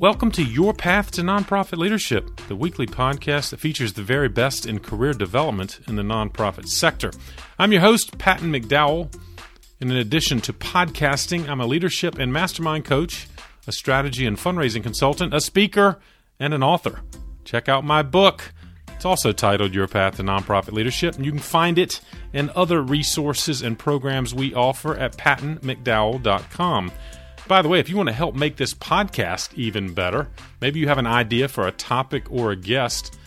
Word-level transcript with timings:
Welcome 0.00 0.30
to 0.30 0.42
Your 0.42 0.72
Path 0.72 1.10
to 1.10 1.20
Nonprofit 1.20 1.76
Leadership, 1.76 2.40
the 2.48 2.56
weekly 2.56 2.86
podcast 2.86 3.50
that 3.50 3.60
features 3.60 3.92
the 3.92 4.02
very 4.02 4.30
best 4.30 4.64
in 4.64 4.78
career 4.78 5.12
development 5.12 5.78
in 5.86 5.96
the 5.96 6.02
nonprofit 6.02 6.68
sector. 6.68 7.10
I'm 7.58 7.70
your 7.70 7.82
host, 7.82 8.16
Patton 8.16 8.50
McDowell. 8.50 9.14
And 9.78 9.90
in 9.90 9.98
addition 9.98 10.40
to 10.40 10.54
podcasting, 10.54 11.50
I'm 11.50 11.60
a 11.60 11.66
leadership 11.66 12.18
and 12.18 12.32
mastermind 12.32 12.86
coach, 12.86 13.28
a 13.66 13.72
strategy 13.72 14.24
and 14.24 14.38
fundraising 14.38 14.82
consultant, 14.82 15.34
a 15.34 15.40
speaker, 15.42 16.00
and 16.38 16.54
an 16.54 16.62
author. 16.62 17.02
Check 17.44 17.68
out 17.68 17.84
my 17.84 18.02
book. 18.02 18.54
It's 18.96 19.04
also 19.04 19.32
titled 19.32 19.74
Your 19.74 19.86
Path 19.86 20.16
to 20.16 20.22
Nonprofit 20.22 20.72
Leadership, 20.72 21.16
and 21.16 21.26
you 21.26 21.30
can 21.30 21.40
find 21.40 21.78
it 21.78 22.00
and 22.32 22.48
other 22.50 22.80
resources 22.80 23.60
and 23.60 23.78
programs 23.78 24.34
we 24.34 24.54
offer 24.54 24.96
at 24.96 25.18
pattonmcdowell.com. 25.18 26.90
By 27.50 27.62
the 27.62 27.68
way, 27.68 27.80
if 27.80 27.88
you 27.88 27.96
want 27.96 28.08
to 28.08 28.12
help 28.12 28.36
make 28.36 28.54
this 28.54 28.74
podcast 28.74 29.52
even 29.54 29.92
better, 29.92 30.28
maybe 30.60 30.78
you 30.78 30.86
have 30.86 30.98
an 30.98 31.06
idea 31.08 31.48
for 31.48 31.66
a 31.66 31.72
topic 31.72 32.30
or 32.30 32.52
a 32.52 32.56
guest, 32.56 33.18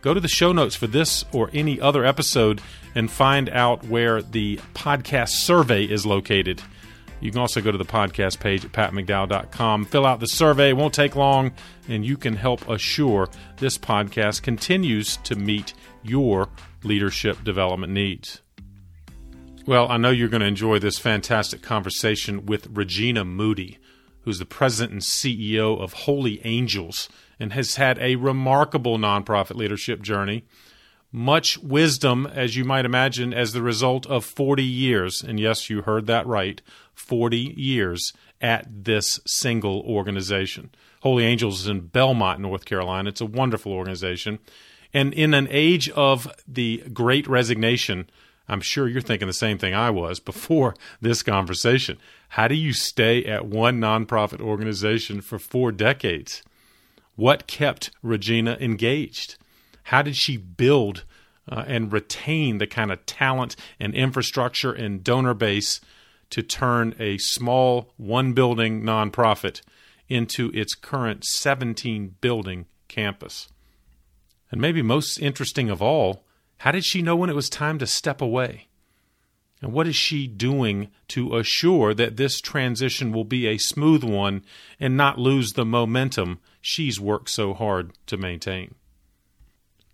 go 0.00 0.12
to 0.12 0.18
the 0.18 0.26
show 0.26 0.50
notes 0.50 0.74
for 0.74 0.88
this 0.88 1.24
or 1.32 1.50
any 1.54 1.80
other 1.80 2.04
episode 2.04 2.60
and 2.96 3.08
find 3.08 3.48
out 3.48 3.84
where 3.84 4.22
the 4.22 4.56
podcast 4.74 5.28
survey 5.28 5.84
is 5.84 6.04
located. 6.04 6.60
You 7.20 7.30
can 7.30 7.38
also 7.38 7.60
go 7.60 7.70
to 7.70 7.78
the 7.78 7.84
podcast 7.84 8.40
page 8.40 8.64
at 8.64 8.72
patmcdowell.com, 8.72 9.84
fill 9.84 10.04
out 10.04 10.18
the 10.18 10.26
survey, 10.26 10.70
it 10.70 10.76
won't 10.76 10.92
take 10.92 11.14
long, 11.14 11.52
and 11.88 12.04
you 12.04 12.16
can 12.16 12.34
help 12.34 12.68
assure 12.68 13.28
this 13.58 13.78
podcast 13.78 14.42
continues 14.42 15.16
to 15.18 15.36
meet 15.36 15.74
your 16.02 16.48
leadership 16.82 17.44
development 17.44 17.92
needs. 17.92 18.40
Well, 19.66 19.88
I 19.90 19.98
know 19.98 20.10
you're 20.10 20.28
going 20.28 20.40
to 20.40 20.46
enjoy 20.46 20.78
this 20.78 20.98
fantastic 20.98 21.60
conversation 21.60 22.46
with 22.46 22.68
Regina 22.72 23.26
Moody, 23.26 23.78
who's 24.22 24.38
the 24.38 24.46
president 24.46 24.92
and 24.92 25.02
CEO 25.02 25.78
of 25.78 25.92
Holy 25.92 26.40
Angels 26.46 27.10
and 27.38 27.52
has 27.52 27.74
had 27.74 27.98
a 27.98 28.16
remarkable 28.16 28.98
nonprofit 28.98 29.56
leadership 29.56 30.00
journey. 30.00 30.44
Much 31.12 31.58
wisdom, 31.58 32.26
as 32.26 32.56
you 32.56 32.64
might 32.64 32.86
imagine, 32.86 33.34
as 33.34 33.52
the 33.52 33.62
result 33.62 34.06
of 34.06 34.24
40 34.24 34.62
years, 34.62 35.22
and 35.22 35.38
yes, 35.38 35.68
you 35.68 35.82
heard 35.82 36.06
that 36.06 36.26
right 36.26 36.62
40 36.94 37.54
years 37.56 38.12
at 38.40 38.66
this 38.84 39.20
single 39.26 39.82
organization. 39.82 40.70
Holy 41.02 41.24
Angels 41.24 41.62
is 41.62 41.66
in 41.68 41.80
Belmont, 41.80 42.40
North 42.40 42.64
Carolina. 42.64 43.10
It's 43.10 43.20
a 43.20 43.26
wonderful 43.26 43.72
organization. 43.72 44.38
And 44.94 45.12
in 45.12 45.34
an 45.34 45.48
age 45.50 45.90
of 45.90 46.32
the 46.48 46.78
great 46.92 47.26
resignation, 47.26 48.08
I'm 48.50 48.60
sure 48.60 48.88
you're 48.88 49.00
thinking 49.00 49.28
the 49.28 49.32
same 49.32 49.58
thing 49.58 49.74
I 49.74 49.90
was 49.90 50.18
before 50.18 50.74
this 51.00 51.22
conversation. 51.22 51.98
How 52.30 52.48
do 52.48 52.56
you 52.56 52.72
stay 52.72 53.24
at 53.24 53.46
one 53.46 53.80
nonprofit 53.80 54.40
organization 54.40 55.20
for 55.20 55.38
four 55.38 55.70
decades? 55.70 56.42
What 57.14 57.46
kept 57.46 57.92
Regina 58.02 58.56
engaged? 58.60 59.36
How 59.84 60.02
did 60.02 60.16
she 60.16 60.36
build 60.36 61.04
uh, 61.48 61.64
and 61.66 61.92
retain 61.92 62.58
the 62.58 62.66
kind 62.66 62.90
of 62.90 63.06
talent 63.06 63.54
and 63.78 63.94
infrastructure 63.94 64.72
and 64.72 65.04
donor 65.04 65.34
base 65.34 65.80
to 66.30 66.42
turn 66.42 66.94
a 66.98 67.18
small 67.18 67.92
one 67.96 68.32
building 68.32 68.82
nonprofit 68.82 69.60
into 70.08 70.50
its 70.54 70.74
current 70.74 71.24
17 71.24 72.16
building 72.20 72.66
campus? 72.88 73.48
And 74.50 74.60
maybe 74.60 74.82
most 74.82 75.18
interesting 75.18 75.70
of 75.70 75.80
all, 75.80 76.24
how 76.60 76.72
did 76.72 76.84
she 76.84 77.00
know 77.00 77.16
when 77.16 77.30
it 77.30 77.34
was 77.36 77.48
time 77.48 77.78
to 77.78 77.86
step 77.86 78.20
away? 78.20 78.68
And 79.62 79.72
what 79.72 79.86
is 79.86 79.96
she 79.96 80.26
doing 80.26 80.88
to 81.08 81.38
assure 81.38 81.94
that 81.94 82.18
this 82.18 82.38
transition 82.38 83.12
will 83.12 83.24
be 83.24 83.46
a 83.46 83.56
smooth 83.56 84.04
one 84.04 84.44
and 84.78 84.94
not 84.94 85.18
lose 85.18 85.52
the 85.52 85.64
momentum 85.64 86.38
she's 86.60 87.00
worked 87.00 87.30
so 87.30 87.54
hard 87.54 87.92
to 88.06 88.18
maintain? 88.18 88.74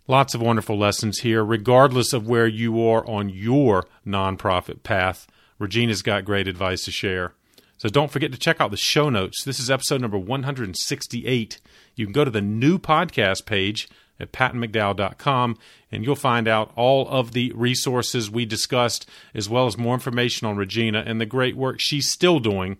Lots 0.09 0.35
of 0.35 0.41
wonderful 0.41 0.77
lessons 0.77 1.19
here, 1.19 1.41
regardless 1.41 2.11
of 2.11 2.27
where 2.27 2.47
you 2.47 2.85
are 2.85 3.07
on 3.07 3.29
your 3.29 3.87
nonprofit 4.05 4.83
path. 4.83 5.25
Regina's 5.59 6.01
got 6.01 6.25
great 6.25 6.49
advice 6.49 6.83
to 6.83 6.91
share. 6.91 7.31
So 7.77 7.87
don't 7.87 8.11
forget 8.11 8.33
to 8.33 8.37
check 8.37 8.59
out 8.59 8.71
the 8.71 8.77
show 8.77 9.09
notes. 9.09 9.45
This 9.45 9.61
is 9.61 9.71
episode 9.71 10.01
number 10.01 10.17
168. 10.17 11.61
You 11.95 12.05
can 12.05 12.13
go 12.13 12.25
to 12.25 12.31
the 12.31 12.41
new 12.41 12.77
podcast 12.77 13.45
page 13.45 13.87
at 14.19 14.31
pattonmcdowell.com, 14.31 15.57
and 15.91 16.03
you'll 16.03 16.15
find 16.15 16.47
out 16.47 16.71
all 16.75 17.07
of 17.07 17.33
the 17.33 17.51
resources 17.53 18.31
we 18.31 18.45
discussed, 18.45 19.07
as 19.33 19.49
well 19.49 19.65
as 19.67 19.77
more 19.77 19.93
information 19.93 20.47
on 20.47 20.57
Regina 20.57 21.03
and 21.05 21.21
the 21.21 21.25
great 21.25 21.55
work 21.55 21.77
she's 21.79 22.11
still 22.11 22.39
doing 22.39 22.77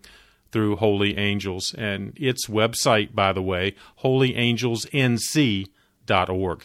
through 0.52 0.76
Holy 0.78 1.18
Angels. 1.18 1.74
And 1.74 2.14
its 2.16 2.48
website, 2.48 3.14
by 3.14 3.34
the 3.34 3.42
way, 3.42 3.76
holyangelsnc.org. 4.04 6.64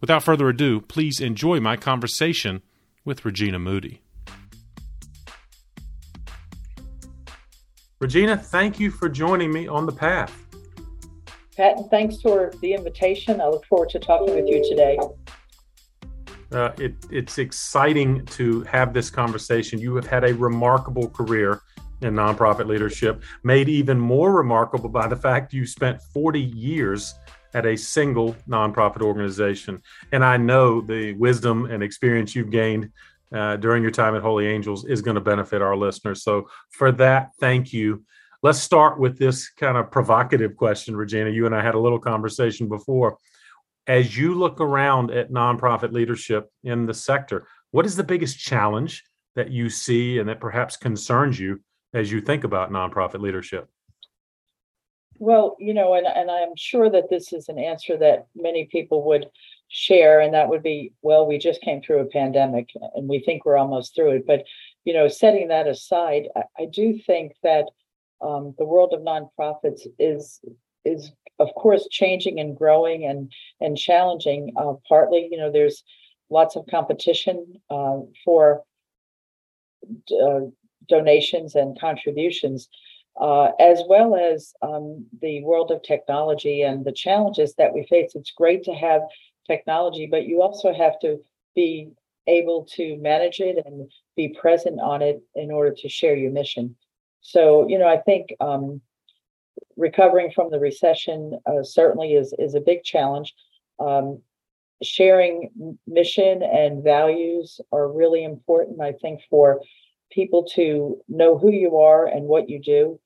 Without 0.00 0.22
further 0.22 0.48
ado, 0.48 0.80
please 0.80 1.20
enjoy 1.20 1.60
my 1.60 1.76
conversation 1.76 2.62
with 3.04 3.24
Regina 3.24 3.58
Moody. 3.58 4.00
Regina, 7.98 8.36
thank 8.36 8.80
you 8.80 8.90
for 8.90 9.10
joining 9.10 9.52
me 9.52 9.68
on 9.68 9.84
the 9.84 9.92
path. 9.92 10.39
Patton, 11.60 11.90
thanks 11.90 12.22
for 12.22 12.54
the 12.62 12.72
invitation. 12.72 13.38
I 13.38 13.48
look 13.48 13.66
forward 13.66 13.90
to 13.90 13.98
talking 13.98 14.34
with 14.34 14.48
you 14.48 14.66
today. 14.66 14.98
Uh, 16.50 16.70
it, 16.78 16.94
it's 17.10 17.36
exciting 17.36 18.24
to 18.24 18.62
have 18.62 18.94
this 18.94 19.10
conversation. 19.10 19.78
You 19.78 19.94
have 19.96 20.06
had 20.06 20.24
a 20.24 20.32
remarkable 20.32 21.10
career 21.10 21.60
in 22.00 22.14
nonprofit 22.14 22.66
leadership, 22.66 23.22
made 23.44 23.68
even 23.68 24.00
more 24.00 24.32
remarkable 24.32 24.88
by 24.88 25.06
the 25.06 25.16
fact 25.16 25.52
you 25.52 25.66
spent 25.66 26.00
40 26.14 26.40
years 26.40 27.14
at 27.52 27.66
a 27.66 27.76
single 27.76 28.32
nonprofit 28.48 29.02
organization. 29.02 29.82
And 30.12 30.24
I 30.24 30.38
know 30.38 30.80
the 30.80 31.12
wisdom 31.12 31.66
and 31.66 31.82
experience 31.82 32.34
you've 32.34 32.50
gained 32.50 32.90
uh, 33.34 33.56
during 33.56 33.82
your 33.82 33.92
time 33.92 34.16
at 34.16 34.22
Holy 34.22 34.46
Angels 34.46 34.86
is 34.86 35.02
going 35.02 35.16
to 35.16 35.20
benefit 35.20 35.60
our 35.60 35.76
listeners. 35.76 36.22
So, 36.22 36.48
for 36.70 36.90
that, 36.92 37.32
thank 37.38 37.74
you. 37.74 38.02
Let's 38.42 38.58
start 38.58 38.98
with 38.98 39.18
this 39.18 39.50
kind 39.50 39.76
of 39.76 39.90
provocative 39.90 40.56
question, 40.56 40.96
Regina. 40.96 41.28
You 41.28 41.44
and 41.44 41.54
I 41.54 41.62
had 41.62 41.74
a 41.74 41.78
little 41.78 41.98
conversation 41.98 42.68
before. 42.68 43.18
As 43.86 44.16
you 44.16 44.34
look 44.34 44.60
around 44.60 45.10
at 45.10 45.30
nonprofit 45.30 45.92
leadership 45.92 46.50
in 46.64 46.86
the 46.86 46.94
sector, 46.94 47.46
what 47.70 47.84
is 47.84 47.96
the 47.96 48.04
biggest 48.04 48.38
challenge 48.38 49.04
that 49.36 49.50
you 49.50 49.68
see 49.68 50.18
and 50.18 50.28
that 50.28 50.40
perhaps 50.40 50.78
concerns 50.78 51.38
you 51.38 51.60
as 51.92 52.10
you 52.10 52.22
think 52.22 52.44
about 52.44 52.72
nonprofit 52.72 53.20
leadership? 53.20 53.68
Well, 55.18 55.56
you 55.58 55.74
know, 55.74 55.92
and, 55.94 56.06
and 56.06 56.30
I'm 56.30 56.56
sure 56.56 56.88
that 56.88 57.10
this 57.10 57.34
is 57.34 57.50
an 57.50 57.58
answer 57.58 57.98
that 57.98 58.26
many 58.34 58.64
people 58.72 59.04
would 59.04 59.26
share, 59.68 60.20
and 60.20 60.32
that 60.32 60.48
would 60.48 60.62
be, 60.62 60.94
well, 61.02 61.26
we 61.26 61.36
just 61.36 61.60
came 61.60 61.82
through 61.82 62.00
a 62.00 62.06
pandemic 62.06 62.70
and 62.94 63.06
we 63.06 63.20
think 63.20 63.44
we're 63.44 63.58
almost 63.58 63.94
through 63.94 64.12
it. 64.12 64.26
But, 64.26 64.44
you 64.84 64.94
know, 64.94 65.08
setting 65.08 65.48
that 65.48 65.68
aside, 65.68 66.28
I, 66.34 66.44
I 66.60 66.64
do 66.72 66.98
think 67.06 67.34
that 67.42 67.66
um, 68.22 68.54
the 68.58 68.64
world 68.64 68.92
of 68.92 69.00
nonprofits 69.00 69.86
is 69.98 70.40
is 70.84 71.12
of 71.38 71.48
course 71.54 71.86
changing 71.90 72.40
and 72.40 72.56
growing 72.56 73.06
and 73.06 73.32
and 73.60 73.76
challenging. 73.76 74.52
Uh, 74.56 74.74
partly, 74.88 75.28
you 75.30 75.38
know, 75.38 75.50
there's 75.50 75.82
lots 76.30 76.56
of 76.56 76.66
competition 76.70 77.60
uh, 77.70 77.98
for 78.24 78.62
uh, 80.22 80.40
donations 80.88 81.54
and 81.54 81.78
contributions, 81.80 82.68
uh, 83.20 83.50
as 83.58 83.82
well 83.88 84.16
as 84.16 84.52
um, 84.62 85.06
the 85.20 85.42
world 85.42 85.70
of 85.70 85.82
technology 85.82 86.62
and 86.62 86.84
the 86.84 86.92
challenges 86.92 87.54
that 87.56 87.72
we 87.72 87.86
face. 87.86 88.12
It's 88.14 88.32
great 88.32 88.64
to 88.64 88.74
have 88.74 89.02
technology, 89.46 90.06
but 90.10 90.26
you 90.26 90.42
also 90.42 90.72
have 90.72 90.98
to 91.00 91.18
be 91.54 91.90
able 92.26 92.64
to 92.76 92.96
manage 92.98 93.40
it 93.40 93.58
and 93.64 93.90
be 94.16 94.36
present 94.40 94.80
on 94.80 95.02
it 95.02 95.20
in 95.34 95.50
order 95.50 95.74
to 95.78 95.88
share 95.88 96.14
your 96.14 96.30
mission. 96.30 96.76
So, 97.20 97.68
you 97.68 97.78
know, 97.78 97.88
I 97.88 97.98
think 97.98 98.34
um, 98.40 98.80
recovering 99.76 100.30
from 100.30 100.50
the 100.50 100.58
recession 100.58 101.38
uh, 101.46 101.62
certainly 101.62 102.14
is 102.14 102.34
is 102.38 102.54
a 102.54 102.60
big 102.60 102.82
challenge. 102.84 103.34
Um, 103.78 104.22
sharing 104.82 105.78
mission 105.86 106.42
and 106.42 106.82
values 106.82 107.60
are 107.72 107.92
really 107.92 108.24
important, 108.24 108.80
I 108.80 108.92
think, 108.92 109.20
for 109.28 109.60
people 110.10 110.44
to 110.54 110.98
know 111.08 111.38
who 111.38 111.50
you 111.50 111.78
are 111.78 112.06
and 112.06 112.24
what 112.24 112.48
you 112.48 112.60
do. 112.60 112.98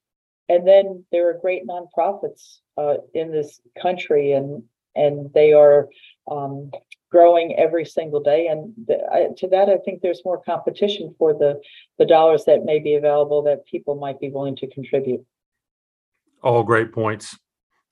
And 0.49 0.67
then 0.67 1.05
there 1.11 1.29
are 1.29 1.39
great 1.39 1.67
nonprofits 1.67 2.59
uh, 2.77 2.97
in 3.15 3.31
this 3.31 3.61
country, 3.81 4.33
and 4.33 4.63
and 4.95 5.33
they 5.33 5.53
are 5.53 5.89
um, 6.31 6.71
growing 7.15 7.55
every 7.57 7.85
single 7.85 8.21
day. 8.21 8.49
And 8.49 8.75
I, 9.13 9.29
to 9.39 9.47
that, 9.55 9.69
I 9.69 9.79
think 9.79 10.01
there's 10.01 10.23
more 10.25 10.43
competition 10.43 11.15
for 11.19 11.33
the 11.33 11.61
the 11.99 12.07
dollars 12.17 12.45
that 12.47 12.65
may 12.65 12.81
be 12.81 12.95
available 12.97 13.41
that 13.45 13.65
people 13.67 13.95
might 13.95 14.19
be 14.19 14.31
willing 14.31 14.57
to 14.57 14.67
contribute. 14.67 15.25
All 16.43 16.65
great 16.65 16.91
points. 16.93 17.39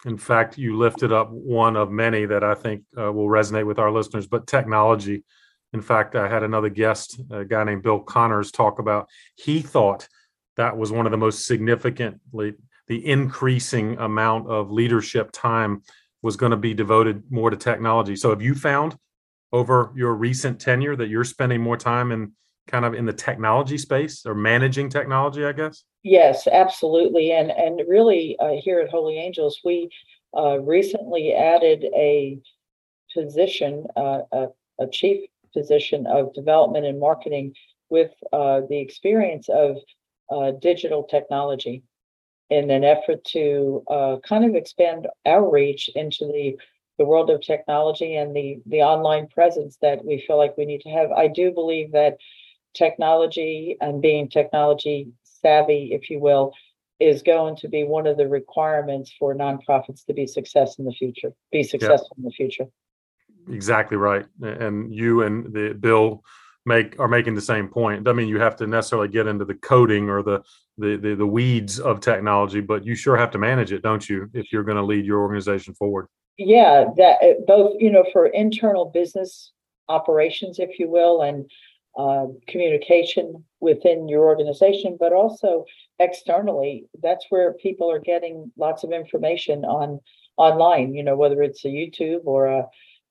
In 0.05 0.19
fact, 0.19 0.59
you 0.59 0.77
lifted 0.77 1.13
up 1.13 1.31
one 1.31 1.77
of 1.77 1.93
many 1.93 2.27
that 2.27 2.43
I 2.43 2.55
think 2.55 2.83
uh, 2.99 3.13
will 3.13 3.29
resonate 3.29 3.67
with 3.67 3.79
our 3.79 3.93
listeners. 3.93 4.27
But 4.27 4.47
technology. 4.47 5.23
In 5.73 5.81
fact, 5.81 6.17
I 6.17 6.29
had 6.29 6.43
another 6.43 6.69
guest, 6.69 7.19
a 7.31 7.47
guy 7.47 7.65
named 7.65 7.83
Bill 7.83 8.01
Connors, 8.01 8.51
talk 8.51 8.79
about 8.79 9.09
he 9.37 9.63
thought 9.63 10.07
that 10.57 10.77
was 10.77 10.93
one 10.93 11.07
of 11.07 11.13
the 11.13 11.25
most 11.27 11.47
significantly 11.47 12.55
the 12.89 13.07
increasing 13.07 13.97
amount 13.99 14.51
of 14.51 14.71
leadership 14.71 15.31
time 15.33 15.83
was 16.21 16.37
going 16.37 16.51
to 16.51 16.59
be 16.69 16.75
devoted 16.75 17.23
more 17.31 17.49
to 17.51 17.57
technology. 17.57 18.17
So 18.17 18.31
have 18.31 18.43
you 18.43 18.55
found 18.55 18.97
over 19.53 19.93
your 19.95 20.15
recent 20.15 20.61
tenure 20.61 20.97
that 20.97 21.09
you're 21.09 21.25
spending 21.25 21.61
more 21.61 21.77
time 21.77 22.13
in 22.13 22.33
kind 22.69 22.85
of 22.85 22.95
in 22.95 23.07
the 23.07 23.13
technology 23.13 23.77
space 23.77 24.25
or 24.25 24.35
managing 24.35 24.89
technology, 24.89 25.45
I 25.45 25.53
guess? 25.53 25.85
Yes, 26.03 26.47
absolutely. 26.47 27.33
And 27.33 27.51
and 27.51 27.81
really 27.89 28.37
uh, 28.41 28.57
here 28.63 28.81
at 28.81 28.91
Holy 28.91 29.19
Angels, 29.19 29.61
we 29.65 29.91
uh, 30.37 30.61
recently 30.61 31.33
added 31.33 31.85
a 31.95 32.39
position, 33.15 33.87
uh, 33.97 34.21
a, 34.33 34.47
a, 34.81 34.89
chief 34.91 35.29
position 35.53 36.07
of 36.07 36.33
development 36.33 36.87
and 36.87 36.99
marketing 36.99 37.53
with 37.91 38.11
uh, 38.33 38.63
the 38.71 38.79
experience 38.79 39.51
of 39.51 39.77
uh, 40.31 40.53
digital 40.53 41.03
technology 41.03 41.83
in 42.49 42.71
an 42.71 42.85
effort 42.85 43.23
to 43.25 43.85
uh, 43.91 44.17
kind 44.27 44.45
of 44.45 44.55
expand 44.55 45.07
our 45.27 45.49
reach 45.51 45.91
into 45.95 46.27
the 46.27 46.57
the 46.99 47.05
world 47.05 47.31
of 47.31 47.41
technology 47.41 48.17
and 48.17 48.35
the 48.35 48.61
the 48.67 48.83
online 48.83 49.27
presence 49.29 49.79
that 49.83 50.05
we 50.05 50.23
feel 50.27 50.37
like 50.37 50.57
we 50.57 50.67
need 50.67 50.83
to 50.83 50.91
have. 50.91 51.11
I 51.11 51.29
do 51.29 51.51
believe 51.51 51.93
that 51.93 52.19
technology 52.75 53.77
and 53.81 54.01
being 54.01 54.29
technology 54.29 55.09
savvy, 55.25 55.91
if 55.93 56.11
you 56.11 56.21
will, 56.21 56.53
is 57.01 57.23
going 57.23 57.57
to 57.57 57.69
be 57.69 57.85
one 57.85 58.07
of 58.07 58.17
the 58.17 58.29
requirements 58.29 59.13
for 59.19 59.35
nonprofits 59.35 60.05
to 60.07 60.15
be 60.15 60.27
success 60.27 60.79
in 60.79 60.85
the 60.85 60.93
future, 60.93 61.33
be 61.51 61.63
successful 61.63 62.17
in 62.19 62.25
the 62.25 62.31
future. 62.31 62.67
Exactly 63.51 63.97
right. 63.97 64.25
And 64.41 64.95
you 64.95 65.23
and 65.23 65.53
the 65.53 65.75
bill 65.75 66.23
make 66.65 66.99
are 67.01 67.09
making 67.09 67.35
the 67.35 67.41
same 67.41 67.69
point. 67.69 68.07
I 68.07 68.13
mean, 68.13 68.29
you 68.29 68.39
have 68.39 68.57
to 68.57 68.67
necessarily 68.67 69.09
get 69.09 69.27
into 69.27 69.45
the 69.45 69.55
coding 69.55 70.09
or 70.09 70.23
the 70.23 70.43
the 70.79 70.97
the, 70.97 71.15
the 71.17 71.27
weeds 71.27 71.81
of 71.81 72.01
technology, 72.01 72.61
but 72.61 72.85
you 72.85 72.95
sure 72.95 73.17
have 73.17 73.33
to 73.33 73.39
manage 73.39 73.73
it, 73.73 73.83
don't 73.83 74.09
you, 74.09 74.31
if 74.33 74.53
you're 74.53 74.63
going 74.63 74.77
to 74.77 74.85
lead 74.85 75.05
your 75.05 75.21
organization 75.21 75.75
forward? 75.75 76.07
Yeah, 76.39 76.87
that 76.97 77.19
eh, 77.23 77.35
both 77.47 77.77
you 77.79 77.91
know 77.91 78.05
for 78.13 78.27
internal 78.27 78.87
business 78.87 79.53
operations, 79.89 80.59
if 80.59 80.79
you 80.79 80.91
will, 80.91 81.23
and 81.23 81.51
uh, 81.99 82.27
communication 82.49 83.45
within 83.61 84.09
your 84.09 84.25
organization, 84.25 84.97
but 84.99 85.13
also 85.13 85.65
externally. 85.99 86.87
That's 87.03 87.27
where 87.29 87.53
people 87.55 87.91
are 87.91 88.01
getting 88.01 88.51
lots 88.57 88.83
of 88.83 88.93
information 88.93 89.65
on 89.65 90.01
online. 90.37 90.95
You 90.95 91.05
know, 91.05 91.17
whether 91.17 91.43
it's 91.43 91.65
a 91.65 91.69
YouTube 91.69 92.23
or 92.25 92.47
a 92.47 92.67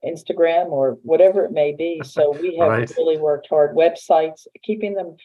Instagram 0.05 0.69
or 0.71 0.97
whatever 1.03 1.45
it 1.45 1.51
may 1.51 1.73
be. 1.73 2.01
So 2.03 2.31
we 2.31 2.55
have 2.59 2.69
right. 2.69 2.93
really 2.97 3.17
worked 3.17 3.47
hard. 3.49 3.75
Websites, 3.75 4.47
keeping 4.63 4.93
them 4.93 5.15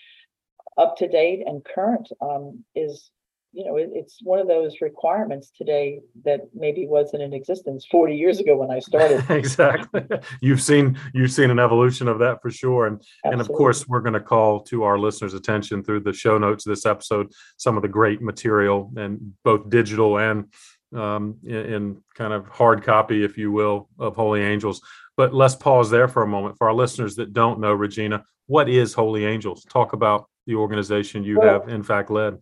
up 0.78 0.96
to 0.98 1.08
date 1.08 1.42
and 1.46 1.64
current 1.64 2.08
um, 2.20 2.64
is, 2.74 3.10
you 3.56 3.64
know, 3.64 3.76
it, 3.76 3.88
it's 3.94 4.18
one 4.22 4.38
of 4.38 4.46
those 4.46 4.82
requirements 4.82 5.50
today 5.56 6.00
that 6.26 6.42
maybe 6.52 6.86
wasn't 6.86 7.22
in 7.22 7.32
existence 7.32 7.86
40 7.90 8.14
years 8.14 8.38
ago 8.38 8.54
when 8.54 8.70
I 8.70 8.80
started. 8.80 9.24
exactly. 9.30 10.02
You've 10.42 10.60
seen 10.60 10.98
you've 11.14 11.32
seen 11.32 11.50
an 11.50 11.58
evolution 11.58 12.06
of 12.06 12.18
that 12.18 12.42
for 12.42 12.50
sure. 12.50 12.86
And 12.86 12.96
Absolutely. 12.96 13.32
and 13.32 13.40
of 13.40 13.48
course 13.48 13.88
we're 13.88 14.02
going 14.02 14.12
to 14.12 14.20
call 14.20 14.60
to 14.64 14.82
our 14.82 14.98
listeners' 14.98 15.32
attention 15.32 15.82
through 15.82 16.00
the 16.00 16.12
show 16.12 16.36
notes 16.36 16.66
of 16.66 16.70
this 16.70 16.84
episode 16.84 17.32
some 17.56 17.76
of 17.76 17.82
the 17.82 17.88
great 17.88 18.20
material 18.20 18.92
and 18.94 19.32
both 19.42 19.70
digital 19.70 20.18
and 20.18 20.52
um, 20.94 21.38
in, 21.42 21.56
in, 21.56 22.02
kind 22.14 22.34
of 22.34 22.46
hard 22.48 22.82
copy, 22.82 23.24
if 23.24 23.38
you 23.38 23.50
will, 23.50 23.88
of 23.98 24.16
Holy 24.16 24.42
Angels. 24.42 24.82
But 25.16 25.32
let's 25.32 25.54
pause 25.54 25.88
there 25.88 26.08
for 26.08 26.22
a 26.22 26.26
moment 26.26 26.58
for 26.58 26.68
our 26.68 26.74
listeners 26.74 27.16
that 27.16 27.32
don't 27.32 27.58
know, 27.58 27.72
Regina, 27.72 28.22
what 28.48 28.68
is 28.68 28.92
Holy 28.92 29.24
Angels? 29.24 29.64
Talk 29.64 29.94
about 29.94 30.28
the 30.46 30.54
organization 30.54 31.24
you 31.24 31.38
well, 31.38 31.60
have, 31.60 31.68
in 31.70 31.82
fact, 31.82 32.10
led. 32.10 32.36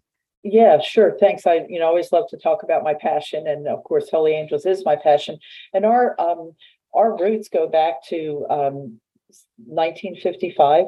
Yeah, 0.45 0.79
sure. 0.81 1.17
Thanks. 1.19 1.47
I, 1.47 1.65
you 1.71 1.81
know, 1.81 1.87
always 1.87 2.13
love 2.13 2.29
to 2.29 2.37
talk 2.37 2.63
about 2.63 2.85
my 2.85 2.93
passion, 2.93 3.47
and 3.47 3.67
of 3.67 3.83
course, 3.85 4.11
Holy 4.11 4.33
Angels 4.33 4.67
is 4.67 4.85
my 4.85 4.95
passion. 4.95 5.39
And 5.73 5.87
our 5.87 6.21
um, 6.21 6.53
our 6.95 7.17
roots 7.17 7.49
go 7.49 7.67
back 7.67 8.05
to 8.09 8.47
um, 8.51 9.01
1955, 9.57 10.85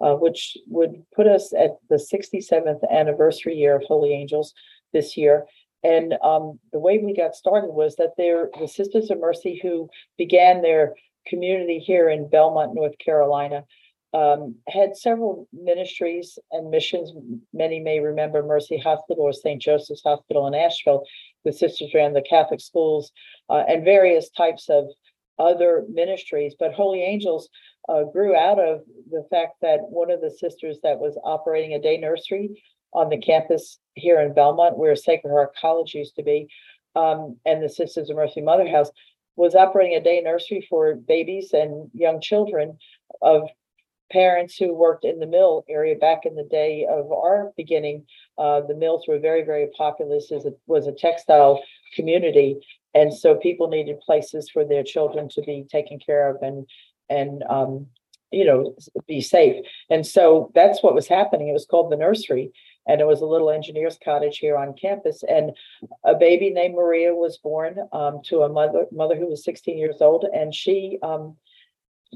uh, 0.00 0.14
which 0.16 0.58
would 0.66 1.04
put 1.14 1.28
us 1.28 1.52
at 1.54 1.76
the 1.88 1.96
67th 1.96 2.80
anniversary 2.90 3.54
year 3.54 3.76
of 3.76 3.84
Holy 3.84 4.12
Angels 4.12 4.52
this 4.92 5.16
year. 5.16 5.46
And 5.84 6.14
um, 6.24 6.58
the 6.72 6.80
way 6.80 6.98
we 6.98 7.14
got 7.14 7.36
started 7.36 7.70
was 7.70 7.94
that 7.96 8.14
they're 8.18 8.50
the 8.58 8.66
Sisters 8.66 9.08
of 9.10 9.20
Mercy 9.20 9.60
who 9.62 9.88
began 10.18 10.62
their 10.62 10.94
community 11.28 11.78
here 11.78 12.08
in 12.08 12.28
Belmont, 12.28 12.74
North 12.74 12.98
Carolina, 12.98 13.64
um, 14.14 14.54
had 14.68 14.96
several 14.96 15.48
ministries 15.52 16.38
and 16.52 16.70
missions. 16.70 17.12
Many 17.52 17.80
may 17.80 18.00
remember 18.00 18.42
Mercy 18.42 18.78
Hospital 18.78 19.24
or 19.24 19.32
St. 19.32 19.60
Joseph's 19.60 20.02
Hospital 20.02 20.46
in 20.46 20.54
Asheville. 20.54 21.04
The 21.44 21.52
sisters 21.52 21.92
ran 21.94 22.12
the 22.12 22.22
Catholic 22.22 22.60
schools 22.60 23.12
uh, 23.50 23.64
and 23.68 23.84
various 23.84 24.30
types 24.30 24.68
of 24.68 24.86
other 25.38 25.84
ministries. 25.90 26.54
But 26.58 26.72
Holy 26.72 27.02
Angels 27.02 27.48
uh, 27.88 28.04
grew 28.04 28.34
out 28.34 28.58
of 28.58 28.80
the 29.10 29.26
fact 29.30 29.56
that 29.62 29.80
one 29.82 30.10
of 30.10 30.20
the 30.20 30.30
sisters 30.30 30.78
that 30.82 30.98
was 30.98 31.18
operating 31.24 31.74
a 31.74 31.82
day 31.82 31.98
nursery 31.98 32.62
on 32.92 33.10
the 33.10 33.18
campus 33.18 33.78
here 33.94 34.20
in 34.20 34.32
Belmont, 34.32 34.78
where 34.78 34.96
Sacred 34.96 35.30
Heart 35.30 35.52
College 35.60 35.94
used 35.94 36.16
to 36.16 36.22
be, 36.22 36.48
um, 36.94 37.36
and 37.44 37.62
the 37.62 37.68
Sisters 37.68 38.08
of 38.08 38.16
Mercy 38.16 38.40
Mother 38.40 38.68
House, 38.68 38.90
was 39.36 39.54
operating 39.54 39.96
a 39.96 40.02
day 40.02 40.20
nursery 40.22 40.66
for 40.68 40.94
babies 40.94 41.50
and 41.52 41.90
young 41.92 42.20
children 42.20 42.78
of 43.20 43.42
parents 44.10 44.56
who 44.56 44.74
worked 44.74 45.04
in 45.04 45.18
the 45.18 45.26
mill 45.26 45.64
area 45.68 45.96
back 45.96 46.24
in 46.24 46.34
the 46.34 46.44
day 46.44 46.86
of 46.88 47.10
our 47.12 47.52
beginning. 47.56 48.06
Uh, 48.38 48.60
the 48.60 48.74
mills 48.74 49.04
were 49.08 49.18
very, 49.18 49.42
very 49.42 49.68
populous. 49.76 50.30
As 50.32 50.44
it 50.44 50.58
was 50.66 50.86
a 50.86 50.92
textile 50.92 51.62
community, 51.94 52.58
and 52.94 53.12
so 53.12 53.36
people 53.36 53.68
needed 53.68 54.00
places 54.00 54.48
for 54.50 54.64
their 54.64 54.82
children 54.82 55.28
to 55.30 55.42
be 55.42 55.66
taken 55.70 55.98
care 55.98 56.30
of 56.30 56.42
and 56.42 56.66
and 57.08 57.42
um, 57.48 57.86
you 58.30 58.44
know 58.44 58.74
be 59.06 59.20
safe. 59.20 59.64
And 59.90 60.06
so 60.06 60.50
that's 60.54 60.82
what 60.82 60.94
was 60.94 61.08
happening. 61.08 61.48
It 61.48 61.52
was 61.52 61.66
called 61.66 61.92
the 61.92 61.96
nursery, 61.96 62.52
and 62.86 63.00
it 63.00 63.06
was 63.06 63.20
a 63.20 63.26
little 63.26 63.50
engineer's 63.50 63.98
cottage 64.02 64.38
here 64.38 64.56
on 64.56 64.74
campus. 64.74 65.22
And 65.28 65.52
a 66.04 66.14
baby 66.14 66.50
named 66.50 66.74
Maria 66.74 67.14
was 67.14 67.38
born 67.38 67.78
um, 67.92 68.20
to 68.26 68.42
a 68.42 68.48
mother 68.48 68.86
mother 68.92 69.16
who 69.16 69.28
was 69.28 69.44
16 69.44 69.78
years 69.78 70.00
old, 70.00 70.24
and 70.32 70.54
she, 70.54 70.98
um, 71.02 71.36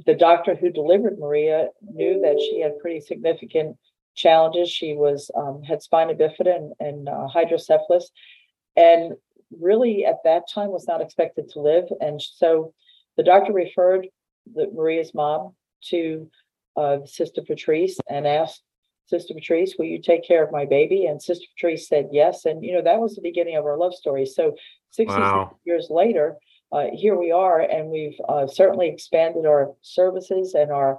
the 0.06 0.14
doctor 0.14 0.54
who 0.54 0.70
delivered 0.70 1.18
Maria, 1.18 1.68
knew 1.82 2.20
that 2.20 2.40
she 2.40 2.60
had 2.60 2.78
pretty 2.78 3.00
significant 3.00 3.76
challenges. 4.14 4.70
She 4.70 4.94
was 4.94 5.30
um, 5.36 5.62
had 5.62 5.82
spina 5.82 6.14
bifida 6.14 6.56
and, 6.56 6.72
and 6.80 7.08
uh, 7.08 7.26
hydrocephalus, 7.28 8.10
and 8.76 9.14
really 9.58 10.04
at 10.04 10.22
that 10.24 10.44
time 10.52 10.70
was 10.70 10.86
not 10.86 11.00
expected 11.00 11.48
to 11.50 11.60
live. 11.60 11.84
And 12.00 12.20
so 12.20 12.72
the 13.16 13.22
doctor 13.22 13.52
referred 13.52 14.08
the, 14.54 14.70
Maria's 14.72 15.14
mom 15.14 15.54
to 15.88 16.30
uh, 16.76 16.98
Sister 17.04 17.42
Patrice 17.42 17.98
and 18.08 18.26
asked 18.26 18.62
Sister 19.06 19.34
Patrice, 19.34 19.74
will 19.76 19.86
you 19.86 20.00
take 20.00 20.26
care 20.26 20.44
of 20.44 20.52
my 20.52 20.64
baby? 20.64 21.06
And 21.06 21.20
Sister 21.20 21.46
Patrice 21.56 21.88
said 21.88 22.08
yes. 22.12 22.44
And, 22.44 22.64
you 22.64 22.72
know, 22.72 22.82
that 22.82 23.00
was 23.00 23.16
the 23.16 23.22
beginning 23.22 23.56
of 23.56 23.64
our 23.64 23.76
love 23.76 23.94
story. 23.94 24.24
So 24.24 24.54
66 24.92 25.18
wow. 25.18 25.56
years 25.64 25.88
later, 25.90 26.36
uh, 26.72 26.86
here 26.92 27.16
we 27.16 27.32
are, 27.32 27.60
and 27.60 27.90
we've 27.90 28.18
uh, 28.28 28.46
certainly 28.46 28.88
expanded 28.88 29.46
our 29.46 29.74
services 29.80 30.54
and 30.54 30.70
our 30.70 30.98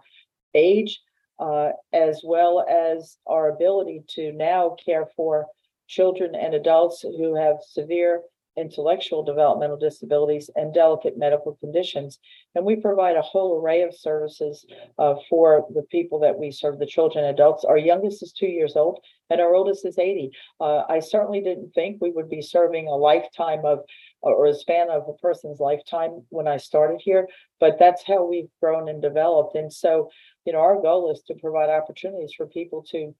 age, 0.53 0.99
uh, 1.39 1.69
as 1.93 2.21
well 2.23 2.65
as 2.69 3.17
our 3.25 3.49
ability 3.49 4.03
to 4.07 4.31
now 4.33 4.75
care 4.83 5.07
for 5.15 5.47
children 5.87 6.35
and 6.35 6.53
adults 6.53 7.01
who 7.01 7.35
have 7.35 7.57
severe 7.65 8.21
intellectual 8.57 9.23
developmental 9.23 9.77
disabilities, 9.77 10.49
and 10.55 10.73
delicate 10.73 11.17
medical 11.17 11.55
conditions. 11.55 12.19
And 12.55 12.65
we 12.65 12.75
provide 12.75 13.15
a 13.15 13.21
whole 13.21 13.59
array 13.59 13.81
of 13.81 13.95
services 13.95 14.65
uh, 14.99 15.15
for 15.29 15.65
the 15.73 15.83
people 15.83 16.19
that 16.19 16.37
we 16.37 16.51
serve, 16.51 16.79
the 16.79 16.85
children 16.85 17.23
and 17.23 17.33
adults. 17.33 17.63
Our 17.63 17.77
youngest 17.77 18.23
is 18.23 18.33
two 18.33 18.47
years 18.47 18.75
old, 18.75 18.99
and 19.29 19.39
our 19.39 19.55
oldest 19.55 19.85
is 19.85 19.97
80. 19.97 20.31
Uh, 20.59 20.83
I 20.89 20.99
certainly 20.99 21.41
didn't 21.41 21.73
think 21.73 22.01
we 22.01 22.11
would 22.11 22.29
be 22.29 22.41
serving 22.41 22.87
a 22.87 22.95
lifetime 22.95 23.63
of 23.65 23.79
or 24.21 24.45
a 24.45 24.53
span 24.53 24.89
of 24.89 25.07
a 25.07 25.13
person's 25.13 25.59
lifetime 25.59 26.23
when 26.29 26.47
I 26.47 26.57
started 26.57 27.01
here, 27.03 27.27
but 27.59 27.77
that's 27.79 28.03
how 28.05 28.23
we've 28.23 28.49
grown 28.61 28.87
and 28.87 29.01
developed. 29.01 29.55
And 29.55 29.71
so, 29.71 30.09
you 30.45 30.53
know, 30.53 30.59
our 30.59 30.81
goal 30.81 31.11
is 31.11 31.21
to 31.23 31.35
provide 31.35 31.69
opportunities 31.69 32.33
for 32.35 32.45
people 32.45 32.83
to 32.91 33.15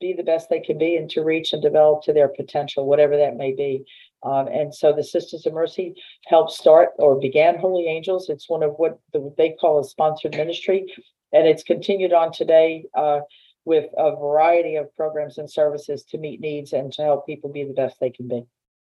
be 0.00 0.14
the 0.14 0.22
best 0.22 0.48
they 0.48 0.60
can 0.60 0.78
be 0.78 0.96
and 0.96 1.10
to 1.10 1.22
reach 1.22 1.52
and 1.52 1.62
develop 1.62 2.02
to 2.02 2.12
their 2.12 2.28
potential, 2.28 2.86
whatever 2.86 3.16
that 3.18 3.36
may 3.36 3.54
be. 3.54 3.84
Um, 4.22 4.48
and 4.48 4.74
so 4.74 4.92
the 4.92 5.04
Sisters 5.04 5.46
of 5.46 5.52
Mercy 5.52 5.94
helped 6.26 6.52
start 6.52 6.90
or 6.96 7.20
began 7.20 7.58
Holy 7.58 7.86
Angels. 7.86 8.28
It's 8.28 8.48
one 8.48 8.62
of 8.62 8.72
what 8.76 8.98
the, 9.12 9.32
they 9.36 9.56
call 9.60 9.80
a 9.80 9.84
sponsored 9.84 10.36
ministry, 10.36 10.86
and 11.32 11.46
it's 11.46 11.62
continued 11.62 12.12
on 12.12 12.32
today 12.32 12.84
uh, 12.94 13.20
with 13.64 13.86
a 13.96 14.16
variety 14.16 14.76
of 14.76 14.94
programs 14.96 15.38
and 15.38 15.50
services 15.50 16.02
to 16.04 16.18
meet 16.18 16.40
needs 16.40 16.72
and 16.72 16.92
to 16.94 17.02
help 17.02 17.26
people 17.26 17.52
be 17.52 17.64
the 17.64 17.74
best 17.74 18.00
they 18.00 18.10
can 18.10 18.26
be. 18.26 18.44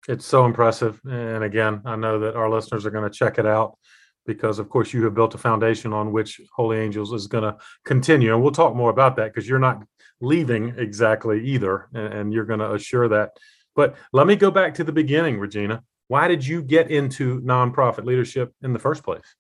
It's 0.08 0.26
so 0.26 0.46
impressive. 0.46 1.00
And 1.06 1.44
again, 1.44 1.82
I 1.86 1.96
know 1.96 2.20
that 2.20 2.36
our 2.36 2.50
listeners 2.50 2.86
are 2.86 2.92
going 2.92 3.10
to 3.10 3.18
check 3.18 3.40
it 3.40 3.46
out 3.46 3.78
because, 4.26 4.60
of 4.60 4.70
course, 4.70 4.94
you 4.94 5.04
have 5.06 5.14
built 5.16 5.36
a 5.36 5.38
foundation 5.38 5.94
on 5.94 6.12
which 6.12 6.42
Holy 6.54 6.78
Angels 6.78 7.14
is 7.14 7.28
going 7.28 7.44
to 7.44 7.58
continue. 7.86 8.34
And 8.34 8.42
we'll 8.42 8.52
talk 8.52 8.76
more 8.76 8.90
about 8.90 9.16
that 9.16 9.34
because 9.34 9.48
you're 9.48 9.60
not 9.60 9.84
leaving 10.22 10.74
exactly 10.78 11.46
either. 11.46 11.88
And, 11.94 12.34
you're 12.34 12.46
going 12.46 12.60
to 12.60 12.74
assure 12.74 13.08
that 13.10 13.32
But 13.76 13.96
let 14.12 14.28
me 14.28 14.36
go 14.36 14.52
back 14.52 14.74
to 14.76 14.84
the 14.84 14.92
beginning, 14.92 15.40
Regina. 15.40 15.84
Why 16.08 16.28
did 16.28 16.46
you 16.46 16.62
get 16.62 16.92
into 16.92 17.42
nonprofit 17.42 18.06
leadership 18.06 18.54
in 18.62 18.74
the 18.74 18.80
first 18.80 19.04
place? 19.04 19.36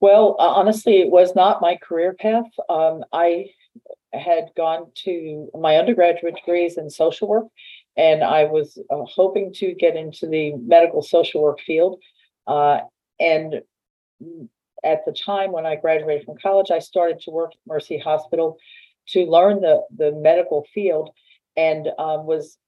Well, 0.00 0.36
uh, 0.38 0.48
honestly, 0.48 1.00
it 1.00 1.10
was 1.10 1.34
not 1.34 1.60
my 1.60 1.76
career 1.76 2.14
path. 2.14 2.50
Um, 2.68 3.04
I 3.12 3.50
had 4.12 4.50
gone 4.56 4.90
to 5.04 5.48
my 5.58 5.76
undergraduate 5.76 6.36
degrees 6.36 6.76
in 6.76 6.90
social 6.90 7.28
work, 7.28 7.46
and 7.96 8.24
I 8.24 8.44
was 8.44 8.78
uh, 8.90 9.04
hoping 9.04 9.52
to 9.54 9.74
get 9.74 9.96
into 9.96 10.26
the 10.26 10.54
medical 10.56 11.02
social 11.02 11.42
work 11.42 11.60
field. 11.60 12.00
Uh, 12.46 12.80
and 13.20 13.62
at 14.84 15.04
the 15.04 15.12
time 15.12 15.52
when 15.52 15.66
I 15.66 15.76
graduated 15.76 16.24
from 16.24 16.38
college, 16.42 16.70
I 16.70 16.78
started 16.78 17.20
to 17.20 17.30
work 17.30 17.52
at 17.52 17.58
Mercy 17.66 17.98
Hospital 17.98 18.58
to 19.08 19.26
learn 19.26 19.60
the, 19.60 19.82
the 19.96 20.12
medical 20.12 20.66
field 20.72 21.10
and 21.56 21.88
um, 21.98 22.26
was 22.26 22.58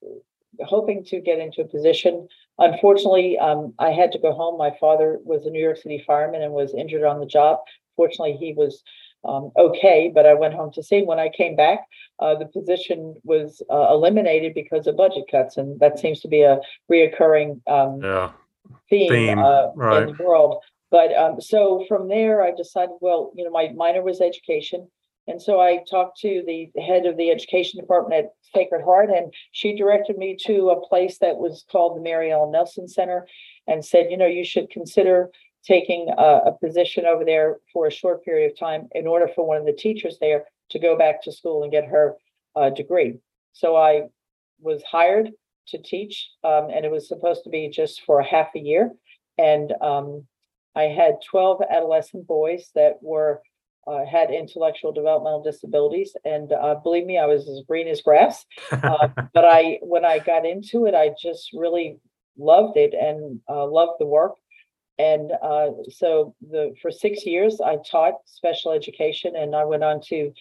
hoping 0.60 1.04
to 1.04 1.20
get 1.20 1.38
into 1.38 1.62
a 1.62 1.68
position. 1.68 2.28
Unfortunately, 2.58 3.38
um, 3.38 3.74
I 3.78 3.90
had 3.90 4.12
to 4.12 4.18
go 4.18 4.32
home. 4.32 4.58
My 4.58 4.76
father 4.78 5.18
was 5.24 5.46
a 5.46 5.50
New 5.50 5.62
York 5.62 5.78
City 5.78 6.02
fireman 6.06 6.42
and 6.42 6.52
was 6.52 6.74
injured 6.74 7.04
on 7.04 7.18
the 7.18 7.26
job. 7.26 7.60
Fortunately, 7.96 8.36
he 8.36 8.52
was 8.52 8.82
um, 9.24 9.50
okay, 9.56 10.10
but 10.14 10.26
I 10.26 10.34
went 10.34 10.54
home 10.54 10.72
to 10.72 10.82
see. 10.82 11.02
When 11.02 11.18
I 11.18 11.28
came 11.28 11.56
back, 11.56 11.80
uh, 12.20 12.34
the 12.34 12.46
position 12.46 13.16
was 13.24 13.62
uh, 13.70 13.88
eliminated 13.90 14.54
because 14.54 14.86
of 14.86 14.96
budget 14.96 15.24
cuts, 15.30 15.56
and 15.56 15.78
that 15.80 15.98
seems 15.98 16.20
to 16.20 16.28
be 16.28 16.42
a 16.42 16.60
reoccurring 16.90 17.60
um, 17.68 18.00
yeah. 18.02 18.32
theme, 18.90 19.10
theme 19.10 19.38
uh, 19.38 19.72
right. 19.74 20.08
in 20.08 20.16
the 20.16 20.22
world. 20.22 20.62
But 20.90 21.12
um, 21.14 21.40
so 21.40 21.84
from 21.88 22.08
there, 22.08 22.42
I 22.42 22.52
decided, 22.54 22.96
well, 23.00 23.32
you 23.34 23.44
know, 23.44 23.50
my 23.50 23.72
minor 23.74 24.02
was 24.02 24.20
education. 24.20 24.88
And 25.26 25.40
so 25.40 25.60
I 25.60 25.80
talked 25.90 26.20
to 26.20 26.42
the 26.46 26.70
head 26.80 27.06
of 27.06 27.16
the 27.16 27.30
education 27.30 27.80
department 27.80 28.26
at 28.26 28.32
Sacred 28.54 28.84
Heart, 28.84 29.08
and 29.10 29.32
she 29.52 29.74
directed 29.74 30.18
me 30.18 30.36
to 30.44 30.70
a 30.70 30.86
place 30.86 31.18
that 31.18 31.38
was 31.38 31.64
called 31.72 31.96
the 31.96 32.02
Mary 32.02 32.30
Ellen 32.30 32.52
Nelson 32.52 32.86
Center 32.86 33.26
and 33.66 33.84
said, 33.84 34.10
you 34.10 34.18
know, 34.18 34.26
you 34.26 34.44
should 34.44 34.70
consider 34.70 35.30
taking 35.66 36.08
a, 36.16 36.22
a, 36.46 36.58
position 36.60 37.06
over 37.06 37.24
there 37.24 37.58
for 37.72 37.86
a 37.86 37.90
short 37.90 38.24
period 38.24 38.50
of 38.50 38.58
time 38.58 38.88
in 38.92 39.06
order 39.06 39.28
for 39.34 39.46
one 39.46 39.56
of 39.56 39.64
the 39.64 39.72
teachers 39.72 40.18
there 40.20 40.44
to 40.70 40.78
go 40.78 40.96
back 40.96 41.22
to 41.22 41.32
school 41.32 41.62
and 41.62 41.72
get 41.72 41.84
her 41.84 42.14
uh, 42.56 42.70
degree. 42.70 43.18
So 43.52 43.76
I 43.76 44.02
was 44.60 44.82
hired 44.82 45.30
to 45.68 45.78
teach, 45.78 46.30
um, 46.42 46.68
and 46.74 46.84
it 46.84 46.90
was 46.90 47.08
supposed 47.08 47.44
to 47.44 47.50
be 47.50 47.68
just 47.68 48.02
for 48.02 48.20
a 48.20 48.24
half 48.24 48.48
a 48.54 48.60
year. 48.60 48.90
And 49.38 49.72
um, 49.80 50.26
I 50.76 50.84
had 50.84 51.18
12 51.28 51.62
adolescent 51.70 52.26
boys 52.26 52.70
that 52.74 52.94
were 53.00 53.40
uh, 53.86 54.04
had 54.04 54.30
intellectual 54.30 54.92
developmental 54.92 55.42
disabilities, 55.42 56.16
and 56.24 56.52
uh, 56.52 56.74
believe 56.82 57.04
me, 57.04 57.18
I 57.18 57.26
was 57.26 57.46
as 57.48 57.60
green 57.66 57.88
as 57.88 58.02
grass. 58.02 58.44
Uh, 58.72 59.08
but 59.32 59.44
I, 59.44 59.78
when 59.82 60.04
I 60.04 60.18
got 60.18 60.44
into 60.44 60.86
it, 60.86 60.94
I 60.94 61.14
just 61.20 61.50
really 61.54 61.98
loved 62.36 62.76
it 62.76 62.92
and 62.92 63.40
uh, 63.48 63.66
loved 63.66 63.92
the 63.98 64.06
work. 64.06 64.32
And 64.98 65.32
uh, 65.42 65.70
so 65.90 66.34
the 66.40 66.74
for 66.80 66.90
six 66.90 67.26
years, 67.26 67.60
I 67.60 67.78
taught 67.90 68.14
special 68.26 68.72
education, 68.72 69.34
and 69.36 69.54
I 69.56 69.64
went 69.64 69.82
on 69.82 70.00
to 70.08 70.32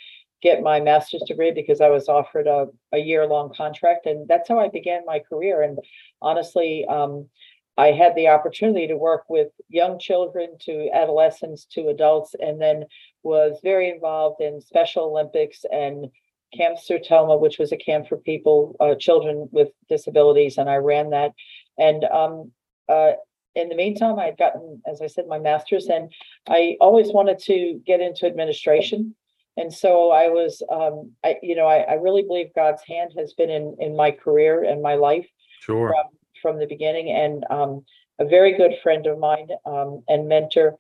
get 0.42 0.62
my 0.62 0.80
master's 0.80 1.24
degree 1.26 1.52
because 1.52 1.82
I 1.82 1.90
was 1.90 2.10
offered 2.10 2.48
a, 2.48 2.68
a 2.92 2.98
year 2.98 3.26
long 3.26 3.52
contract, 3.56 4.06
and 4.06 4.28
that's 4.28 4.50
how 4.50 4.60
I 4.60 4.70
began 4.70 5.02
my 5.06 5.20
career. 5.20 5.64
And 5.64 5.80
honestly, 6.22 6.86
um, 6.86 7.30
I 7.78 7.88
had 7.88 8.14
the 8.16 8.28
opportunity 8.28 8.86
to 8.88 8.98
work 8.98 9.24
with 9.30 9.48
young 9.70 9.98
children 9.98 10.58
to 10.62 10.90
adolescents 10.94 11.66
to 11.72 11.88
adults, 11.88 12.36
and 12.40 12.62
then 12.62 12.86
was 13.24 13.60
very 13.64 13.90
involved 13.90 14.42
in 14.42 14.62
Special 14.62 15.06
Olympics 15.06 15.66
and 15.72 16.08
Camp 16.56 16.78
Sertoma, 16.78 17.40
which 17.40 17.58
was 17.58 17.72
a 17.72 17.78
camp 17.78 18.08
for 18.08 18.18
people, 18.18 18.76
uh, 18.80 18.94
children 18.96 19.50
with 19.52 19.70
disabilities, 19.90 20.60
and 20.60 20.70
I 20.70 20.76
ran 20.76 21.10
that. 21.10 21.32
And 21.80 22.04
um, 22.04 22.52
uh, 22.88 23.14
in 23.56 23.70
the 23.70 23.76
meantime, 23.76 24.20
I 24.20 24.26
had 24.26 24.38
gotten, 24.38 24.82
as 24.88 25.02
I 25.02 25.08
said, 25.08 25.28
my 25.28 25.40
master's, 25.40 25.88
and 25.88 26.12
I 26.48 26.78
always 26.82 27.12
wanted 27.12 27.40
to 27.40 27.82
get 27.86 28.02
into 28.02 28.26
administration. 28.26 29.16
And 29.58 29.72
so 29.72 30.12
I 30.12 30.30
was, 30.30 30.64
um, 30.72 31.12
I, 31.24 31.38
you 31.44 31.56
know, 31.56 31.68
I, 31.68 31.82
I, 31.82 31.94
really 31.94 32.24
believe 32.24 32.48
God's 32.56 32.82
hand 32.88 33.14
has 33.18 33.34
been 33.34 33.52
in 33.52 33.76
in 33.80 33.96
my 33.96 34.10
career 34.10 34.64
and 34.64 34.82
my 34.82 34.96
life 34.96 35.28
sure. 35.62 35.90
from, 35.94 36.06
from 36.42 36.60
the 36.60 36.66
beginning. 36.66 37.12
And 37.12 37.46
um, 37.52 37.86
a 38.20 38.26
very 38.26 38.58
good 38.58 38.74
friend 38.82 39.06
of 39.06 39.20
mine 39.20 39.50
um, 39.66 40.04
and 40.08 40.28
mentor 40.28 40.76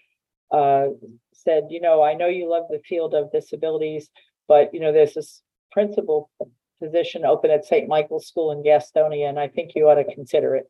uh, 0.51 0.87
said, 1.33 1.67
you 1.69 1.81
know, 1.81 2.01
I 2.01 2.15
know 2.15 2.27
you 2.27 2.49
love 2.49 2.65
the 2.69 2.81
field 2.87 3.13
of 3.13 3.31
disabilities, 3.31 4.09
but 4.47 4.73
you 4.73 4.79
know, 4.79 4.91
there's 4.91 5.13
this 5.13 5.43
principal 5.71 6.31
position 6.81 7.25
open 7.25 7.51
at 7.51 7.65
St. 7.65 7.87
Michael's 7.87 8.27
School 8.27 8.51
in 8.51 8.63
Gastonia, 8.63 9.29
and 9.29 9.39
I 9.39 9.47
think 9.47 9.71
you 9.75 9.87
ought 9.87 9.95
to 9.95 10.15
consider 10.15 10.55
it. 10.55 10.65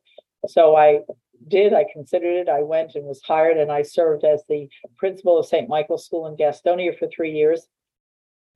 So 0.46 0.76
I 0.76 1.00
did. 1.48 1.72
I 1.72 1.84
considered 1.92 2.36
it. 2.36 2.48
I 2.48 2.62
went 2.62 2.94
and 2.94 3.04
was 3.04 3.22
hired, 3.22 3.56
and 3.56 3.70
I 3.70 3.82
served 3.82 4.24
as 4.24 4.42
the 4.48 4.68
principal 4.96 5.38
of 5.38 5.46
St. 5.46 5.68
Michael's 5.68 6.06
School 6.06 6.26
in 6.26 6.36
Gastonia 6.36 6.98
for 6.98 7.08
three 7.08 7.32
years. 7.32 7.66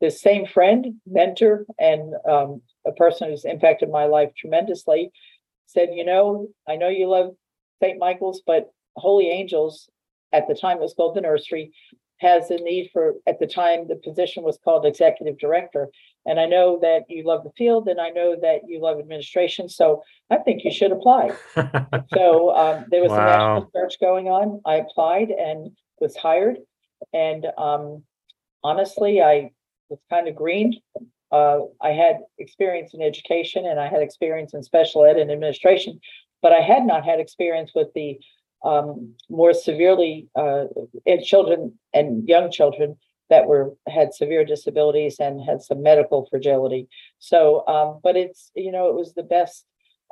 This 0.01 0.21
same 0.21 0.47
friend, 0.47 1.01
mentor, 1.07 1.67
and 1.79 2.15
um, 2.29 2.63
a 2.87 2.93
person 2.93 3.31
who's 3.31 3.45
impacted 3.45 3.91
my 3.91 4.05
life 4.05 4.31
tremendously 4.37 5.11
said, 5.67 5.91
You 5.93 6.05
know, 6.05 6.49
I 6.69 6.77
know 6.77 6.89
you 6.89 7.09
love 7.09 7.35
St. 7.83 7.99
Michael's, 7.99 8.43
but 8.47 8.71
Holy 8.97 9.29
Angels, 9.29 9.89
at 10.33 10.49
the 10.49 10.55
time 10.55 10.79
it 10.79 10.83
was 10.83 10.95
called 10.95 11.17
the 11.17 11.21
nursery, 11.21 11.73
has 12.19 12.51
a 12.51 12.57
need 12.57 12.91
for, 12.93 13.15
at 13.27 13.39
the 13.39 13.47
time, 13.47 13.87
the 13.89 13.97
position 13.97 14.43
was 14.43 14.59
called 14.63 14.85
executive 14.85 15.39
director. 15.39 15.89
And 16.27 16.39
I 16.39 16.47
know 16.47 16.79
that 16.83 17.05
you 17.09 17.25
love 17.25 17.45
the 17.45 17.53
field 17.57 17.89
and 17.89 18.01
I 18.01 18.11
know 18.11 18.37
that 18.41 18.61
you 18.67 18.81
love 18.81 18.99
administration. 18.99 19.69
So 19.69 20.03
I 20.31 20.37
think 20.39 20.65
you 20.65 20.71
should 20.71 20.93
apply. 20.93 21.31
so 22.15 22.55
um, 22.57 22.85
there 22.91 23.03
was 23.03 23.11
wow. 23.11 23.17
a 23.17 23.27
national 23.27 23.71
search 23.75 24.01
going 24.01 24.27
on. 24.27 24.61
I 24.67 24.75
applied 24.77 25.31
and 25.31 25.71
was 26.01 26.17
hired. 26.17 26.59
And 27.13 27.47
um, 27.57 28.03
honestly, 28.65 29.23
I 29.23 29.53
was 29.89 30.01
kind 30.11 30.29
of 30.29 30.35
green. 30.35 30.75
Uh, 31.31 31.61
I 31.81 31.91
had 31.91 32.19
experience 32.39 32.95
in 32.95 33.03
education 33.03 33.67
and 33.67 33.79
I 33.79 33.89
had 33.89 34.03
experience 34.03 34.55
in 34.55 34.63
special 34.63 35.05
ed 35.05 35.19
and 35.19 35.31
administration, 35.31 36.01
but 36.43 36.53
I 36.53 36.61
had 36.61 36.85
not 36.85 37.05
had 37.05 37.21
experience 37.21 37.73
with 37.75 37.89
the 37.95 38.19
um, 38.65 39.15
more 39.29 39.55
severely 39.55 40.29
uh, 40.35 40.65
in 41.07 41.23
children 41.23 41.79
and 41.95 42.29
young 42.29 42.51
children 42.51 42.97
that 43.31 43.47
were 43.47 43.75
had 43.87 44.15
severe 44.15 44.45
disabilities 44.45 45.17
and 45.21 45.41
had 45.45 45.63
some 45.63 45.83
medical 45.83 46.27
fragility. 46.31 46.89
So, 47.19 47.67
um, 47.67 48.01
but 48.03 48.17
it's 48.17 48.51
you 48.55 48.73
know 48.73 48.89
it 48.89 48.95
was 48.95 49.15
the 49.15 49.23
best 49.23 49.65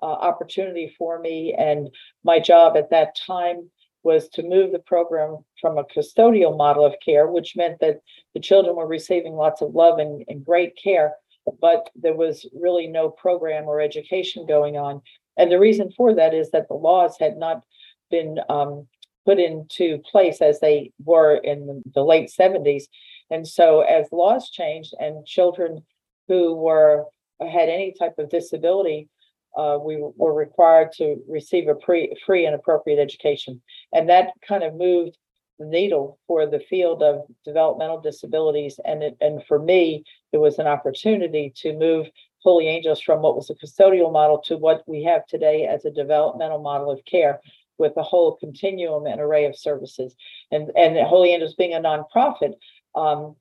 uh, 0.03 0.07
opportunity 0.07 0.95
for 0.99 1.19
me, 1.19 1.55
and 1.57 1.89
my 2.25 2.39
job 2.39 2.77
at 2.77 2.91
that 2.91 3.17
time 3.17 3.71
was 4.07 4.29
to 4.29 4.43
move 4.45 4.71
the 4.71 4.79
program 4.79 5.39
from 5.61 5.79
a 5.79 5.85
custodial 5.85 6.57
model 6.57 6.85
of 6.87 6.95
care, 7.05 7.27
which 7.27 7.57
meant 7.57 7.81
that 7.81 7.99
the 8.35 8.41
children 8.41 8.77
were 8.77 8.87
receiving 8.87 9.33
lots 9.33 9.61
of 9.61 9.75
love 9.75 9.99
and, 9.99 10.25
and 10.29 10.45
great 10.45 10.79
care, 10.81 11.15
but 11.61 11.91
there 11.97 12.15
was 12.15 12.47
really 12.55 12.87
no 12.87 13.11
program 13.11 13.65
or 13.65 13.81
education 13.81 14.47
going 14.47 14.77
on. 14.77 15.03
And 15.37 15.51
the 15.51 15.59
reason 15.59 15.91
for 15.97 16.15
that 16.15 16.35
is 16.35 16.53
that 16.53 16.69
the 16.69 16.75
laws 16.75 17.17
had 17.19 17.37
not 17.37 17.65
been 18.11 18.39
um, 18.49 18.87
put 19.25 19.39
into 19.39 19.99
place 20.11 20.41
as 20.41 20.61
they 20.61 20.93
were 21.05 21.37
in 21.37 21.83
the 21.95 22.03
late 22.03 22.31
70s. 22.31 22.85
And 23.31 23.47
so, 23.47 23.81
as 23.81 24.07
laws 24.13 24.51
changed 24.51 24.95
and 24.99 25.27
children 25.27 25.85
who 26.29 26.55
were 26.55 27.05
had 27.41 27.69
any 27.69 27.93
type 27.99 28.15
of 28.19 28.31
disability, 28.31 29.09
uh, 29.57 29.79
we 29.83 29.99
were 30.17 30.33
required 30.33 30.93
to 30.93 31.17
receive 31.29 31.69
a 31.69 31.75
pre, 31.75 32.15
free 32.25 32.47
and 32.47 32.55
appropriate 32.55 33.01
education. 33.01 33.61
And 33.93 34.09
that 34.09 34.31
kind 34.47 34.63
of 34.63 34.75
moved 34.75 35.17
the 35.59 35.67
needle 35.67 36.19
for 36.27 36.47
the 36.47 36.61
field 36.61 37.03
of 37.03 37.23
developmental 37.45 38.01
disabilities. 38.01 38.79
And 38.85 39.03
it, 39.03 39.17
and 39.21 39.43
for 39.47 39.59
me, 39.59 40.05
it 40.33 40.39
was 40.39 40.59
an 40.59 40.67
opportunity 40.67 41.53
to 41.57 41.73
move 41.73 42.07
Holy 42.41 42.69
Angels 42.69 43.01
from 43.01 43.23
what 43.23 43.35
was 43.35 43.51
a 43.51 43.55
custodial 43.55 44.13
model 44.13 44.39
to 44.43 44.57
what 44.57 44.83
we 44.87 45.03
have 45.05 45.27
today 45.27 45.67
as 45.67 45.85
a 45.85 45.91
developmental 45.91 46.61
model 46.61 46.91
of 46.91 47.05
care 47.07 47.41
with 47.79 47.93
a 47.97 48.03
whole 48.03 48.37
continuum 48.37 49.07
and 49.07 49.21
array 49.21 49.45
of 49.45 49.57
services. 49.57 50.15
And 50.51 50.71
and 50.77 50.97
Holy 51.07 51.31
Angels 51.31 51.55
being 51.55 51.75
a 51.75 51.81
nonprofit, 51.81 52.55
um, 52.95 53.37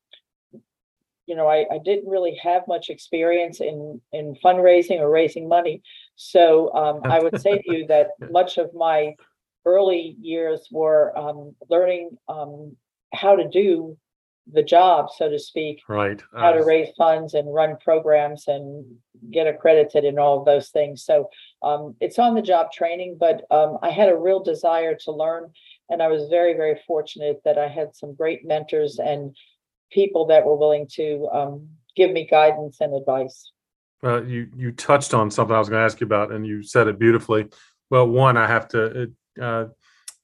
you 1.25 1.35
know, 1.35 1.47
I, 1.47 1.65
I 1.71 1.79
didn't 1.83 2.09
really 2.09 2.35
have 2.43 2.67
much 2.67 2.89
experience 2.89 3.59
in 3.59 4.01
in 4.11 4.35
fundraising 4.43 4.99
or 4.99 5.09
raising 5.09 5.47
money. 5.47 5.81
So 6.15 6.73
um, 6.73 7.01
I 7.03 7.19
would 7.19 7.41
say 7.41 7.57
to 7.57 7.77
you 7.77 7.87
that 7.89 8.09
much 8.31 8.57
of 8.57 8.73
my 8.73 9.15
early 9.65 10.15
years 10.21 10.67
were 10.71 11.17
um, 11.17 11.55
learning 11.69 12.17
um, 12.27 12.75
how 13.13 13.35
to 13.35 13.47
do 13.47 13.97
the 14.51 14.63
job, 14.63 15.07
so 15.15 15.29
to 15.29 15.39
speak. 15.39 15.81
Right. 15.87 16.21
How 16.33 16.51
to 16.51 16.63
raise 16.63 16.89
funds 16.95 17.33
and 17.33 17.51
run 17.51 17.77
programs 17.83 18.47
and 18.47 18.85
get 19.31 19.47
accredited 19.47 20.05
and 20.05 20.19
all 20.19 20.39
of 20.39 20.45
those 20.45 20.69
things. 20.69 21.03
So 21.03 21.29
um, 21.65 21.95
it's 21.99 22.19
on 22.19 22.35
the 22.35 22.41
job 22.41 22.71
training, 22.71 23.17
but 23.19 23.43
um, 23.51 23.79
I 23.81 23.89
had 23.89 24.07
a 24.07 24.15
real 24.15 24.41
desire 24.41 24.95
to 25.03 25.11
learn. 25.11 25.51
And 25.89 26.01
I 26.01 26.07
was 26.07 26.29
very, 26.29 26.53
very 26.53 26.79
fortunate 26.87 27.41
that 27.43 27.57
I 27.57 27.67
had 27.67 27.95
some 27.95 28.13
great 28.13 28.45
mentors 28.45 28.99
and 28.99 29.35
people 29.91 30.27
that 30.27 30.45
were 30.45 30.55
willing 30.55 30.87
to 30.93 31.27
um, 31.33 31.69
give 31.95 32.11
me 32.11 32.27
guidance 32.29 32.77
and 32.81 32.95
advice. 32.95 33.51
Well, 34.01 34.23
you 34.23 34.49
you 34.55 34.71
touched 34.71 35.13
on 35.13 35.31
something 35.31 35.55
I 35.55 35.59
was 35.59 35.69
going 35.69 35.79
to 35.79 35.85
ask 35.85 35.99
you 35.99 36.05
about, 36.05 36.31
and 36.31 36.45
you 36.45 36.61
said 36.63 36.87
it 36.87 36.99
beautifully. 36.99 37.47
Well, 37.89 38.07
one, 38.07 38.37
I 38.37 38.45
have 38.45 38.67
to 38.69 39.11
uh, 39.41 39.65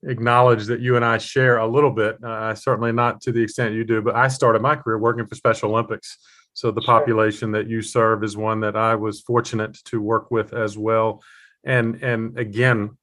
acknowledge 0.03 0.65
that 0.65 0.81
you 0.81 0.95
and 0.95 1.05
I 1.05 1.17
share 1.17 1.57
a 1.57 1.67
little 1.67 1.91
bit. 1.91 2.23
Uh, 2.23 2.53
certainly 2.53 2.91
not 2.91 3.21
to 3.21 3.31
the 3.31 3.41
extent 3.41 3.73
you 3.73 3.83
do, 3.83 4.01
but 4.01 4.15
I 4.15 4.27
started 4.27 4.61
my 4.61 4.75
career 4.75 4.97
working 4.97 5.25
for 5.25 5.35
Special 5.35 5.71
Olympics. 5.71 6.17
So 6.53 6.71
the 6.71 6.81
sure. 6.81 6.99
population 6.99 7.51
that 7.51 7.67
you 7.67 7.81
serve 7.81 8.23
is 8.23 8.35
one 8.35 8.59
that 8.61 8.75
I 8.75 8.95
was 8.95 9.21
fortunate 9.21 9.77
to 9.85 10.01
work 10.01 10.31
with 10.31 10.53
as 10.53 10.77
well. 10.77 11.21
And 11.63 12.03
and 12.03 12.37
again, 12.37 12.97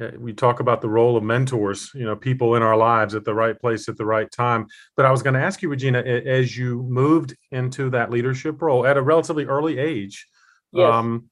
uh, 0.00 0.10
we 0.18 0.32
talk 0.32 0.60
about 0.60 0.80
the 0.80 0.88
role 0.88 1.16
of 1.16 1.22
mentors, 1.22 1.90
you 1.94 2.04
know, 2.04 2.16
people 2.16 2.56
in 2.56 2.62
our 2.62 2.76
lives 2.76 3.14
at 3.14 3.24
the 3.24 3.34
right 3.34 3.58
place 3.58 3.88
at 3.88 3.96
the 3.96 4.04
right 4.04 4.30
time. 4.30 4.66
But 4.96 5.06
I 5.06 5.10
was 5.10 5.22
going 5.22 5.34
to 5.34 5.40
ask 5.40 5.62
you, 5.62 5.68
Regina, 5.68 6.00
as 6.00 6.56
you 6.56 6.82
moved 6.82 7.36
into 7.52 7.90
that 7.90 8.10
leadership 8.10 8.60
role 8.60 8.86
at 8.86 8.96
a 8.96 9.02
relatively 9.02 9.44
early 9.44 9.78
age, 9.78 10.26
yes. 10.72 10.92
um, 10.92 11.30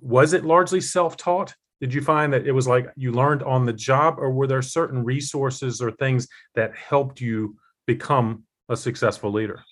was 0.00 0.32
it 0.32 0.44
largely 0.44 0.80
self-taught? 0.80 1.54
Did 1.80 1.92
you 1.92 2.00
find 2.00 2.32
that 2.32 2.46
it 2.46 2.52
was 2.52 2.66
like 2.66 2.88
you 2.96 3.12
learned 3.12 3.42
on 3.42 3.66
the 3.66 3.72
job, 3.72 4.16
or 4.18 4.32
were 4.32 4.46
there 4.46 4.62
certain 4.62 5.04
resources 5.04 5.80
or 5.80 5.90
things 5.90 6.26
that 6.54 6.74
helped 6.74 7.20
you 7.20 7.56
become 7.86 8.44
a 8.68 8.76
successful 8.76 9.30
leader? 9.30 9.62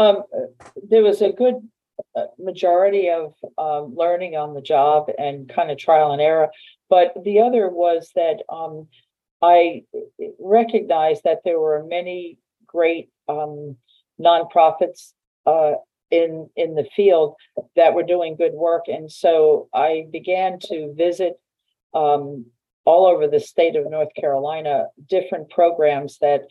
Um, 0.00 0.22
there 0.88 1.02
was 1.02 1.20
a 1.20 1.30
good 1.30 1.56
uh, 2.16 2.26
majority 2.38 3.10
of 3.10 3.34
um, 3.58 3.94
learning 3.94 4.34
on 4.34 4.54
the 4.54 4.62
job 4.62 5.10
and 5.18 5.46
kind 5.48 5.70
of 5.70 5.76
trial 5.76 6.12
and 6.12 6.22
error. 6.22 6.48
But 6.88 7.12
the 7.22 7.40
other 7.40 7.68
was 7.68 8.10
that 8.14 8.42
um, 8.48 8.88
I 9.42 9.82
recognized 10.38 11.24
that 11.24 11.40
there 11.44 11.60
were 11.60 11.84
many 11.86 12.38
great 12.66 13.10
um, 13.28 13.76
nonprofits 14.18 15.12
uh, 15.46 15.72
in 16.10 16.48
in 16.56 16.74
the 16.74 16.88
field 16.96 17.34
that 17.76 17.94
were 17.94 18.02
doing 18.02 18.36
good 18.36 18.54
work, 18.54 18.84
and 18.88 19.10
so 19.12 19.68
I 19.74 20.06
began 20.10 20.58
to 20.70 20.94
visit 20.96 21.34
um, 21.94 22.46
all 22.84 23.06
over 23.06 23.28
the 23.28 23.40
state 23.40 23.76
of 23.76 23.90
North 23.90 24.14
Carolina 24.18 24.86
different 25.08 25.50
programs 25.50 26.18
that 26.20 26.42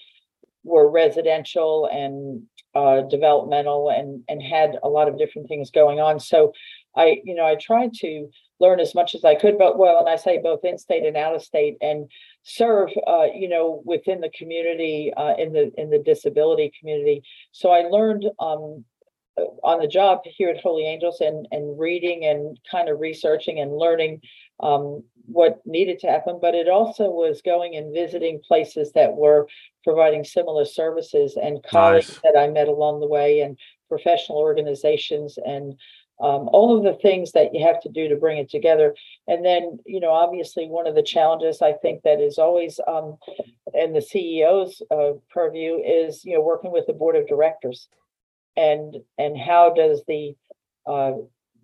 were 0.70 0.90
residential 0.90 1.90
and 1.92 2.44
uh, 2.76 3.02
developmental 3.10 3.90
and 3.90 4.24
and 4.30 4.42
had 4.42 4.78
a 4.84 4.90
lot 4.90 5.08
of 5.08 5.18
different 5.18 5.48
things 5.48 5.72
going 5.72 6.00
on. 6.00 6.20
So 6.20 6.54
I, 6.96 7.18
you 7.24 7.36
know, 7.36 7.46
I 7.46 7.56
tried 7.56 7.94
to 7.96 8.30
learn 8.60 8.80
as 8.80 8.94
much 8.94 9.16
as 9.16 9.24
I 9.24 9.36
could, 9.36 9.58
but 9.58 9.78
well, 9.78 10.00
and 10.00 10.10
I 10.10 10.18
say 10.18 10.40
both 10.42 10.64
in 10.64 10.78
state 10.78 11.06
and 11.06 11.18
out 11.18 11.36
of 11.36 11.42
state, 11.42 11.78
and 11.82 12.10
serve, 12.44 12.90
uh, 13.08 13.28
you 13.34 13.48
know, 13.48 13.82
within 13.86 14.22
the 14.22 14.32
community, 14.38 15.12
uh, 15.16 15.36
in 15.38 15.54
the 15.54 15.72
in 15.78 15.90
the 15.90 16.00
disability 16.00 16.72
community. 16.80 17.24
So 17.52 17.72
I 17.72 17.82
learned 17.88 18.26
um, 18.40 18.86
on 19.64 19.80
the 19.80 19.88
job 19.88 20.20
here 20.26 20.50
at 20.50 20.62
Holy 20.62 20.86
Angels 20.86 21.22
and 21.22 21.48
and 21.52 21.80
reading 21.80 22.26
and 22.26 22.60
kind 22.70 22.90
of 22.90 23.00
researching 23.00 23.60
and 23.60 23.78
learning 23.78 24.22
um, 24.60 25.04
what 25.26 25.62
needed 25.66 26.00
to 26.00 26.08
happen, 26.08 26.40
but 26.42 26.56
it 26.56 26.68
also 26.68 27.10
was 27.10 27.42
going 27.42 27.76
and 27.76 27.94
visiting 27.94 28.42
places 28.46 28.92
that 28.94 29.16
were 29.16 29.48
providing 29.84 30.24
similar 30.24 30.66
services 30.66 31.38
and 31.42 31.64
colleagues 31.64 32.10
nice. 32.10 32.20
that 32.24 32.40
I 32.40 32.48
met 32.48 32.68
along 32.68 33.00
the 33.00 33.08
way 33.08 33.42
and 33.42 33.58
professional 33.88 34.40
organizations 34.40 35.38
and 35.44 35.74
um, 36.22 36.50
all 36.52 36.76
of 36.76 36.84
the 36.84 37.00
things 37.02 37.32
that 37.32 37.54
you 37.54 37.66
have 37.66 37.80
to 37.82 37.90
do 37.90 38.10
to 38.10 38.16
bring 38.16 38.38
it 38.40 38.50
together. 38.50 38.94
And 39.28 39.46
then, 39.46 39.80
you 39.86 40.02
know, 40.02 40.12
obviously, 40.12 40.68
one 40.68 40.86
of 40.86 40.96
the 40.96 41.04
challenges 41.04 41.62
I 41.62 41.74
think 41.74 42.04
that 42.04 42.20
is 42.20 42.38
always 42.38 42.80
um, 42.88 43.18
in 43.74 43.94
the 43.94 44.00
CEO's 44.00 44.82
uh, 44.92 45.14
purview 45.30 45.78
is, 45.78 46.26
you 46.26 46.36
know, 46.36 46.42
working 46.42 46.72
with 46.72 46.88
the 46.88 46.94
board 46.94 47.16
of 47.16 47.28
directors, 47.28 47.88
and 48.58 48.98
and 49.18 49.38
how 49.38 49.74
does 49.74 50.04
the 50.08 50.36
uh, 50.86 51.14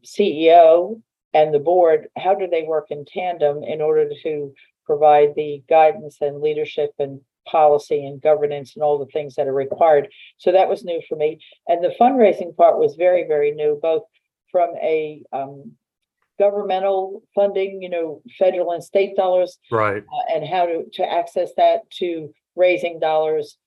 CEO 0.05 1.01
and 1.35 1.53
the 1.53 1.59
board, 1.59 2.07
how 2.17 2.33
do 2.33 2.47
they 2.47 2.63
work 2.63 2.87
in 2.89 3.05
tandem 3.05 3.61
in 3.63 3.81
order 3.81 4.09
to 4.23 4.53
provide 4.85 5.35
the 5.35 5.61
guidance 5.67 6.17
and 6.21 6.41
leadership 6.41 6.91
and 6.97 7.19
policy 7.45 8.05
and 8.05 8.21
governance 8.21 8.75
and 8.75 8.83
all 8.83 8.97
the 8.97 9.11
things 9.11 9.35
that 9.35 9.47
are 9.47 9.53
required. 9.53 10.07
So 10.37 10.51
that 10.51 10.69
was 10.69 10.83
new 10.83 11.01
for 11.07 11.15
me. 11.15 11.39
And 11.67 11.83
the 11.83 11.93
fundraising 11.99 12.55
part 12.55 12.79
was 12.79 12.95
very, 12.95 13.27
very 13.27 13.51
new, 13.51 13.77
both 13.81 14.03
from 14.51 14.69
a 14.81 15.21
um, 15.33 15.73
governmental 16.39 17.21
funding, 17.35 17.81
you 17.81 17.89
know, 17.89 18.21
federal 18.39 18.71
and 18.71 18.83
state 18.83 19.15
dollars, 19.15 19.57
right, 19.71 20.03
uh, 20.03 20.33
and 20.35 20.47
how 20.47 20.65
to 20.65 20.85
to 20.93 21.03
access 21.03 21.51
that 21.57 21.89
to 21.99 22.33
raising 22.55 22.99
dollars 22.99 23.57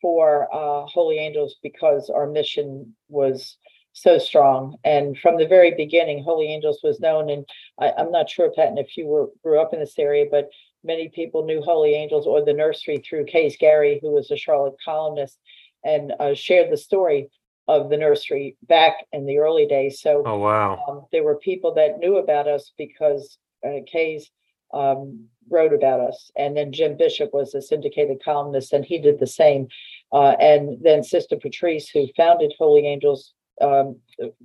for 0.00 0.48
uh, 0.52 0.86
Holy 0.86 1.18
Angels 1.18 1.56
because 1.62 2.10
our 2.10 2.26
mission 2.26 2.94
was 3.08 3.56
so 4.02 4.18
strong. 4.18 4.76
And 4.84 5.18
from 5.18 5.36
the 5.36 5.46
very 5.46 5.74
beginning, 5.74 6.22
Holy 6.22 6.46
Angels 6.46 6.80
was 6.82 7.00
known. 7.00 7.30
And 7.30 7.44
I, 7.78 7.92
am 7.96 8.10
not 8.10 8.30
sure, 8.30 8.50
Patton, 8.50 8.78
if 8.78 8.96
you 8.96 9.06
were 9.06 9.28
grew 9.42 9.60
up 9.60 9.72
in 9.72 9.80
this 9.80 9.98
area, 9.98 10.26
but 10.30 10.48
many 10.84 11.08
people 11.08 11.44
knew 11.44 11.62
Holy 11.62 11.94
Angels 11.94 12.26
or 12.26 12.44
the 12.44 12.52
nursery 12.52 12.98
through 12.98 13.26
Kays 13.26 13.56
Gary, 13.58 13.98
who 14.02 14.10
was 14.10 14.30
a 14.30 14.36
Charlotte 14.36 14.76
columnist, 14.84 15.38
and 15.84 16.12
uh, 16.20 16.34
shared 16.34 16.70
the 16.70 16.76
story 16.76 17.28
of 17.66 17.90
the 17.90 17.96
nursery 17.96 18.56
back 18.62 18.94
in 19.12 19.26
the 19.26 19.38
early 19.38 19.66
days. 19.66 20.00
So, 20.00 20.22
oh 20.24 20.38
wow, 20.38 20.84
um, 20.88 21.06
there 21.12 21.22
were 21.22 21.36
people 21.36 21.74
that 21.74 21.98
knew 21.98 22.16
about 22.16 22.48
us 22.48 22.72
because 22.78 23.38
uh, 23.66 23.80
Kays 23.86 24.30
um, 24.72 25.26
wrote 25.50 25.72
about 25.72 26.00
us, 26.00 26.30
and 26.36 26.56
then 26.56 26.72
Jim 26.72 26.96
Bishop 26.96 27.30
was 27.32 27.54
a 27.54 27.62
syndicated 27.62 28.22
columnist, 28.24 28.72
and 28.72 28.84
he 28.84 28.98
did 28.98 29.18
the 29.18 29.26
same. 29.26 29.68
Uh, 30.12 30.30
and 30.40 30.78
then 30.82 31.02
Sister 31.02 31.36
Patrice, 31.36 31.90
who 31.90 32.06
founded 32.16 32.54
Holy 32.58 32.86
Angels, 32.86 33.34
um, 33.60 33.96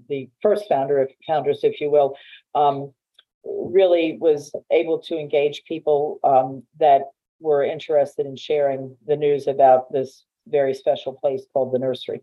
the 0.09 0.29
first 0.41 0.65
founder 0.67 1.01
of 1.01 1.09
founders, 1.27 1.59
if 1.63 1.79
you 1.81 1.89
will, 1.89 2.15
um, 2.55 2.93
really 3.43 4.17
was 4.19 4.53
able 4.71 4.99
to 4.99 5.17
engage 5.17 5.63
people 5.67 6.19
um, 6.23 6.63
that 6.79 7.01
were 7.39 7.63
interested 7.63 8.25
in 8.25 8.35
sharing 8.35 8.95
the 9.05 9.15
news 9.15 9.47
about 9.47 9.91
this 9.91 10.25
very 10.47 10.73
special 10.73 11.13
place 11.13 11.43
called 11.51 11.73
the 11.73 11.79
nursery. 11.79 12.21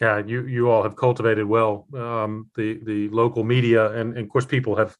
Yeah, 0.00 0.22
you 0.24 0.46
you 0.46 0.70
all 0.70 0.82
have 0.84 0.94
cultivated 0.94 1.44
well 1.44 1.86
um, 1.94 2.50
the 2.54 2.78
the 2.84 3.08
local 3.08 3.42
media, 3.42 3.90
and, 3.92 4.16
and 4.16 4.26
of 4.26 4.28
course 4.28 4.46
people 4.46 4.76
have 4.76 4.96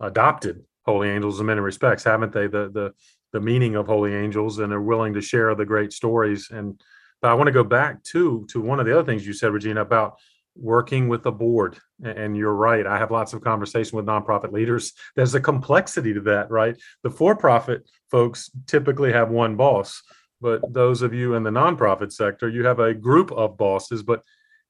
adopted 0.00 0.64
Holy 0.84 1.08
Angels 1.08 1.38
in 1.38 1.46
many 1.46 1.60
respects, 1.60 2.02
haven't 2.02 2.32
they? 2.32 2.48
The 2.48 2.68
the 2.70 2.92
the 3.32 3.40
meaning 3.40 3.76
of 3.76 3.86
Holy 3.86 4.12
Angels, 4.12 4.58
and 4.58 4.72
are 4.72 4.82
willing 4.82 5.14
to 5.14 5.20
share 5.20 5.54
the 5.54 5.64
great 5.64 5.92
stories. 5.92 6.48
And 6.50 6.80
but 7.22 7.30
I 7.30 7.34
want 7.34 7.46
to 7.46 7.52
go 7.52 7.62
back 7.62 8.02
to 8.04 8.44
to 8.50 8.60
one 8.60 8.80
of 8.80 8.86
the 8.86 8.92
other 8.92 9.04
things 9.04 9.24
you 9.24 9.34
said, 9.34 9.52
Regina, 9.52 9.82
about 9.82 10.18
working 10.60 11.08
with 11.08 11.24
a 11.26 11.32
board 11.32 11.78
and 12.04 12.36
you're 12.36 12.54
right 12.54 12.86
i 12.86 12.98
have 12.98 13.10
lots 13.10 13.32
of 13.32 13.40
conversation 13.40 13.96
with 13.96 14.06
nonprofit 14.06 14.52
leaders. 14.52 14.92
There's 15.16 15.34
a 15.34 15.40
complexity 15.40 16.12
to 16.14 16.20
that 16.22 16.50
right? 16.50 16.76
The 17.02 17.10
for-profit 17.10 17.88
folks 18.10 18.50
typically 18.66 19.12
have 19.12 19.30
one 19.30 19.56
boss 19.56 20.02
but 20.40 20.60
those 20.72 21.02
of 21.02 21.12
you 21.12 21.34
in 21.34 21.42
the 21.42 21.50
nonprofit 21.50 22.12
sector 22.12 22.48
you 22.48 22.64
have 22.66 22.80
a 22.80 22.94
group 22.94 23.32
of 23.32 23.56
bosses 23.56 24.02
but 24.02 24.22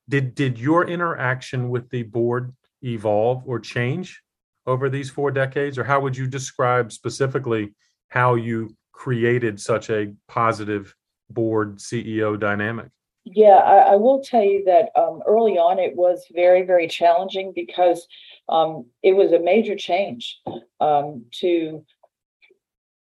did 0.08 0.34
did 0.34 0.58
your 0.58 0.88
interaction 0.88 1.70
with 1.70 1.88
the 1.90 2.02
board 2.02 2.52
evolve 2.82 3.42
or 3.46 3.60
change 3.60 4.22
over 4.66 4.88
these 4.88 5.10
four 5.10 5.30
decades? 5.30 5.78
Or 5.78 5.84
how 5.84 6.00
would 6.00 6.16
you 6.16 6.26
describe 6.26 6.92
specifically 6.92 7.74
how 8.08 8.34
you 8.34 8.76
created 8.92 9.60
such 9.60 9.88
a 9.90 10.12
positive 10.28 10.94
board 11.30 11.78
ceo 11.78 12.38
dynamic 12.38 12.88
yeah, 13.24 13.56
I, 13.56 13.92
I 13.92 13.96
will 13.96 14.22
tell 14.22 14.42
you 14.42 14.64
that 14.64 14.90
um, 14.98 15.20
early 15.26 15.58
on 15.58 15.78
it 15.78 15.94
was 15.94 16.24
very, 16.34 16.62
very 16.62 16.88
challenging 16.88 17.52
because 17.54 18.06
um, 18.48 18.86
it 19.02 19.12
was 19.12 19.32
a 19.32 19.38
major 19.38 19.76
change 19.76 20.38
um, 20.80 21.26
to 21.40 21.84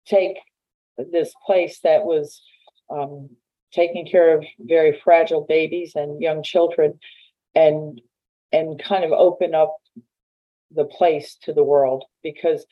take 0.06 0.38
this 0.98 1.34
place 1.46 1.80
that 1.84 2.04
was 2.04 2.42
um, 2.90 3.30
taking 3.74 4.06
care 4.06 4.38
of 4.38 4.46
very 4.60 5.00
fragile 5.04 5.46
babies 5.48 5.94
and 5.96 6.22
young 6.22 6.44
children 6.44 7.00
and 7.56 8.02
and 8.52 8.82
kind 8.84 9.04
of 9.04 9.12
open 9.12 9.56
up 9.56 9.78
the 10.76 10.86
place 10.86 11.38
to 11.42 11.54
the 11.54 11.64
world 11.64 12.04
because 12.22 12.66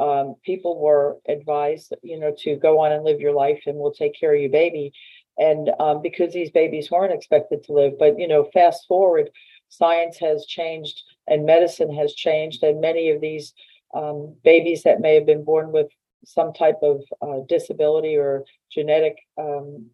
um, 0.00 0.34
people 0.44 0.80
were 0.80 1.18
advised, 1.28 1.94
you 2.02 2.18
know, 2.18 2.34
to 2.38 2.56
go 2.56 2.80
on 2.80 2.92
and 2.92 3.04
live 3.04 3.20
your 3.20 3.34
life 3.34 3.62
and 3.66 3.76
we'll 3.76 3.92
take 3.92 4.18
care 4.18 4.34
of 4.34 4.40
your 4.40 4.50
baby 4.50 4.92
and 5.38 5.70
um, 5.80 6.02
because 6.02 6.32
these 6.32 6.50
babies 6.50 6.90
weren't 6.90 7.12
expected 7.12 7.62
to 7.64 7.72
live. 7.72 7.98
But 7.98 8.18
you 8.18 8.28
know, 8.28 8.48
fast 8.52 8.86
forward, 8.86 9.30
science 9.68 10.18
has 10.18 10.46
changed 10.46 11.02
and 11.26 11.44
medicine 11.44 11.94
has 11.94 12.14
changed, 12.14 12.62
and 12.62 12.80
many 12.80 13.10
of 13.10 13.20
these 13.20 13.52
um, 13.94 14.34
babies 14.44 14.82
that 14.82 15.00
may 15.00 15.14
have 15.14 15.26
been 15.26 15.44
born 15.44 15.72
with 15.72 15.88
some 16.24 16.52
type 16.52 16.78
of 16.82 17.02
uh, 17.22 17.40
disability 17.48 18.16
or 18.16 18.44
genetic 18.72 19.16
um, 19.38 19.86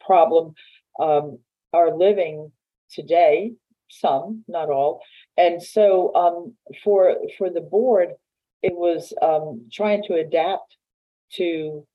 problem 0.00 0.54
um, 1.00 1.38
are 1.72 1.96
living 1.96 2.50
today. 2.90 3.52
Some, 3.90 4.44
not 4.48 4.68
all, 4.68 5.00
and 5.38 5.62
so 5.62 6.14
um, 6.14 6.54
for 6.84 7.16
for 7.38 7.48
the 7.48 7.62
board, 7.62 8.10
it 8.62 8.74
was 8.74 9.14
um, 9.22 9.66
trying 9.72 10.02
to 10.04 10.14
adapt 10.14 10.76
to 11.34 11.86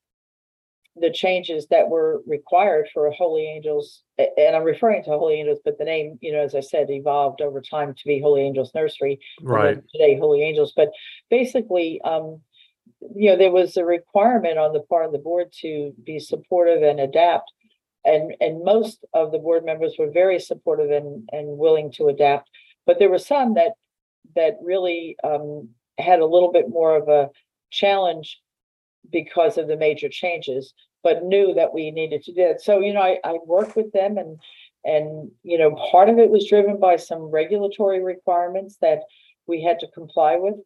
the 0.96 1.10
changes 1.10 1.66
that 1.68 1.88
were 1.88 2.22
required 2.26 2.88
for 2.94 3.10
Holy 3.10 3.46
Angels, 3.46 4.02
and 4.18 4.54
I'm 4.54 4.62
referring 4.62 5.02
to 5.04 5.10
Holy 5.10 5.34
Angels, 5.34 5.58
but 5.64 5.78
the 5.78 5.84
name, 5.84 6.18
you 6.20 6.32
know, 6.32 6.40
as 6.40 6.54
I 6.54 6.60
said, 6.60 6.88
evolved 6.88 7.40
over 7.40 7.60
time 7.60 7.94
to 7.94 8.04
be 8.06 8.20
Holy 8.20 8.42
Angels 8.42 8.70
Nursery. 8.74 9.18
Right. 9.42 9.82
Today, 9.92 10.16
Holy 10.16 10.42
Angels. 10.42 10.72
But 10.76 10.90
basically, 11.30 12.00
um, 12.02 12.40
you 13.14 13.30
know, 13.30 13.36
there 13.36 13.50
was 13.50 13.76
a 13.76 13.84
requirement 13.84 14.58
on 14.58 14.72
the 14.72 14.80
part 14.80 15.06
of 15.06 15.12
the 15.12 15.18
board 15.18 15.52
to 15.62 15.92
be 16.04 16.18
supportive 16.20 16.82
and 16.82 17.00
adapt. 17.00 17.52
And 18.04 18.34
and 18.40 18.62
most 18.62 19.04
of 19.14 19.32
the 19.32 19.38
board 19.38 19.64
members 19.64 19.94
were 19.98 20.10
very 20.10 20.38
supportive 20.38 20.90
and 20.90 21.28
and 21.32 21.58
willing 21.58 21.90
to 21.92 22.08
adapt. 22.08 22.50
But 22.86 22.98
there 22.98 23.10
were 23.10 23.18
some 23.18 23.54
that 23.54 23.72
that 24.36 24.58
really 24.62 25.16
um, 25.24 25.70
had 25.98 26.20
a 26.20 26.26
little 26.26 26.52
bit 26.52 26.68
more 26.68 26.96
of 26.96 27.08
a 27.08 27.30
challenge 27.70 28.40
because 29.10 29.58
of 29.58 29.68
the 29.68 29.76
major 29.76 30.08
changes, 30.08 30.72
but 31.02 31.24
knew 31.24 31.54
that 31.54 31.72
we 31.72 31.90
needed 31.90 32.22
to 32.24 32.32
do 32.32 32.42
it. 32.42 32.60
So, 32.60 32.80
you 32.80 32.92
know, 32.92 33.02
I, 33.02 33.18
I 33.24 33.38
worked 33.46 33.76
with 33.76 33.92
them 33.92 34.18
and 34.18 34.38
and 34.86 35.30
you 35.42 35.56
know, 35.56 35.74
part 35.90 36.10
of 36.10 36.18
it 36.18 36.28
was 36.28 36.46
driven 36.46 36.78
by 36.78 36.96
some 36.96 37.22
regulatory 37.22 38.04
requirements 38.04 38.76
that 38.82 39.00
we 39.46 39.62
had 39.62 39.78
to 39.80 39.86
comply 39.88 40.36
with, 40.36 40.56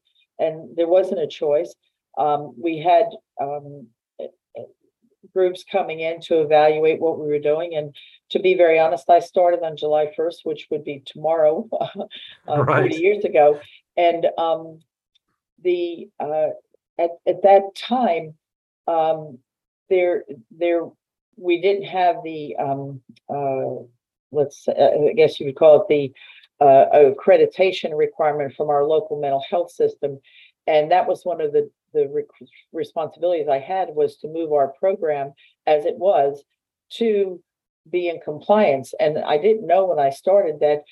and 0.40 0.76
there 0.76 0.88
wasn't 0.88 1.20
a 1.20 1.28
choice. 1.28 1.72
Um, 2.16 2.52
we 2.60 2.78
had 2.78 3.04
um, 3.40 3.86
groups 5.32 5.64
coming 5.70 6.00
in 6.00 6.20
to 6.20 6.40
evaluate 6.40 7.00
what 7.00 7.18
we 7.18 7.26
were 7.26 7.38
doing. 7.38 7.74
And 7.74 7.94
to 8.30 8.38
be 8.38 8.54
very 8.54 8.78
honest, 8.78 9.08
I 9.08 9.20
started 9.20 9.62
on 9.62 9.76
July 9.76 10.12
1st, 10.18 10.38
which 10.44 10.66
would 10.70 10.84
be 10.84 11.02
tomorrow, 11.04 11.68
uh, 12.48 12.64
Right. 12.64 12.90
40 12.90 12.96
years 12.96 13.24
ago. 13.24 13.60
And 13.96 14.26
um, 14.38 14.80
the 15.62 16.08
uh, 16.20 16.48
at, 16.98 17.10
at 17.26 17.42
that 17.42 17.74
time, 17.76 18.34
um, 18.86 19.38
there 19.90 20.24
there 20.50 20.82
we 21.36 21.60
didn't 21.60 21.84
have 21.84 22.16
the 22.24 22.56
um, 22.56 23.00
uh, 23.28 23.82
let's 24.32 24.66
uh, 24.68 24.90
I 25.08 25.12
guess 25.14 25.38
you 25.38 25.46
would 25.46 25.56
call 25.56 25.82
it 25.82 25.88
the 25.88 26.12
uh, 26.64 26.86
accreditation 26.92 27.96
requirement 27.96 28.54
from 28.56 28.68
our 28.68 28.84
local 28.84 29.20
mental 29.20 29.44
health 29.48 29.70
system, 29.70 30.18
and 30.66 30.90
that 30.90 31.06
was 31.06 31.24
one 31.24 31.40
of 31.40 31.52
the 31.52 31.70
the 31.94 32.08
re- 32.08 32.24
responsibilities 32.72 33.48
I 33.48 33.58
had 33.58 33.88
was 33.90 34.16
to 34.18 34.28
move 34.28 34.52
our 34.52 34.68
program 34.68 35.32
as 35.66 35.84
it 35.84 35.96
was 35.96 36.42
to 36.90 37.42
be 37.90 38.08
in 38.08 38.20
compliance. 38.20 38.92
And 39.00 39.18
I 39.18 39.38
didn't 39.38 39.66
know 39.66 39.86
when 39.86 39.98
I 39.98 40.10
started 40.10 40.60
that 40.60 40.82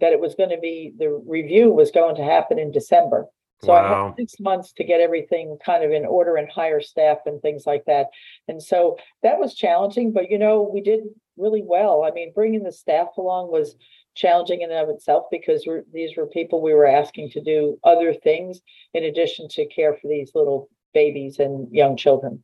that 0.00 0.12
it 0.12 0.20
was 0.20 0.34
going 0.34 0.50
to 0.50 0.58
be 0.58 0.92
the 0.96 1.10
review 1.26 1.70
was 1.70 1.90
going 1.90 2.16
to 2.16 2.24
happen 2.24 2.58
in 2.58 2.70
December. 2.70 3.26
So 3.60 3.72
I 3.72 3.82
Wow. 3.82 4.06
had 4.08 4.16
six 4.16 4.40
months 4.40 4.72
to 4.74 4.84
get 4.84 5.00
everything 5.00 5.58
kind 5.64 5.82
of 5.82 5.90
in 5.90 6.06
order 6.06 6.36
and 6.36 6.50
hire 6.50 6.80
staff 6.80 7.18
and 7.26 7.42
things 7.42 7.66
like 7.66 7.84
that. 7.86 8.06
And 8.46 8.62
so 8.62 8.98
that 9.22 9.38
was 9.40 9.54
challenging, 9.54 10.12
but 10.12 10.30
you 10.30 10.38
know, 10.38 10.62
we 10.62 10.80
did 10.80 11.00
really 11.36 11.62
well. 11.62 12.04
I 12.04 12.10
mean, 12.12 12.32
bringing 12.32 12.62
the 12.62 12.72
staff 12.72 13.08
along 13.16 13.50
was 13.50 13.76
challenging 14.14 14.62
in 14.62 14.70
and 14.70 14.80
of 14.80 14.88
itself 14.94 15.26
because 15.30 15.64
we're, 15.66 15.84
these 15.92 16.16
were 16.16 16.26
people 16.26 16.60
we 16.60 16.74
were 16.74 16.86
asking 16.86 17.30
to 17.30 17.40
do 17.40 17.78
other 17.84 18.12
things 18.14 18.60
in 18.94 19.04
addition 19.04 19.48
to 19.48 19.66
care 19.66 19.94
for 19.94 20.08
these 20.08 20.32
little 20.34 20.68
babies 20.94 21.38
and 21.38 21.72
young 21.72 21.96
children. 21.96 22.42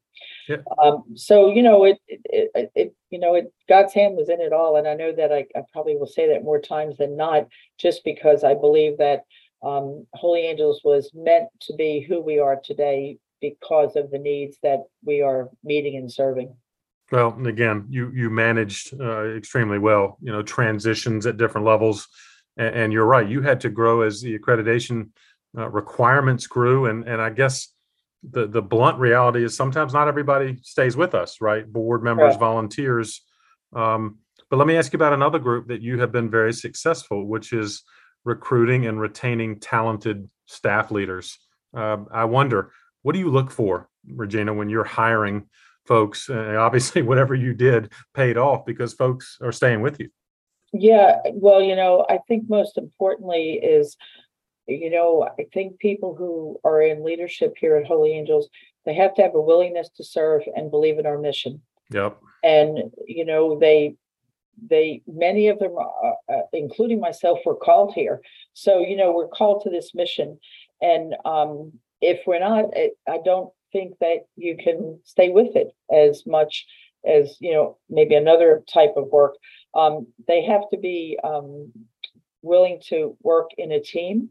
Yeah. 0.48 0.58
Um, 0.82 1.04
so 1.14 1.50
you 1.50 1.62
know, 1.62 1.84
it, 1.84 1.98
it, 2.06 2.50
it, 2.54 2.72
it, 2.74 2.94
you 3.10 3.18
know, 3.18 3.34
it 3.34 3.52
God's 3.68 3.92
hand 3.92 4.16
was 4.16 4.28
in 4.28 4.40
it 4.40 4.52
all, 4.52 4.76
and 4.76 4.86
I 4.86 4.94
know 4.94 5.12
that 5.12 5.32
I, 5.32 5.46
I 5.56 5.62
probably 5.72 5.96
will 5.96 6.06
say 6.06 6.28
that 6.28 6.44
more 6.44 6.60
times 6.60 6.98
than 6.98 7.16
not, 7.16 7.48
just 7.78 8.04
because 8.04 8.44
I 8.44 8.54
believe 8.54 8.98
that 8.98 9.22
um, 9.62 10.06
Holy 10.14 10.40
Angels 10.40 10.80
was 10.84 11.10
meant 11.14 11.48
to 11.62 11.74
be 11.74 12.00
who 12.00 12.20
we 12.20 12.38
are 12.38 12.60
today 12.62 13.18
because 13.40 13.96
of 13.96 14.10
the 14.10 14.18
needs 14.18 14.56
that 14.62 14.84
we 15.04 15.20
are 15.22 15.50
meeting 15.62 15.96
and 15.96 16.10
serving. 16.10 16.54
Well, 17.12 17.34
and 17.36 17.46
again, 17.46 17.86
you 17.90 18.10
you 18.14 18.30
managed 18.30 18.98
uh, 18.98 19.26
extremely 19.36 19.78
well. 19.78 20.18
You 20.22 20.32
know, 20.32 20.42
transitions 20.42 21.26
at 21.26 21.36
different 21.36 21.66
levels, 21.66 22.08
and, 22.56 22.74
and 22.74 22.92
you're 22.92 23.04
right. 23.04 23.28
You 23.28 23.42
had 23.42 23.60
to 23.60 23.68
grow 23.68 24.00
as 24.00 24.22
the 24.22 24.38
accreditation 24.38 25.10
uh, 25.56 25.68
requirements 25.68 26.46
grew, 26.46 26.86
and 26.86 27.06
and 27.06 27.20
I 27.20 27.30
guess 27.30 27.68
the 28.28 28.46
the 28.46 28.62
blunt 28.62 28.98
reality 28.98 29.44
is 29.44 29.54
sometimes 29.54 29.92
not 29.92 30.08
everybody 30.08 30.58
stays 30.62 30.96
with 30.96 31.14
us. 31.14 31.40
Right, 31.40 31.70
board 31.70 32.02
members, 32.02 32.28
Correct. 32.28 32.40
volunteers. 32.40 33.22
Um, 33.74 34.18
but 34.48 34.56
let 34.56 34.66
me 34.66 34.76
ask 34.76 34.92
you 34.92 34.96
about 34.96 35.12
another 35.12 35.38
group 35.38 35.68
that 35.68 35.82
you 35.82 36.00
have 36.00 36.12
been 36.12 36.30
very 36.30 36.52
successful, 36.52 37.26
which 37.26 37.52
is 37.52 37.82
recruiting 38.24 38.86
and 38.86 39.00
retaining 39.00 39.60
talented 39.60 40.28
staff 40.46 40.90
leaders. 40.90 41.38
Um, 41.72 42.08
I 42.12 42.24
wonder, 42.24 42.70
what 43.02 43.12
do 43.12 43.18
you 43.18 43.30
look 43.30 43.50
for, 43.50 43.88
Regina, 44.06 44.54
when 44.54 44.68
you're 44.68 44.84
hiring? 44.84 45.46
folks. 45.86 46.28
Uh, 46.28 46.56
obviously, 46.58 47.02
whatever 47.02 47.34
you 47.34 47.54
did 47.54 47.92
paid 48.14 48.36
off 48.36 48.64
because 48.64 48.94
folks 48.94 49.38
are 49.42 49.52
staying 49.52 49.80
with 49.80 50.00
you. 50.00 50.08
Yeah, 50.72 51.18
well, 51.32 51.62
you 51.62 51.76
know, 51.76 52.04
I 52.08 52.18
think 52.26 52.48
most 52.48 52.78
importantly 52.78 53.60
is, 53.62 53.96
you 54.66 54.90
know, 54.90 55.28
I 55.38 55.44
think 55.52 55.78
people 55.78 56.16
who 56.16 56.58
are 56.64 56.82
in 56.82 57.04
leadership 57.04 57.54
here 57.56 57.76
at 57.76 57.86
Holy 57.86 58.12
Angels, 58.12 58.48
they 58.84 58.94
have 58.94 59.14
to 59.14 59.22
have 59.22 59.36
a 59.36 59.40
willingness 59.40 59.88
to 59.96 60.04
serve 60.04 60.42
and 60.56 60.72
believe 60.72 60.98
in 60.98 61.06
our 61.06 61.18
mission. 61.18 61.62
Yep. 61.92 62.18
And, 62.42 62.90
you 63.06 63.24
know, 63.24 63.56
they, 63.58 63.94
they, 64.68 65.02
many 65.06 65.48
of 65.48 65.58
them, 65.58 65.76
uh, 65.78 66.32
uh, 66.32 66.42
including 66.52 67.00
myself, 67.00 67.38
were 67.44 67.56
called 67.56 67.94
here. 67.94 68.20
So, 68.52 68.80
you 68.80 68.96
know, 68.96 69.12
we're 69.12 69.28
called 69.28 69.62
to 69.62 69.70
this 69.70 69.94
mission. 69.94 70.38
And 70.80 71.14
um, 71.24 71.72
if 72.00 72.20
we're 72.26 72.40
not, 72.40 72.66
I 73.08 73.18
don't 73.24 73.50
think 73.72 73.98
that 74.00 74.26
you 74.36 74.56
can 74.56 75.00
stay 75.04 75.30
with 75.30 75.56
it 75.56 75.74
as 75.92 76.24
much 76.26 76.66
as, 77.06 77.36
you 77.40 77.52
know, 77.52 77.78
maybe 77.88 78.14
another 78.14 78.62
type 78.72 78.94
of 78.96 79.08
work. 79.08 79.34
Um, 79.74 80.06
they 80.26 80.44
have 80.44 80.62
to 80.70 80.78
be 80.78 81.18
um, 81.24 81.72
willing 82.42 82.80
to 82.88 83.16
work 83.22 83.50
in 83.58 83.72
a 83.72 83.80
team. 83.80 84.30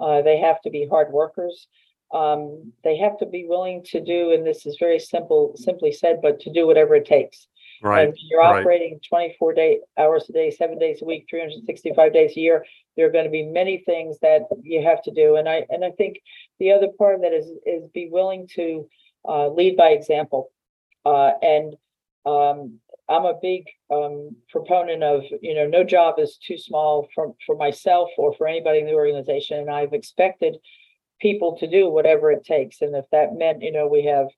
Uh, 0.00 0.22
they 0.22 0.38
have 0.38 0.60
to 0.62 0.70
be 0.70 0.88
hard 0.88 1.12
workers. 1.12 1.68
Um, 2.12 2.72
they 2.82 2.96
have 2.98 3.18
to 3.18 3.26
be 3.26 3.44
willing 3.46 3.82
to 3.86 4.00
do, 4.00 4.32
and 4.32 4.46
this 4.46 4.66
is 4.66 4.76
very 4.78 4.98
simple, 4.98 5.52
simply 5.56 5.92
said, 5.92 6.20
but 6.22 6.40
to 6.40 6.52
do 6.52 6.66
whatever 6.66 6.94
it 6.94 7.06
takes. 7.06 7.48
Right. 7.82 8.08
And 8.08 8.16
you're 8.30 8.40
right. 8.40 8.60
operating 8.60 9.00
24 9.08 9.54
day 9.54 9.80
hours 9.98 10.28
a 10.28 10.32
day, 10.32 10.50
seven 10.50 10.78
days 10.78 11.02
a 11.02 11.04
week, 11.04 11.26
365 11.28 12.12
days 12.12 12.36
a 12.36 12.40
year. 12.40 12.64
There 12.96 13.06
are 13.06 13.12
going 13.12 13.24
to 13.24 13.30
be 13.30 13.44
many 13.44 13.82
things 13.84 14.18
that 14.20 14.42
you 14.62 14.82
have 14.82 15.02
to 15.02 15.12
do. 15.12 15.36
And 15.36 15.48
I 15.48 15.64
and 15.68 15.84
I 15.84 15.90
think 15.90 16.18
the 16.58 16.72
other 16.72 16.88
part 16.98 17.16
of 17.16 17.22
that 17.22 17.32
is 17.32 17.50
is 17.66 17.88
be 17.92 18.08
willing 18.10 18.48
to 18.54 18.88
uh, 19.28 19.48
lead 19.48 19.76
by 19.76 19.88
example. 19.88 20.50
Uh, 21.04 21.32
and 21.42 21.74
um, 22.24 22.78
I'm 23.08 23.24
a 23.24 23.38
big 23.40 23.64
um, 23.90 24.36
proponent 24.50 25.02
of 25.02 25.24
you 25.42 25.54
know 25.54 25.66
no 25.66 25.84
job 25.84 26.18
is 26.18 26.38
too 26.38 26.56
small 26.56 27.08
for 27.14 27.34
for 27.46 27.56
myself 27.56 28.10
or 28.16 28.34
for 28.34 28.46
anybody 28.46 28.78
in 28.78 28.86
the 28.86 28.94
organization. 28.94 29.58
And 29.58 29.70
I've 29.70 29.92
expected 29.92 30.56
people 31.20 31.56
to 31.58 31.66
do 31.66 31.88
whatever 31.88 32.32
it 32.32 32.44
takes. 32.44 32.80
And 32.80 32.94
if 32.94 33.04
that 33.10 33.34
meant 33.34 33.62
you 33.62 33.72
know 33.72 33.86
we 33.86 34.04
have 34.04 34.28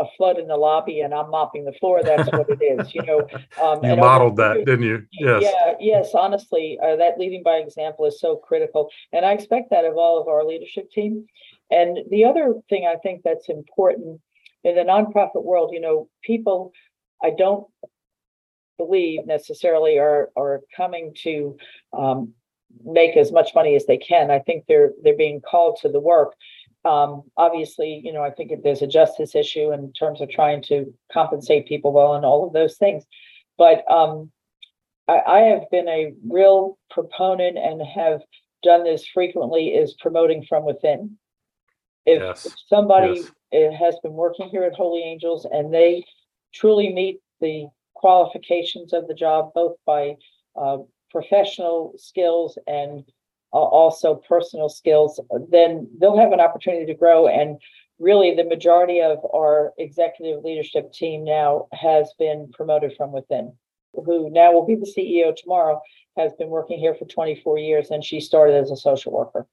a 0.00 0.06
flood 0.16 0.38
in 0.38 0.48
the 0.48 0.56
lobby 0.56 1.00
and 1.00 1.12
I'm 1.12 1.30
mopping 1.30 1.64
the 1.64 1.72
floor, 1.74 2.00
that's 2.02 2.30
what 2.32 2.48
it 2.48 2.62
is, 2.62 2.94
you 2.94 3.02
know. 3.02 3.20
Um, 3.62 3.84
You 3.84 3.96
modeled 3.96 4.36
that, 4.36 4.64
didn't 4.64 4.82
you? 4.82 5.06
Yes. 5.12 5.42
Yeah, 5.42 5.74
yes, 5.78 6.10
honestly, 6.14 6.78
uh, 6.82 6.96
that 6.96 7.18
leading 7.18 7.42
by 7.42 7.56
example 7.56 8.06
is 8.06 8.18
so 8.18 8.36
critical. 8.36 8.90
And 9.12 9.24
I 9.24 9.32
expect 9.32 9.70
that 9.70 9.84
of 9.84 9.96
all 9.96 10.20
of 10.20 10.26
our 10.28 10.44
leadership 10.44 10.90
team. 10.90 11.26
And 11.70 11.98
the 12.10 12.24
other 12.24 12.54
thing 12.68 12.86
I 12.86 12.96
think 12.96 13.22
that's 13.22 13.48
important 13.48 14.20
in 14.64 14.74
the 14.74 14.82
nonprofit 14.82 15.44
world, 15.44 15.70
you 15.72 15.80
know, 15.80 16.08
people, 16.22 16.72
I 17.22 17.30
don't 17.36 17.66
believe 18.78 19.26
necessarily 19.26 19.98
are, 19.98 20.30
are 20.36 20.62
coming 20.74 21.12
to 21.22 21.56
um, 21.92 22.32
make 22.84 23.16
as 23.16 23.32
much 23.32 23.54
money 23.54 23.76
as 23.76 23.86
they 23.86 23.98
can. 23.98 24.30
I 24.30 24.38
think 24.38 24.64
they're, 24.66 24.92
they're 25.02 25.16
being 25.16 25.40
called 25.40 25.78
to 25.82 25.88
the 25.88 26.00
work. 26.00 26.34
Um, 26.84 27.22
obviously, 27.36 28.00
you 28.02 28.12
know, 28.12 28.22
I 28.22 28.30
think 28.30 28.52
there's 28.62 28.82
a 28.82 28.86
justice 28.86 29.34
issue 29.34 29.72
in 29.72 29.92
terms 29.92 30.20
of 30.20 30.30
trying 30.30 30.62
to 30.64 30.92
compensate 31.12 31.68
people 31.68 31.92
well 31.92 32.14
and 32.14 32.24
all 32.24 32.46
of 32.46 32.52
those 32.52 32.76
things. 32.76 33.04
But 33.58 33.84
um, 33.90 34.30
I, 35.08 35.20
I 35.26 35.38
have 35.40 35.70
been 35.70 35.88
a 35.88 36.12
real 36.26 36.78
proponent 36.90 37.58
and 37.58 37.82
have 37.82 38.22
done 38.62 38.84
this 38.84 39.06
frequently 39.06 39.68
is 39.68 39.94
promoting 40.00 40.44
from 40.48 40.64
within. 40.64 41.18
If, 42.06 42.22
Yes, 42.22 42.46
if 42.46 42.54
somebody 42.68 43.22
yes. 43.52 43.74
has 43.78 43.96
been 44.02 44.14
working 44.14 44.48
here 44.48 44.64
at 44.64 44.74
Holy 44.74 45.02
Angels 45.02 45.46
and 45.50 45.72
they 45.72 46.04
truly 46.54 46.92
meet 46.92 47.18
the 47.40 47.66
qualifications 47.94 48.92
of 48.92 49.06
the 49.06 49.14
job, 49.14 49.52
both 49.54 49.76
by 49.86 50.16
uh, 50.56 50.78
professional 51.10 51.94
skills 51.96 52.58
and 52.66 53.04
Uh, 53.52 53.56
also 53.58 54.14
personal 54.14 54.68
skills, 54.68 55.18
then 55.48 55.88
they'll 55.98 56.16
have 56.16 56.30
an 56.30 56.40
opportunity 56.40 56.86
to 56.86 56.94
grow. 56.94 57.26
And 57.26 57.58
really, 57.98 58.34
the 58.34 58.44
majority 58.44 59.00
of 59.00 59.18
our 59.34 59.72
executive 59.76 60.44
leadership 60.44 60.92
team 60.92 61.24
now 61.24 61.66
has 61.72 62.12
been 62.16 62.50
promoted 62.52 62.94
from 62.96 63.10
within. 63.10 63.52
Who 63.94 64.30
now 64.30 64.52
will 64.52 64.66
be 64.66 64.76
the 64.76 64.86
CEO 64.86 65.34
tomorrow 65.34 65.80
has 66.16 66.32
been 66.34 66.48
working 66.48 66.78
here 66.78 66.94
for 66.94 67.06
24 67.06 67.58
years, 67.58 67.90
and 67.90 68.04
she 68.04 68.20
started 68.20 68.54
as 68.54 68.70
a 68.70 68.76
social 68.76 69.10
worker. 69.12 69.48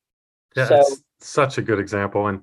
Yeah, 0.56 0.66
So- 0.66 0.96
such 1.20 1.58
a 1.58 1.64
good 1.64 1.80
example. 1.80 2.28
And 2.28 2.42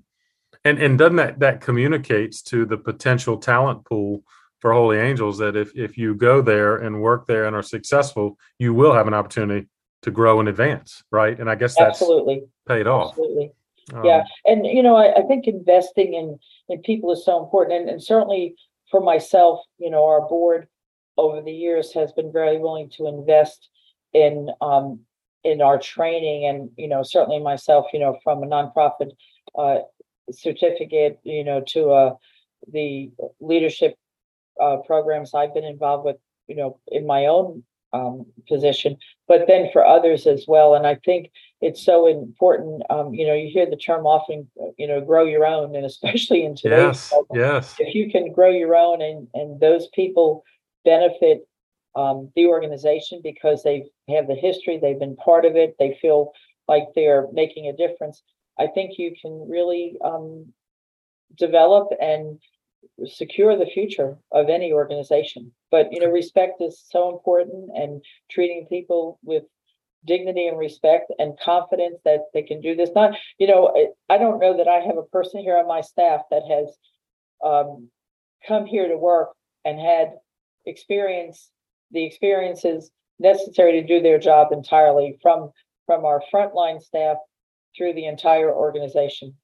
And 0.65 0.79
and 0.79 0.99
doesn't 0.99 1.17
that 1.17 1.39
that 1.41 1.61
communicates 1.61 2.43
to 2.45 2.65
the 2.65 2.79
potential 2.79 3.37
talent 3.37 3.85
pool 3.85 4.25
for 4.61 4.73
Holy 4.73 4.99
Angels 4.99 5.39
that 5.39 5.57
if 5.57 5.77
if 5.77 5.99
you 5.99 6.15
go 6.15 6.41
there 6.41 6.79
and 6.79 7.01
work 7.01 7.27
there 7.27 7.45
and 7.45 7.55
are 7.55 7.63
successful, 7.63 8.39
you 8.59 8.73
will 8.73 8.93
have 8.93 9.07
an 9.07 9.15
opportunity 9.15 9.69
to 10.05 10.11
grow 10.11 10.41
and 10.41 10.49
advance, 10.49 11.03
right? 11.11 11.39
And 11.39 11.51
I 11.51 11.55
guess 11.55 11.75
that's 11.77 12.01
absolutely 12.01 12.45
paid 12.69 12.87
off. 12.87 13.11
Absolutely. 13.11 13.53
Um, 13.93 14.05
yeah. 14.05 14.25
And 14.45 14.67
you 14.67 14.83
know, 14.83 14.97
I, 14.97 15.15
I, 15.19 15.23
think 15.23 15.47
investing 15.47 16.15
in 16.15 16.39
in 16.69 16.83
people 16.83 17.13
is 17.13 17.25
so 17.25 17.43
important. 17.43 17.81
And, 17.81 17.91
and 17.91 18.03
certainly 18.03 18.55
for 18.91 19.01
myself, 19.01 19.61
you 19.79 19.91
know, 19.91 20.05
our 20.07 20.27
board 20.29 20.69
over 21.17 21.43
the 21.43 21.53
years 21.53 21.93
has 21.93 22.13
been 22.13 22.33
very 22.33 22.59
willing 22.59 22.91
to 22.91 23.07
invest 23.07 23.69
in 24.13 24.51
um 24.61 25.01
in 25.43 25.61
our 25.61 25.79
training 25.79 26.47
and 26.47 26.71
you 26.77 26.89
know 26.89 27.03
certainly 27.03 27.41
myself 27.41 27.87
you 27.93 28.01
know 28.01 28.19
from 28.25 28.43
a 28.43 28.47
nonprofit 28.47 29.11
uh 29.59 29.79
certificate 30.33 31.19
you 31.25 31.45
know 31.45 31.63
to 31.67 31.91
uh 31.91 32.15
the 32.73 33.11
leadership 33.41 33.97
uh 34.61 34.79
programs 34.87 35.35
I've 35.35 35.55
been 35.55 35.65
involved 35.65 36.05
with 36.05 36.17
you 36.47 36.57
know 36.57 36.81
in 36.89 37.07
my 37.07 37.27
own 37.27 37.65
um, 37.95 38.27
position, 38.49 38.97
but 39.29 39.47
then 39.47 39.71
for 39.73 39.87
others 39.87 40.27
as 40.27 40.45
well. 40.47 40.75
And 40.75 40.87
I 40.87 40.97
think 40.97 41.31
it's 41.61 41.83
so 41.83 42.07
important. 42.07 42.83
Um, 42.91 43.15
you 43.15 43.27
know, 43.27 43.35
you 43.35 43.49
hear 43.51 43.71
the 43.71 43.77
term 43.77 44.05
often, 44.05 44.49
you 44.77 44.87
know, 44.87 45.01
grow 45.01 45.25
your 45.25 45.47
own, 45.47 45.75
and 45.75 45.87
especially 45.87 46.45
in 46.45 46.57
today's 46.57 47.11
yes, 47.11 47.15
yes. 47.33 47.77
if 47.79 47.95
you 47.95 48.11
can 48.11 48.33
grow 48.33 48.51
your 48.51 48.77
own, 48.77 49.01
and 49.01 49.29
and 49.33 49.61
those 49.61 49.87
people 49.95 50.45
benefit 50.85 51.47
um, 51.95 52.31
the 52.35 52.47
organization 52.47 53.21
because 53.23 53.63
they 53.63 53.85
have 54.09 54.27
the 54.27 54.35
history, 54.35 54.79
they've 54.79 54.99
been 54.99 55.17
part 55.17 55.45
of 55.45 55.57
it, 55.57 55.77
they 55.79 55.97
feel 56.03 56.33
like 56.67 56.89
they're 56.95 57.29
making 57.33 57.69
a 57.69 57.77
difference. 57.77 58.23
I 58.59 58.67
think 58.67 58.99
you 58.99 59.15
can 59.21 59.49
really 59.49 59.97
um, 60.05 60.53
develop 61.37 61.89
and 62.01 62.41
secure 63.07 63.57
the 63.57 63.67
future 63.67 64.17
of 64.33 64.49
any 64.49 64.73
organization. 64.73 65.53
But 65.71 65.93
you 65.93 66.01
know, 66.01 66.11
respect 66.11 66.61
is 66.61 66.83
so 66.89 67.11
important, 67.11 67.71
and 67.75 68.05
treating 68.31 68.67
people 68.69 69.19
with 69.23 69.45
dignity 70.07 70.47
and 70.47 70.59
respect 70.59 71.13
and 71.19 71.39
confidence 71.41 71.99
that 72.05 72.21
they 72.35 72.43
can 72.43 72.61
do 72.61 72.75
this. 72.77 72.91
Not, 72.95 73.17
you 73.39 73.47
know, 73.47 73.75
I 74.09 74.19
don't 74.19 74.39
know 74.39 74.57
that 74.59 74.69
I 74.69 74.81
have 74.81 74.99
a 74.99 75.03
person 75.03 75.41
here 75.41 75.57
on 75.57 75.67
my 75.67 75.81
staff 75.81 76.23
that 76.31 76.43
has 76.49 76.77
um, 77.45 77.89
come 78.47 78.67
here 78.67 78.89
to 78.89 78.97
work 78.97 79.31
and 79.65 79.81
had 79.81 80.13
experience 80.67 81.51
the 81.91 82.05
experiences 82.05 82.91
necessary 83.19 83.81
to 83.81 83.87
do 83.87 84.03
their 84.03 84.19
job 84.19 84.49
entirely 84.53 85.19
from 85.23 85.51
from 85.87 86.05
our 86.05 86.23
frontline 86.33 86.83
staff 86.83 87.19
through 87.77 87.93
the 87.93 88.07
entire 88.07 88.53
organization 88.53 89.35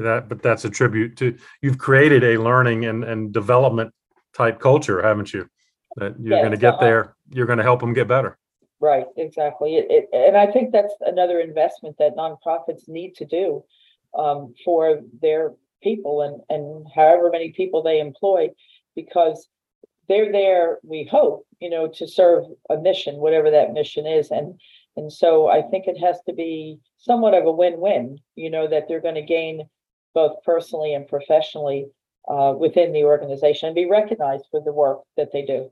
that 0.00 0.28
but 0.28 0.42
that's 0.42 0.64
a 0.64 0.70
tribute 0.70 1.16
to 1.16 1.36
you've 1.60 1.78
created 1.78 2.24
a 2.24 2.40
learning 2.40 2.84
and, 2.86 3.04
and 3.04 3.32
development 3.32 3.92
type 4.34 4.60
culture 4.60 5.02
haven't 5.02 5.32
you? 5.32 5.48
That 5.96 6.18
you're 6.18 6.36
yes, 6.36 6.42
going 6.42 6.52
to 6.52 6.58
get 6.58 6.74
uh-huh. 6.74 6.84
there 6.84 7.16
you're 7.30 7.46
going 7.46 7.58
to 7.58 7.64
help 7.64 7.80
them 7.80 7.92
get 7.92 8.08
better. 8.08 8.38
Right 8.80 9.06
exactly. 9.16 9.76
It, 9.76 9.86
it, 9.90 10.08
and 10.12 10.36
i 10.36 10.50
think 10.50 10.72
that's 10.72 10.94
another 11.00 11.40
investment 11.40 11.96
that 11.98 12.16
nonprofits 12.16 12.88
need 12.88 13.14
to 13.16 13.26
do 13.26 13.64
um, 14.18 14.54
for 14.64 15.00
their 15.20 15.52
people 15.82 16.22
and 16.22 16.40
and 16.48 16.86
however 16.94 17.30
many 17.30 17.50
people 17.52 17.82
they 17.82 18.00
employ 18.00 18.48
because 18.94 19.48
they're 20.08 20.32
there 20.32 20.78
we 20.82 21.08
hope 21.10 21.46
you 21.60 21.70
know 21.70 21.88
to 21.88 22.06
serve 22.06 22.44
a 22.70 22.76
mission 22.76 23.16
whatever 23.16 23.50
that 23.50 23.72
mission 23.72 24.06
is. 24.06 24.30
And 24.30 24.60
and 24.96 25.12
so 25.12 25.48
i 25.48 25.62
think 25.62 25.86
it 25.86 25.98
has 25.98 26.18
to 26.26 26.32
be 26.32 26.78
somewhat 26.98 27.34
of 27.34 27.46
a 27.46 27.52
win-win 27.52 28.18
you 28.36 28.50
know 28.50 28.68
that 28.68 28.88
they're 28.88 29.00
going 29.00 29.14
to 29.14 29.22
gain 29.22 29.68
both 30.14 30.42
personally 30.44 30.94
and 30.94 31.06
professionally 31.08 31.86
uh, 32.28 32.54
within 32.56 32.92
the 32.92 33.04
organization 33.04 33.66
and 33.66 33.74
be 33.74 33.86
recognized 33.86 34.44
for 34.50 34.60
the 34.60 34.72
work 34.72 35.00
that 35.16 35.32
they 35.32 35.44
do. 35.44 35.70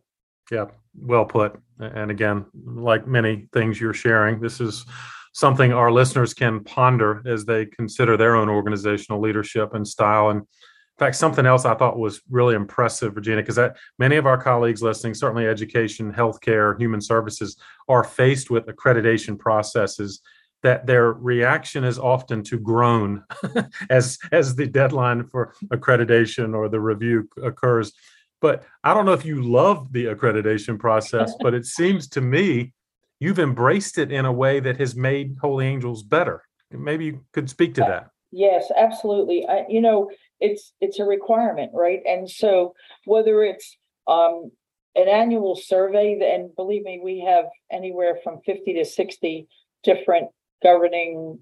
Yeah, 0.51 0.67
well 0.99 1.25
put. 1.25 1.59
And 1.79 2.11
again, 2.11 2.47
like 2.65 3.07
many 3.07 3.49
things 3.53 3.81
you're 3.81 3.95
sharing, 3.95 4.41
this 4.41 4.61
is 4.61 4.85
something 5.33 5.73
our 5.73 5.93
listeners 5.93 6.35
can 6.35 6.65
ponder 6.65 7.23
as 7.27 7.45
they 7.45 7.67
consider 7.67 8.17
their 8.17 8.35
own 8.35 8.49
organizational 8.49 9.21
leadership 9.21 9.75
and 9.75 9.87
style. 9.87 10.31
And 10.31 10.41
in 10.41 11.07
fact, 11.07 11.17
something 11.17 11.47
else 11.47 11.65
I 11.65 11.75
thought 11.75 11.99
was 11.99 12.21
really 12.29 12.55
impressive, 12.55 13.17
Regina, 13.17 13.43
because 13.43 13.57
that 13.57 13.77
many 13.99 14.17
of 14.17 14.27
our 14.27 14.37
colleagues 14.37 14.83
listening, 14.83 15.15
certainly 15.15 15.47
education, 15.47 16.13
healthcare, 16.13 16.79
human 16.79 17.01
services, 17.01 17.57
are 17.89 18.05
faced 18.05 18.51
with 18.51 18.67
accreditation 18.67 19.39
processes 19.39 20.21
that 20.63 20.87
their 20.87 21.13
reaction 21.13 21.85
is 21.85 21.99
often 21.99 22.43
to 22.45 22.59
groan 22.59 23.25
as 23.91 24.19
as 24.33 24.55
the 24.55 24.67
deadline 24.67 25.25
for 25.25 25.55
accreditation 25.67 26.55
or 26.55 26.69
the 26.69 26.81
review 26.81 27.29
occurs. 27.43 27.93
But 28.41 28.65
i 28.85 28.95
don't 28.95 29.05
know 29.05 29.13
if 29.13 29.25
you 29.25 29.43
love 29.43 29.93
the 29.93 30.07
accreditation 30.07 30.79
process 30.79 31.35
but 31.41 31.55
it 31.55 31.67
seems 31.67 32.09
to 32.09 32.21
me 32.21 32.73
you've 33.19 33.39
embraced 33.39 33.99
it 33.99 34.11
in 34.11 34.25
a 34.25 34.33
way 34.33 34.61
that 34.61 34.81
has 34.81 34.97
made 34.97 35.37
holy 35.41 35.67
angels 35.67 36.03
better. 36.03 36.43
Maybe 36.71 37.05
you 37.05 37.25
could 37.33 37.51
speak 37.51 37.75
to 37.75 37.83
that. 37.83 38.11
yes 38.31 38.71
absolutely. 38.77 39.47
I, 39.47 39.67
you 39.69 39.81
know 39.81 40.11
it's 40.41 40.73
it's 40.81 40.99
a 40.99 41.05
requirement 41.05 41.73
right? 41.75 42.01
And 42.07 42.31
so 42.31 42.75
whether 43.05 43.43
it's 43.43 43.77
um 44.07 44.51
an 44.97 45.09
annual 45.09 45.55
survey 45.55 46.19
and 46.35 46.55
believe 46.57 46.83
me 46.83 47.01
we 47.03 47.21
have 47.21 47.45
anywhere 47.71 48.19
from 48.25 48.41
50 48.45 48.75
to 48.75 48.85
60 48.85 49.47
different 49.85 50.31
governing 50.63 51.39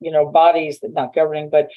you 0.00 0.10
know 0.10 0.28
bodies 0.28 0.80
that 0.80 0.92
not 0.92 1.14
governing 1.14 1.48
but 1.48 1.68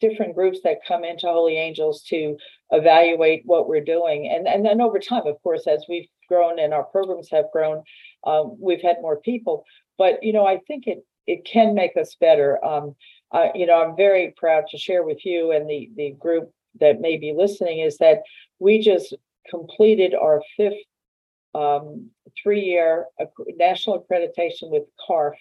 different 0.00 0.34
groups 0.34 0.60
that 0.64 0.78
come 0.86 1.04
into 1.04 1.26
holy 1.26 1.56
angels 1.56 2.02
to 2.02 2.36
evaluate 2.70 3.42
what 3.44 3.68
we're 3.68 3.84
doing. 3.84 4.30
And 4.32 4.46
and 4.46 4.64
then 4.64 4.80
over 4.80 4.98
time 4.98 5.26
of 5.26 5.40
course 5.42 5.66
as 5.66 5.84
we've 5.88 6.08
grown 6.28 6.58
and 6.58 6.74
our 6.74 6.84
programs 6.84 7.30
have 7.30 7.46
grown 7.52 7.82
um, 8.26 8.56
we've 8.60 8.82
had 8.82 8.96
more 9.00 9.20
people. 9.20 9.64
But 9.96 10.22
you 10.22 10.32
know 10.32 10.46
i 10.46 10.58
think 10.66 10.86
it 10.86 11.04
it 11.26 11.44
can 11.44 11.74
make 11.74 11.96
us 11.96 12.16
better. 12.20 12.64
Um, 12.64 12.94
uh, 13.32 13.48
you 13.54 13.66
know 13.66 13.82
i'm 13.82 13.96
very 13.96 14.34
proud 14.36 14.64
to 14.70 14.78
share 14.78 15.02
with 15.04 15.24
you 15.24 15.52
and 15.52 15.68
the 15.68 15.90
the 15.96 16.12
group 16.18 16.50
that 16.80 17.00
may 17.00 17.18
be 17.18 17.34
listening 17.36 17.80
is 17.80 17.98
that 17.98 18.22
we 18.58 18.80
just 18.80 19.14
completed 19.50 20.14
our 20.14 20.40
fifth 20.56 20.87
um, 21.58 22.10
three-year 22.40 23.06
national 23.56 24.00
accreditation 24.00 24.70
with 24.70 24.84
CARF, 25.06 25.34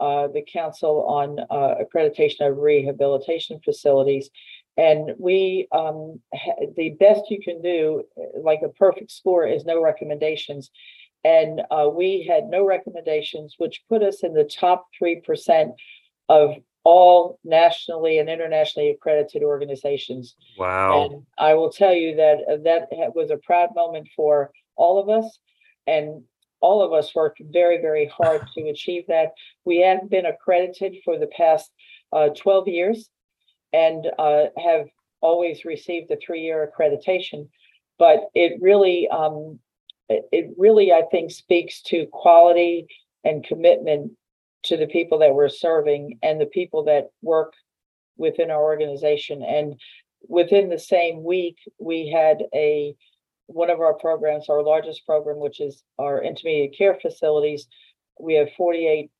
uh, 0.00 0.28
the 0.28 0.42
Council 0.42 1.04
on 1.06 1.38
uh, 1.50 1.76
Accreditation 1.82 2.48
of 2.50 2.58
Rehabilitation 2.58 3.60
Facilities. 3.64 4.30
And 4.76 5.12
we, 5.18 5.68
um, 5.70 6.20
ha- 6.34 6.66
the 6.76 6.90
best 6.98 7.30
you 7.30 7.40
can 7.40 7.62
do, 7.62 8.02
like 8.42 8.60
a 8.64 8.70
perfect 8.70 9.12
score, 9.12 9.46
is 9.46 9.64
no 9.64 9.80
recommendations. 9.80 10.70
And 11.22 11.62
uh, 11.70 11.88
we 11.92 12.26
had 12.28 12.48
no 12.48 12.66
recommendations, 12.66 13.54
which 13.58 13.84
put 13.88 14.02
us 14.02 14.24
in 14.24 14.34
the 14.34 14.44
top 14.44 14.86
3% 15.00 15.70
of 16.28 16.56
all 16.82 17.38
nationally 17.44 18.18
and 18.18 18.28
internationally 18.28 18.90
accredited 18.90 19.42
organizations. 19.42 20.34
Wow. 20.58 21.04
And 21.04 21.22
I 21.38 21.54
will 21.54 21.70
tell 21.70 21.94
you 21.94 22.16
that 22.16 22.38
uh, 22.50 22.56
that 22.64 23.14
was 23.14 23.30
a 23.30 23.38
proud 23.38 23.70
moment 23.74 24.08
for 24.14 24.50
all 24.76 25.00
of 25.00 25.08
us. 25.08 25.38
And 25.86 26.24
all 26.60 26.82
of 26.82 26.92
us 26.92 27.14
worked 27.14 27.42
very, 27.52 27.80
very 27.80 28.06
hard 28.06 28.46
to 28.54 28.68
achieve 28.68 29.04
that. 29.08 29.32
We 29.64 29.80
have 29.80 30.08
been 30.08 30.24
accredited 30.24 30.96
for 31.04 31.18
the 31.18 31.26
past 31.26 31.70
uh, 32.12 32.30
12 32.30 32.68
years 32.68 33.10
and 33.72 34.06
uh, 34.18 34.46
have 34.56 34.86
always 35.20 35.64
received 35.64 36.10
a 36.10 36.16
three-year 36.24 36.70
accreditation. 36.70 37.48
But 37.98 38.28
it 38.34 38.58
really, 38.62 39.08
um, 39.08 39.58
it 40.08 40.54
really, 40.56 40.92
I 40.92 41.02
think, 41.10 41.30
speaks 41.30 41.82
to 41.82 42.06
quality 42.12 42.86
and 43.24 43.44
commitment 43.44 44.12
to 44.64 44.76
the 44.76 44.86
people 44.86 45.18
that 45.18 45.34
we're 45.34 45.48
serving 45.48 46.18
and 46.22 46.40
the 46.40 46.46
people 46.46 46.84
that 46.84 47.10
work 47.22 47.52
within 48.16 48.50
our 48.50 48.62
organization. 48.62 49.42
And 49.42 49.74
within 50.28 50.68
the 50.68 50.78
same 50.78 51.22
week, 51.22 51.56
we 51.78 52.08
had 52.08 52.38
a 52.54 52.94
one 53.46 53.70
of 53.70 53.80
our 53.80 53.94
programs, 53.94 54.48
our 54.48 54.62
largest 54.62 55.04
program, 55.06 55.38
which 55.38 55.60
is 55.60 55.82
our 55.98 56.22
intermediate 56.22 56.76
care 56.76 56.98
facilities, 57.00 57.66
we 58.18 58.34
have 58.34 58.48
48 58.56 59.10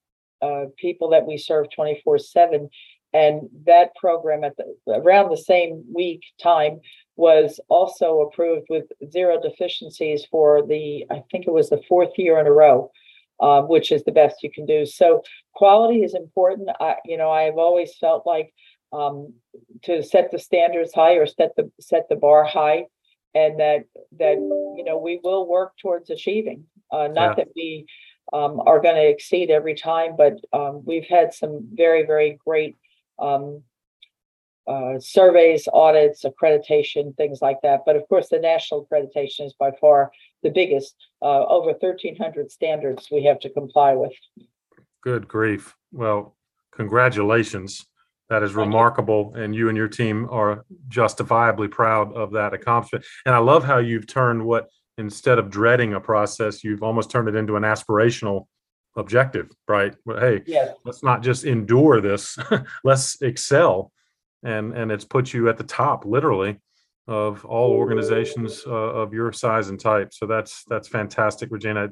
uh, 0.42 0.64
people 0.76 1.10
that 1.10 1.26
we 1.26 1.36
serve 1.36 1.66
24 1.74 2.18
7. 2.18 2.68
And 3.12 3.48
that 3.66 3.94
program 3.94 4.42
at 4.42 4.56
the, 4.56 4.74
around 4.88 5.30
the 5.30 5.36
same 5.36 5.84
week 5.94 6.22
time 6.42 6.80
was 7.16 7.60
also 7.68 8.22
approved 8.22 8.66
with 8.68 8.86
zero 9.08 9.40
deficiencies 9.40 10.26
for 10.30 10.66
the, 10.66 11.06
I 11.10 11.22
think 11.30 11.46
it 11.46 11.52
was 11.52 11.70
the 11.70 11.80
fourth 11.88 12.10
year 12.16 12.40
in 12.40 12.46
a 12.48 12.52
row, 12.52 12.90
uh, 13.38 13.62
which 13.62 13.92
is 13.92 14.02
the 14.02 14.10
best 14.10 14.42
you 14.42 14.50
can 14.50 14.66
do. 14.66 14.84
So 14.84 15.22
quality 15.54 16.02
is 16.02 16.14
important. 16.14 16.70
I, 16.80 16.96
you 17.04 17.16
know, 17.16 17.30
I've 17.30 17.56
always 17.56 17.96
felt 17.98 18.26
like 18.26 18.52
um, 18.92 19.32
to 19.82 20.02
set 20.02 20.32
the 20.32 20.38
standards 20.38 20.92
high 20.92 21.14
or 21.14 21.26
set 21.26 21.54
the 21.56 21.70
set 21.80 22.08
the 22.08 22.16
bar 22.16 22.44
high 22.44 22.86
and 23.34 23.58
that 23.60 23.84
that 24.18 24.36
you 24.36 24.84
know 24.84 24.98
we 24.98 25.20
will 25.22 25.46
work 25.46 25.72
towards 25.80 26.10
achieving. 26.10 26.64
Uh, 26.90 27.08
not 27.08 27.30
yeah. 27.30 27.44
that 27.44 27.48
we 27.56 27.86
um, 28.32 28.60
are 28.66 28.80
going 28.80 28.94
to 28.94 29.08
exceed 29.08 29.50
every 29.50 29.74
time, 29.74 30.14
but 30.16 30.34
um, 30.52 30.82
we've 30.84 31.06
had 31.08 31.34
some 31.34 31.68
very 31.72 32.06
very 32.06 32.38
great 32.44 32.76
um, 33.18 33.62
uh, 34.66 34.98
surveys, 34.98 35.68
audits, 35.72 36.24
accreditation, 36.24 37.16
things 37.16 37.42
like 37.42 37.58
that. 37.62 37.80
But 37.84 37.96
of 37.96 38.08
course, 38.08 38.28
the 38.28 38.38
national 38.38 38.86
accreditation 38.86 39.46
is 39.46 39.54
by 39.58 39.72
far 39.80 40.10
the 40.42 40.50
biggest. 40.50 40.94
Uh, 41.20 41.44
over 41.46 41.72
1,300 41.72 42.50
standards 42.50 43.08
we 43.10 43.24
have 43.24 43.40
to 43.40 43.50
comply 43.50 43.94
with. 43.94 44.12
Good 45.02 45.28
grief. 45.28 45.74
Well, 45.92 46.36
congratulations. 46.72 47.86
That 48.30 48.42
is 48.42 48.54
remarkable. 48.54 49.34
And 49.34 49.54
you 49.54 49.68
and 49.68 49.76
your 49.76 49.88
team 49.88 50.28
are 50.30 50.64
justifiably 50.88 51.68
proud 51.68 52.14
of 52.14 52.32
that 52.32 52.54
accomplishment. 52.54 53.04
And 53.26 53.34
I 53.34 53.38
love 53.38 53.64
how 53.64 53.78
you've 53.78 54.06
turned 54.06 54.44
what, 54.44 54.68
instead 54.96 55.38
of 55.38 55.50
dreading 55.50 55.94
a 55.94 56.00
process, 56.00 56.64
you've 56.64 56.82
almost 56.82 57.10
turned 57.10 57.28
it 57.28 57.34
into 57.34 57.56
an 57.56 57.62
aspirational 57.64 58.46
objective, 58.96 59.50
right? 59.68 59.94
Hey, 60.06 60.42
Yes, 60.46 60.76
let's 60.84 61.02
not 61.02 61.22
just 61.22 61.44
endure 61.44 62.00
this, 62.00 62.38
let's 62.84 63.20
excel. 63.22 63.92
And, 64.42 64.76
and 64.76 64.92
it's 64.92 65.04
put 65.04 65.32
you 65.32 65.48
at 65.48 65.56
the 65.56 65.64
top, 65.64 66.04
literally, 66.04 66.60
of 67.06 67.44
all 67.44 67.72
organizations 67.72 68.62
uh, 68.66 68.70
of 68.70 69.12
your 69.12 69.32
size 69.32 69.68
and 69.68 69.80
type. 69.80 70.12
So 70.12 70.26
that's, 70.26 70.64
that's 70.68 70.88
fantastic, 70.88 71.50
Regina. 71.50 71.88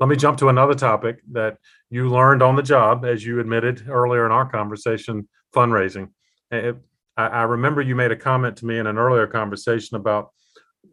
Let 0.00 0.08
me 0.08 0.16
jump 0.16 0.38
to 0.38 0.48
another 0.48 0.74
topic 0.74 1.20
that 1.32 1.58
you 1.90 2.08
learned 2.08 2.42
on 2.42 2.56
the 2.56 2.62
job, 2.62 3.04
as 3.04 3.24
you 3.24 3.40
admitted 3.40 3.88
earlier 3.88 4.26
in 4.26 4.32
our 4.32 4.48
conversation, 4.48 5.28
fundraising. 5.54 6.10
I, 6.50 6.74
I 7.16 7.42
remember 7.42 7.80
you 7.80 7.94
made 7.94 8.12
a 8.12 8.16
comment 8.16 8.56
to 8.58 8.66
me 8.66 8.78
in 8.78 8.86
an 8.86 8.98
earlier 8.98 9.26
conversation 9.26 9.96
about 9.96 10.30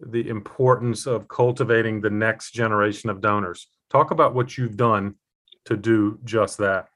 the 0.01 0.27
importance 0.29 1.05
of 1.05 1.27
cultivating 1.27 2.01
the 2.01 2.09
next 2.09 2.51
generation 2.51 3.09
of 3.09 3.21
donors. 3.21 3.67
Talk 3.89 4.11
about 4.11 4.33
what 4.33 4.57
you've 4.57 4.77
done 4.77 5.15
to 5.65 5.77
do 5.77 6.19
just 6.23 6.57
that. 6.57 6.87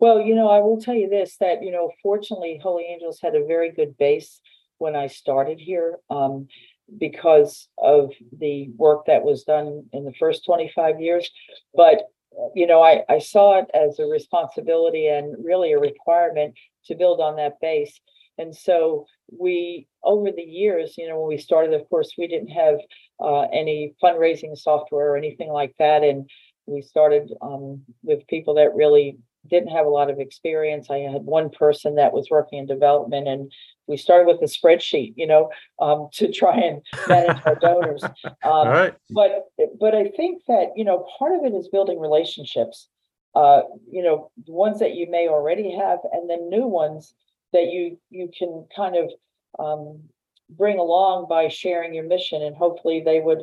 Well, 0.00 0.20
you 0.20 0.34
know, 0.34 0.48
I 0.48 0.60
will 0.60 0.80
tell 0.80 0.94
you 0.94 1.08
this, 1.08 1.36
that, 1.40 1.62
you 1.62 1.72
know, 1.72 1.90
fortunately, 2.02 2.60
Holy 2.62 2.84
Angels 2.84 3.18
had 3.20 3.34
a 3.34 3.44
very 3.44 3.72
good 3.72 3.96
base 3.98 4.40
when 4.78 4.94
I 4.94 5.08
started 5.08 5.58
here. 5.58 5.98
Um, 6.08 6.48
because 6.96 7.68
of 7.76 8.12
the 8.38 8.70
work 8.76 9.06
that 9.06 9.22
was 9.22 9.44
done 9.44 9.84
in 9.92 10.04
the 10.04 10.14
first 10.14 10.44
25 10.46 11.00
years. 11.00 11.30
But, 11.74 12.04
you 12.54 12.66
know, 12.66 12.82
I, 12.82 13.02
I 13.08 13.18
saw 13.18 13.58
it 13.58 13.66
as 13.74 13.98
a 13.98 14.04
responsibility 14.04 15.06
and 15.06 15.36
really 15.44 15.72
a 15.72 15.78
requirement 15.78 16.54
to 16.86 16.94
build 16.94 17.20
on 17.20 17.36
that 17.36 17.60
base. 17.60 18.00
And 18.38 18.54
so 18.54 19.06
we, 19.36 19.88
over 20.04 20.30
the 20.30 20.42
years, 20.42 20.94
you 20.96 21.08
know, 21.08 21.18
when 21.18 21.28
we 21.28 21.38
started, 21.38 21.74
of 21.74 21.88
course, 21.88 22.12
we 22.16 22.28
didn't 22.28 22.50
have 22.50 22.76
uh, 23.20 23.42
any 23.52 23.94
fundraising 24.02 24.56
software 24.56 25.12
or 25.12 25.16
anything 25.16 25.50
like 25.50 25.74
that. 25.78 26.04
And 26.04 26.30
we 26.66 26.82
started 26.82 27.32
um, 27.42 27.82
with 28.02 28.26
people 28.28 28.54
that 28.54 28.74
really 28.74 29.18
didn't 29.46 29.70
have 29.70 29.86
a 29.86 29.90
lot 29.90 30.10
of 30.10 30.18
experience. 30.18 30.90
I 30.90 30.98
had 30.98 31.22
one 31.22 31.50
person 31.50 31.94
that 31.94 32.12
was 32.12 32.28
working 32.30 32.58
in 32.58 32.66
development, 32.66 33.28
and 33.28 33.52
we 33.86 33.96
started 33.96 34.26
with 34.26 34.42
a 34.42 34.44
spreadsheet, 34.44 35.14
you 35.16 35.26
know, 35.26 35.50
um, 35.80 36.08
to 36.14 36.30
try 36.32 36.56
and 36.56 36.82
manage 37.08 37.42
our 37.44 37.54
donors. 37.56 38.04
Um, 38.44 38.52
All 38.52 38.68
right. 38.68 38.94
but 39.10 39.48
but 39.80 39.94
I 39.94 40.08
think 40.16 40.42
that 40.46 40.72
you 40.76 40.84
know 40.84 41.06
part 41.18 41.32
of 41.34 41.44
it 41.44 41.54
is 41.54 41.68
building 41.68 41.98
relationships. 41.98 42.88
Uh, 43.34 43.62
you 43.90 44.02
know, 44.02 44.30
the 44.46 44.52
ones 44.52 44.78
that 44.78 44.94
you 44.94 45.10
may 45.10 45.28
already 45.28 45.74
have, 45.76 45.98
and 46.12 46.28
then 46.30 46.48
new 46.48 46.66
ones 46.66 47.14
that 47.52 47.66
you 47.72 47.98
you 48.10 48.30
can 48.36 48.66
kind 48.74 48.96
of 48.96 49.10
um, 49.58 50.00
bring 50.50 50.78
along 50.78 51.26
by 51.28 51.48
sharing 51.48 51.94
your 51.94 52.04
mission, 52.04 52.42
and 52.42 52.56
hopefully 52.56 53.02
they 53.04 53.20
would 53.20 53.42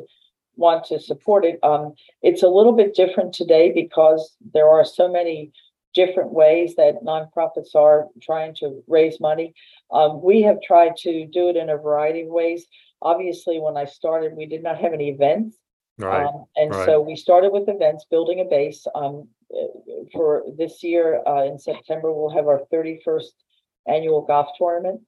want 0.56 0.84
to 0.84 0.98
support 0.98 1.44
it. 1.44 1.58
Um, 1.62 1.94
it's 2.22 2.42
a 2.42 2.48
little 2.48 2.72
bit 2.72 2.94
different 2.94 3.34
today 3.34 3.72
because 3.72 4.34
there 4.54 4.68
are 4.68 4.84
so 4.84 5.10
many 5.10 5.52
different 5.96 6.30
ways 6.30 6.76
that 6.76 7.02
nonprofits 7.02 7.74
are 7.74 8.06
trying 8.22 8.54
to 8.54 8.84
raise 8.86 9.18
money. 9.18 9.54
Um, 9.90 10.22
we 10.22 10.42
have 10.42 10.58
tried 10.62 10.96
to 10.98 11.26
do 11.26 11.48
it 11.48 11.56
in 11.56 11.70
a 11.70 11.76
variety 11.76 12.22
of 12.22 12.28
ways. 12.28 12.66
Obviously, 13.02 13.58
when 13.58 13.76
I 13.76 13.86
started, 13.86 14.36
we 14.36 14.46
did 14.46 14.62
not 14.62 14.78
have 14.78 14.92
any 14.92 15.08
events. 15.08 15.56
Right. 15.98 16.26
Um, 16.26 16.44
and 16.54 16.70
right. 16.70 16.84
so 16.84 17.00
we 17.00 17.16
started 17.16 17.50
with 17.50 17.68
events, 17.68 18.04
building 18.10 18.40
a 18.40 18.44
base. 18.44 18.86
Um, 18.94 19.28
for 20.12 20.44
this 20.58 20.82
year, 20.82 21.22
uh, 21.26 21.44
in 21.44 21.58
September, 21.58 22.12
we'll 22.12 22.36
have 22.36 22.46
our 22.46 22.62
31st 22.72 23.32
annual 23.88 24.22
golf 24.22 24.48
tournament. 24.58 25.00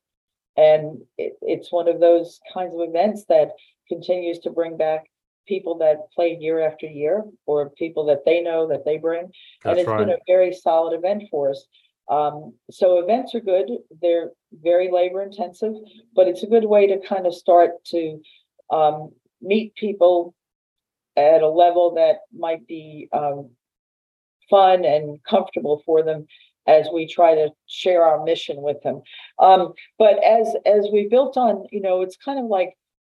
And 0.56 1.02
it, 1.18 1.34
it's 1.42 1.70
one 1.70 1.88
of 1.88 2.00
those 2.00 2.40
kinds 2.52 2.74
of 2.74 2.80
events 2.80 3.24
that 3.28 3.50
continues 3.88 4.38
to 4.40 4.50
bring 4.50 4.76
back 4.76 5.04
people 5.48 5.78
that 5.78 6.10
play 6.14 6.36
year 6.38 6.60
after 6.60 6.86
year 6.86 7.24
or 7.46 7.70
people 7.70 8.04
that 8.06 8.24
they 8.24 8.40
know 8.42 8.68
that 8.68 8.84
they 8.84 8.98
bring. 8.98 9.22
and 9.22 9.32
That's 9.64 9.80
it's 9.80 9.88
been 9.88 10.10
a 10.10 10.18
very 10.26 10.52
solid 10.52 10.96
event 10.96 11.24
for 11.30 11.50
us. 11.50 11.66
Um, 12.08 12.54
so 12.70 13.00
events 13.00 13.34
are 13.34 13.40
good. 13.40 13.70
They're 14.00 14.30
very 14.52 14.90
labor 14.90 15.22
intensive, 15.22 15.74
but 16.14 16.28
it's 16.28 16.42
a 16.42 16.46
good 16.46 16.64
way 16.64 16.86
to 16.86 17.00
kind 17.06 17.26
of 17.26 17.34
start 17.34 17.84
to 17.86 18.20
um, 18.70 19.12
meet 19.42 19.74
people 19.74 20.34
at 21.16 21.42
a 21.42 21.48
level 21.48 21.94
that 21.94 22.18
might 22.32 22.66
be 22.66 23.08
um, 23.12 23.50
fun 24.48 24.84
and 24.84 25.18
comfortable 25.28 25.82
for 25.84 26.02
them 26.02 26.26
as 26.66 26.86
we 26.92 27.06
try 27.06 27.34
to 27.34 27.48
share 27.66 28.04
our 28.04 28.22
mission 28.24 28.60
with 28.60 28.80
them. 28.82 29.02
Um, 29.38 29.72
but 29.98 30.22
as 30.22 30.54
as 30.66 30.86
we 30.92 31.08
built 31.08 31.36
on, 31.36 31.64
you 31.72 31.80
know, 31.80 32.02
it's 32.02 32.16
kind 32.16 32.38
of 32.38 32.44
like 32.46 32.74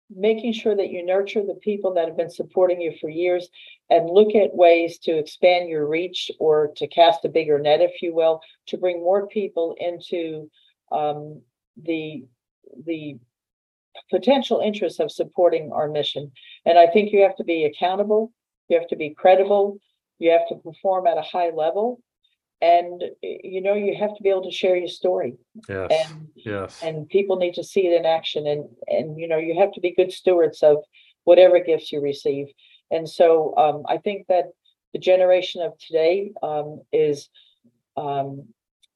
making 0.09 0.53
sure 0.53 0.75
that 0.75 0.89
you 0.89 1.05
nurture 1.05 1.43
the 1.45 1.55
people 1.55 1.93
that 1.93 2.07
have 2.07 2.17
been 2.17 2.29
supporting 2.29 2.81
you 2.81 2.93
for 2.99 3.09
years 3.09 3.49
and 3.89 4.09
look 4.09 4.35
at 4.35 4.55
ways 4.55 4.99
to 4.99 5.17
expand 5.17 5.69
your 5.69 5.87
reach 5.87 6.31
or 6.39 6.71
to 6.75 6.87
cast 6.87 7.25
a 7.25 7.29
bigger 7.29 7.59
net, 7.59 7.81
if 7.81 8.01
you 8.01 8.13
will, 8.13 8.41
to 8.67 8.77
bring 8.77 8.99
more 8.99 9.27
people 9.27 9.75
into 9.79 10.49
um, 10.91 11.41
the 11.81 12.23
the 12.85 13.17
potential 14.09 14.59
interest 14.59 14.99
of 14.99 15.11
supporting 15.11 15.71
our 15.71 15.87
mission. 15.87 16.31
And 16.65 16.77
I 16.79 16.87
think 16.87 17.11
you 17.11 17.21
have 17.21 17.35
to 17.37 17.43
be 17.43 17.65
accountable, 17.65 18.31
you 18.67 18.79
have 18.79 18.87
to 18.89 18.95
be 18.95 19.11
credible, 19.11 19.77
you 20.19 20.31
have 20.31 20.47
to 20.49 20.55
perform 20.55 21.07
at 21.07 21.17
a 21.17 21.21
high 21.21 21.51
level, 21.51 22.01
and 22.63 23.03
you 23.21 23.61
know 23.61 23.73
you 23.73 23.93
have 23.99 24.15
to 24.15 24.23
be 24.23 24.29
able 24.29 24.43
to 24.43 24.51
share 24.51 24.77
your 24.77 24.87
story. 24.87 25.35
Yes. 25.67 25.91
And 25.91 26.23
Yes. 26.45 26.81
and 26.81 27.07
people 27.09 27.37
need 27.37 27.53
to 27.55 27.63
see 27.63 27.87
it 27.87 27.97
in 27.97 28.05
action 28.05 28.47
and 28.47 28.65
and 28.87 29.19
you 29.19 29.27
know 29.27 29.37
you 29.37 29.59
have 29.59 29.71
to 29.73 29.81
be 29.81 29.93
good 29.93 30.11
stewards 30.11 30.63
of 30.63 30.77
whatever 31.25 31.59
gifts 31.59 31.91
you 31.91 32.01
receive 32.01 32.47
and 32.91 33.07
so 33.07 33.55
um, 33.57 33.83
i 33.87 33.97
think 33.97 34.27
that 34.27 34.45
the 34.93 34.99
generation 34.99 35.61
of 35.61 35.77
today 35.79 36.31
um, 36.43 36.81
is 36.91 37.29
um, 37.95 38.45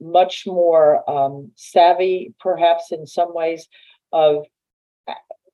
much 0.02 0.46
more 0.46 1.10
um, 1.10 1.52
savvy 1.56 2.34
perhaps 2.40 2.92
in 2.92 3.08
some 3.08 3.34
ways 3.34 3.68
of 4.12 4.46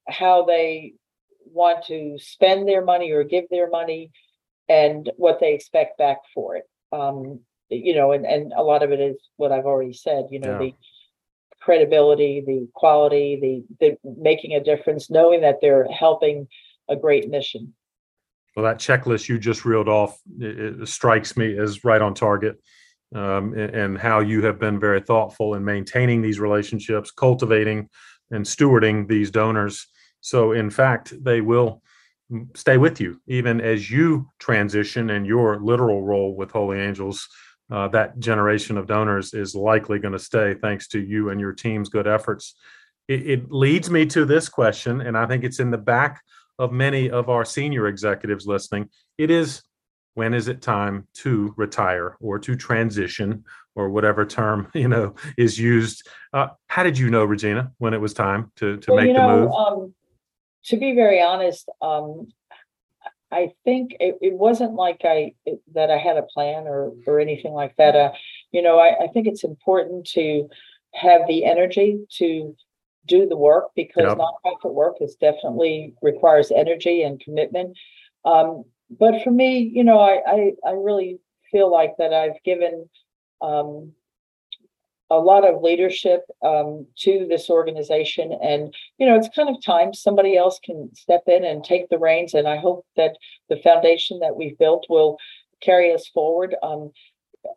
how 0.07 0.43
they 0.45 0.93
want 1.45 1.85
to 1.85 2.17
spend 2.19 2.67
their 2.67 2.83
money 2.83 3.11
or 3.11 3.23
give 3.23 3.45
their 3.49 3.69
money 3.69 4.11
and 4.67 5.11
what 5.17 5.39
they 5.39 5.53
expect 5.53 5.97
back 5.97 6.17
for 6.33 6.55
it 6.55 6.63
um, 6.91 7.39
you 7.75 7.95
know 7.95 8.11
and, 8.11 8.25
and 8.25 8.53
a 8.53 8.63
lot 8.63 8.83
of 8.83 8.91
it 8.91 8.99
is 8.99 9.17
what 9.37 9.51
i've 9.51 9.65
already 9.65 9.93
said 9.93 10.25
you 10.31 10.39
know 10.39 10.51
Yeah. 10.51 10.57
the 10.59 10.73
credibility, 11.63 12.43
the 12.45 12.67
quality, 12.73 13.65
the, 13.79 13.95
the 14.03 14.11
making 14.21 14.53
a 14.53 14.63
difference, 14.63 15.09
knowing 15.09 15.41
that 15.41 15.59
they're 15.61 15.87
helping 15.89 16.47
a 16.89 16.95
great 16.95 17.29
mission. 17.29 17.73
Well, 18.55 18.65
that 18.65 18.79
checklist 18.79 19.29
you 19.29 19.39
just 19.39 19.65
reeled 19.65 19.87
off 19.87 20.19
it, 20.39 20.81
it 20.81 20.87
strikes 20.87 21.37
me 21.37 21.57
as 21.57 21.83
right 21.83 22.01
on 22.01 22.13
target, 22.13 22.61
um, 23.15 23.53
and, 23.53 23.75
and 23.75 23.97
how 23.97 24.19
you 24.19 24.43
have 24.43 24.59
been 24.59 24.79
very 24.79 25.01
thoughtful 25.01 25.55
in 25.55 25.63
maintaining 25.63 26.21
these 26.21 26.39
relationships, 26.39 27.11
cultivating 27.11 27.89
and 28.29 28.45
stewarding 28.45 29.07
these 29.07 29.31
donors. 29.31 29.87
So, 30.19 30.51
in 30.51 30.69
fact, 30.69 31.13
they 31.23 31.41
will 31.41 31.81
stay 32.55 32.77
with 32.77 32.99
you 32.99 33.21
even 33.27 33.61
as 33.61 33.89
you 33.89 34.29
transition 34.39 35.09
in 35.09 35.23
your 35.23 35.61
literal 35.61 36.03
role 36.03 36.35
with 36.35 36.51
Holy 36.51 36.79
Angels. 36.79 37.27
Uh, 37.73 37.87
that 37.87 38.19
generation 38.19 38.77
of 38.77 38.85
donors 38.85 39.33
is 39.33 39.55
likely 39.55 39.97
going 39.97 40.11
to 40.11 40.19
stay 40.19 40.53
thanks 40.53 40.87
to 40.87 41.01
you 41.01 41.31
and 41.31 41.41
your 41.41 41.51
team's 41.51 41.89
good 41.89 42.05
efforts. 42.05 42.53
It, 43.07 43.27
it 43.27 43.51
leads 43.51 43.89
me 43.89 44.05
to 44.07 44.25
this 44.25 44.47
question, 44.47 45.01
and 45.01 45.17
I 45.17 45.25
think 45.25 45.43
it's 45.43 45.59
in 45.59 45.71
the 45.71 45.77
back 45.79 46.21
of 46.59 46.71
many 46.71 47.09
of 47.09 47.29
our 47.29 47.43
senior 47.43 47.87
executives 47.87 48.45
listening. 48.45 48.89
It 49.17 49.31
is 49.31 49.63
when 50.13 50.35
is 50.35 50.47
it 50.47 50.61
time 50.61 51.07
to 51.15 51.51
retire 51.57 52.15
or 52.19 52.37
to 52.37 52.55
transition 52.55 53.43
or 53.73 53.89
whatever 53.89 54.23
term 54.23 54.67
you 54.75 54.87
know 54.87 55.15
is 55.35 55.59
used. 55.59 56.07
Uh, 56.31 56.49
how 56.67 56.83
did 56.83 56.95
you 56.95 57.09
know, 57.09 57.25
Regina, 57.25 57.71
when 57.79 57.95
it 57.95 58.01
was 58.01 58.13
time 58.13 58.51
to 58.57 58.77
to 58.77 58.91
Well, 58.91 59.03
make 59.03 59.15
you 59.15 59.19
the 59.19 59.27
move? 59.27 59.51
um, 59.51 59.95
to 60.65 60.77
be 60.77 60.93
very 60.93 61.23
honest, 61.23 61.67
um, 61.81 62.27
I 63.33 63.53
think 63.65 63.95
it, 63.99 64.17
it 64.21 64.33
wasn't 64.33 64.75
like 64.75 65.01
I 65.03 65.33
it- 65.45 65.61
that 65.73 65.89
I 65.91 65.97
had 65.97 66.17
a 66.17 66.23
plan 66.23 66.67
or 66.67 66.93
or 67.07 67.19
anything 67.19 67.53
like 67.53 67.75
that. 67.77 67.95
Uh, 67.95 68.11
you 68.51 68.61
know, 68.61 68.79
I, 68.79 69.05
I 69.05 69.07
think 69.07 69.27
it's 69.27 69.43
important 69.43 70.07
to 70.09 70.47
have 70.93 71.21
the 71.27 71.45
energy 71.45 72.05
to 72.19 72.55
do 73.05 73.27
the 73.27 73.37
work 73.37 73.65
because 73.75 74.15
Yep. 74.15 74.17
nonprofit 74.17 74.73
work 74.73 74.95
is 75.01 75.15
definitely 75.15 75.93
requires 76.01 76.51
energy 76.51 77.03
and 77.03 77.19
commitment. 77.19 77.77
Um, 78.25 78.63
but 78.89 79.23
for 79.23 79.31
me, 79.31 79.59
you 79.59 79.83
know, 79.83 79.99
I, 79.99 80.21
I 80.27 80.51
I 80.65 80.71
really 80.71 81.19
feel 81.51 81.71
like 81.71 81.93
that 81.97 82.13
I've 82.13 82.41
given 82.45 82.89
um, 83.41 83.91
a 85.09 85.17
lot 85.17 85.47
of 85.47 85.61
leadership 85.61 86.21
um, 86.43 86.85
to 86.99 87.25
this 87.29 87.49
organization. 87.49 88.37
And, 88.41 88.73
you 88.97 89.05
know, 89.05 89.15
it's 89.15 89.29
kind 89.35 89.49
of 89.49 89.63
time 89.63 89.93
somebody 89.93 90.37
else 90.37 90.59
can 90.63 90.89
step 90.95 91.23
in 91.27 91.43
and 91.43 91.63
take 91.63 91.89
the 91.89 91.99
reins. 91.99 92.33
And 92.33 92.47
I 92.47 92.57
hope 92.57 92.85
that 92.95 93.17
the 93.49 93.57
foundation 93.57 94.19
that 94.19 94.35
we've 94.35 94.57
built 94.57 94.85
will 94.89 95.17
carry 95.61 95.93
us 95.93 96.07
forward. 96.07 96.55
Um, 96.63 96.91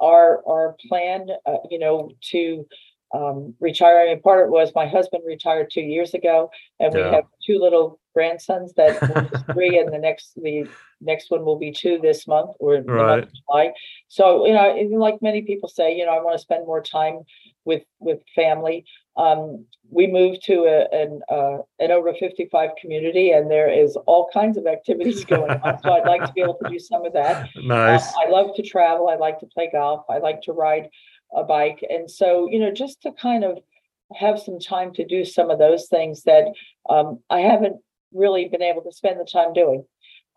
our 0.01 0.43
our 0.47 0.77
plan, 0.89 1.29
uh, 1.47 1.59
you 1.71 1.79
know, 1.79 2.11
to 2.31 2.67
um, 3.15 3.55
retire. 3.61 4.01
I 4.01 4.07
mean, 4.07 4.21
part 4.21 4.41
of 4.41 4.49
it 4.49 4.51
was 4.51 4.73
my 4.75 4.87
husband 4.87 5.23
retired 5.25 5.71
two 5.71 5.81
years 5.83 6.15
ago, 6.15 6.51
and 6.81 6.93
we 6.93 7.01
have 7.01 7.25
two 7.45 7.59
little 7.59 8.01
grandsons 8.17 8.73
that 8.75 9.01
one 9.11 9.27
is 9.27 9.43
three, 9.53 9.79
and 9.79 9.93
the 9.93 9.99
next 9.99 10.35
the 10.37 10.67
next 11.03 11.31
one 11.31 11.45
will 11.45 11.59
be 11.59 11.71
two 11.71 11.99
this 12.03 12.27
month 12.27 12.51
or 12.59 12.81
the 12.81 12.91
month 12.91 13.25
of 13.25 13.33
July. 13.35 13.73
So 14.09 14.47
you 14.47 14.55
know, 14.55 14.99
like 14.99 15.21
many 15.21 15.43
people 15.43 15.69
say, 15.69 15.95
you 15.95 16.07
know, 16.07 16.13
I 16.13 16.23
want 16.23 16.35
to 16.35 16.43
spend 16.43 16.67
more 16.67 16.83
time 16.83 17.21
with 17.67 17.83
with 17.99 18.21
family. 18.35 18.87
Um, 19.19 19.67
we 19.91 20.07
moved 20.07 20.43
to 20.45 20.65
a, 20.65 20.89
an 21.03 21.21
uh, 21.31 21.59
an 21.79 21.91
over 21.91 22.15
fifty 22.15 22.49
five 22.51 22.71
community, 22.81 23.33
and 23.33 23.51
there 23.51 23.69
is 23.69 23.97
all 24.07 24.31
kinds 24.33 24.57
of 24.57 24.67
activities 24.67 25.25
going 25.35 25.51
on. 25.51 25.79
so 25.83 25.93
I'd 25.93 26.07
like 26.07 26.25
to 26.25 26.33
be 26.33 26.41
able 26.41 26.59
to 26.65 26.71
do 26.71 26.79
some 26.79 27.05
of 27.05 27.13
that. 27.13 27.51
Nice. 27.57 28.09
Um, 28.09 28.15
I 28.27 28.31
love 28.31 28.57
to 28.57 28.63
travel. 28.63 29.09
I 29.09 29.17
like 29.17 29.39
to 29.41 29.47
play 29.47 29.69
golf. 29.71 30.07
I 30.09 30.19
like 30.19 30.41
to 30.43 30.53
ride 30.53 30.89
a 31.35 31.45
bike. 31.45 31.85
And 31.91 32.11
so, 32.11 32.49
you 32.51 32.59
know, 32.59 32.73
just 32.73 33.03
to 33.03 33.13
kind 33.13 33.45
of 33.45 33.59
have 34.15 34.39
some 34.39 34.61
time 34.61 34.93
to 34.95 35.05
do 35.05 35.25
some 35.25 35.51
of 35.51 35.59
those 35.59 35.89
things 35.89 36.23
that 36.23 36.45
um, 36.89 37.19
I 37.31 37.41
haven't 37.41 37.77
really 38.13 38.49
been 38.49 38.63
able 38.63 38.83
to 38.83 38.93
spend 38.93 39.21
the 39.21 39.25
time 39.25 39.53
doing. 39.53 39.85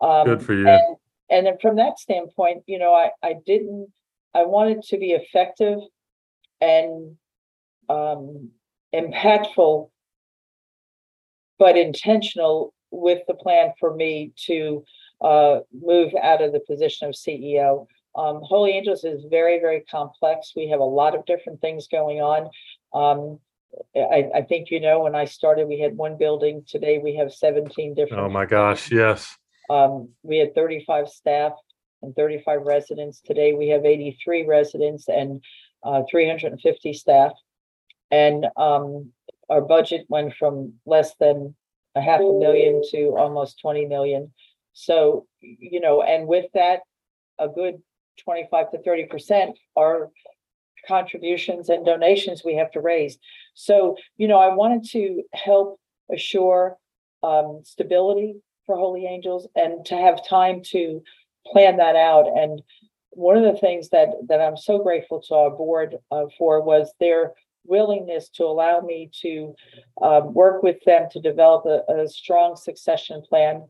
Um, 0.00 0.26
Good 0.26 0.42
for 0.42 0.54
you. 0.54 0.68
And, 0.68 0.96
and 1.30 1.46
then 1.46 1.58
from 1.60 1.76
that 1.76 1.98
standpoint, 1.98 2.64
you 2.66 2.78
know, 2.78 2.94
I, 2.94 3.10
I 3.22 3.34
didn't, 3.46 3.88
I 4.34 4.44
wanted 4.44 4.82
to 4.82 4.98
be 4.98 5.12
effective 5.12 5.78
and 6.60 7.16
um, 7.88 8.50
impactful, 8.94 9.90
but 11.58 11.76
intentional 11.76 12.74
with 12.90 13.22
the 13.28 13.34
plan 13.34 13.72
for 13.78 13.94
me 13.94 14.32
to 14.46 14.84
uh, 15.20 15.60
move 15.72 16.12
out 16.20 16.42
of 16.42 16.52
the 16.52 16.60
position 16.60 17.08
of 17.08 17.14
CEO. 17.14 17.86
Um, 18.16 18.40
Holy 18.42 18.72
Angels 18.72 19.04
is 19.04 19.24
very, 19.30 19.60
very 19.60 19.82
complex. 19.82 20.52
We 20.56 20.68
have 20.68 20.80
a 20.80 20.84
lot 20.84 21.14
of 21.14 21.24
different 21.26 21.60
things 21.60 21.86
going 21.86 22.20
on. 22.20 22.50
Um, 22.92 23.38
I, 23.96 24.28
I 24.34 24.42
think 24.42 24.70
you 24.70 24.80
know 24.80 25.00
when 25.00 25.14
I 25.14 25.24
started, 25.24 25.68
we 25.68 25.78
had 25.78 25.96
one 25.96 26.16
building. 26.16 26.64
Today 26.66 26.98
we 26.98 27.16
have 27.16 27.32
17 27.32 27.94
different. 27.94 28.22
Oh 28.22 28.28
my 28.28 28.46
gosh. 28.46 28.90
Yes. 28.90 29.36
Um, 29.68 30.10
we 30.22 30.38
had 30.38 30.54
35 30.54 31.08
staff 31.08 31.52
and 32.02 32.14
35 32.14 32.62
residents. 32.62 33.20
Today 33.20 33.52
we 33.52 33.68
have 33.68 33.84
83 33.84 34.46
residents 34.46 35.08
and 35.08 35.42
uh, 35.84 36.02
350 36.10 36.92
staff. 36.92 37.32
And 38.10 38.46
um, 38.56 39.12
our 39.48 39.60
budget 39.60 40.06
went 40.08 40.34
from 40.34 40.74
less 40.86 41.14
than 41.20 41.54
a 41.94 42.00
half 42.00 42.20
a 42.20 42.38
million 42.38 42.82
to 42.90 43.16
almost 43.16 43.60
20 43.60 43.86
million. 43.86 44.32
So, 44.72 45.26
you 45.40 45.80
know, 45.80 46.02
and 46.02 46.26
with 46.26 46.46
that, 46.54 46.80
a 47.38 47.48
good 47.48 47.82
25 48.24 48.70
to 48.72 48.78
30% 48.78 49.54
are 49.76 50.10
contributions 50.86 51.68
and 51.68 51.84
donations 51.84 52.42
we 52.44 52.54
have 52.54 52.70
to 52.72 52.80
raise. 52.80 53.18
So, 53.54 53.96
you 54.16 54.28
know, 54.28 54.38
I 54.38 54.54
wanted 54.54 54.84
to 54.90 55.22
help 55.34 55.80
assure 56.12 56.76
um, 57.22 57.60
stability 57.64 58.36
for 58.66 58.76
Holy 58.76 59.06
Angels 59.06 59.46
and 59.54 59.84
to 59.86 59.96
have 59.96 60.26
time 60.26 60.62
to 60.66 61.02
plan 61.46 61.76
that 61.78 61.96
out. 61.96 62.26
And 62.26 62.62
one 63.10 63.36
of 63.36 63.42
the 63.42 63.58
things 63.58 63.88
that 63.90 64.08
that 64.28 64.40
I'm 64.40 64.56
so 64.56 64.78
grateful 64.78 65.20
to 65.22 65.34
our 65.34 65.50
board 65.50 65.96
uh, 66.10 66.26
for 66.38 66.62
was 66.62 66.92
their 67.00 67.32
willingness 67.64 68.28
to 68.30 68.44
allow 68.44 68.80
me 68.80 69.10
to 69.22 69.54
um, 70.02 70.32
work 70.32 70.62
with 70.62 70.82
them 70.84 71.08
to 71.10 71.20
develop 71.20 71.66
a, 71.66 72.02
a 72.02 72.08
strong 72.08 72.56
succession 72.56 73.22
plan 73.28 73.62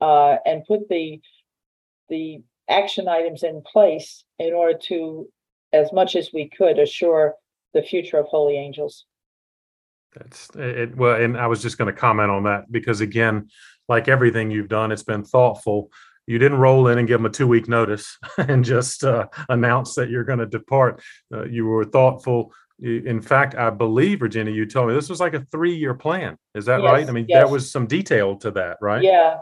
uh, 0.00 0.36
and 0.46 0.64
put 0.64 0.88
the 0.88 1.20
the 2.08 2.42
action 2.68 3.08
items 3.08 3.42
in 3.42 3.62
place 3.62 4.24
in 4.38 4.52
order 4.54 4.78
to, 4.78 5.28
as 5.72 5.92
much 5.92 6.16
as 6.16 6.30
we 6.32 6.48
could, 6.48 6.78
assure 6.78 7.34
the 7.74 7.82
future 7.82 8.18
of 8.18 8.26
Holy 8.26 8.56
Angels. 8.56 9.04
That's 10.16 10.48
it. 10.56 10.96
Well, 10.96 11.20
and 11.20 11.36
I 11.36 11.46
was 11.46 11.62
just 11.62 11.78
going 11.78 11.92
to 11.92 11.98
comment 11.98 12.30
on 12.30 12.44
that 12.44 12.70
because, 12.70 13.00
again, 13.00 13.48
like 13.88 14.08
everything 14.08 14.50
you've 14.50 14.68
done, 14.68 14.92
it's 14.92 15.02
been 15.02 15.24
thoughtful. 15.24 15.90
You 16.26 16.38
didn't 16.38 16.58
roll 16.58 16.88
in 16.88 16.98
and 16.98 17.08
give 17.08 17.18
them 17.20 17.26
a 17.26 17.30
two 17.30 17.46
week 17.46 17.68
notice 17.68 18.18
and 18.38 18.64
just 18.64 19.04
uh, 19.04 19.26
announce 19.48 19.94
that 19.94 20.10
you're 20.10 20.24
going 20.24 20.40
to 20.40 20.46
depart. 20.46 21.02
Uh, 21.32 21.44
you 21.44 21.66
were 21.66 21.84
thoughtful. 21.84 22.52
In 22.80 23.20
fact, 23.20 23.56
I 23.56 23.70
believe, 23.70 24.20
Virginia, 24.20 24.52
you 24.52 24.64
told 24.64 24.88
me 24.88 24.94
this 24.94 25.08
was 25.08 25.20
like 25.20 25.34
a 25.34 25.44
three 25.50 25.74
year 25.74 25.94
plan. 25.94 26.36
Is 26.54 26.66
that 26.66 26.82
right? 26.82 27.08
I 27.08 27.12
mean, 27.12 27.26
yes. 27.28 27.38
there 27.38 27.48
was 27.48 27.72
some 27.72 27.86
detail 27.86 28.36
to 28.36 28.52
that, 28.52 28.76
right? 28.80 29.02
Yeah, 29.02 29.38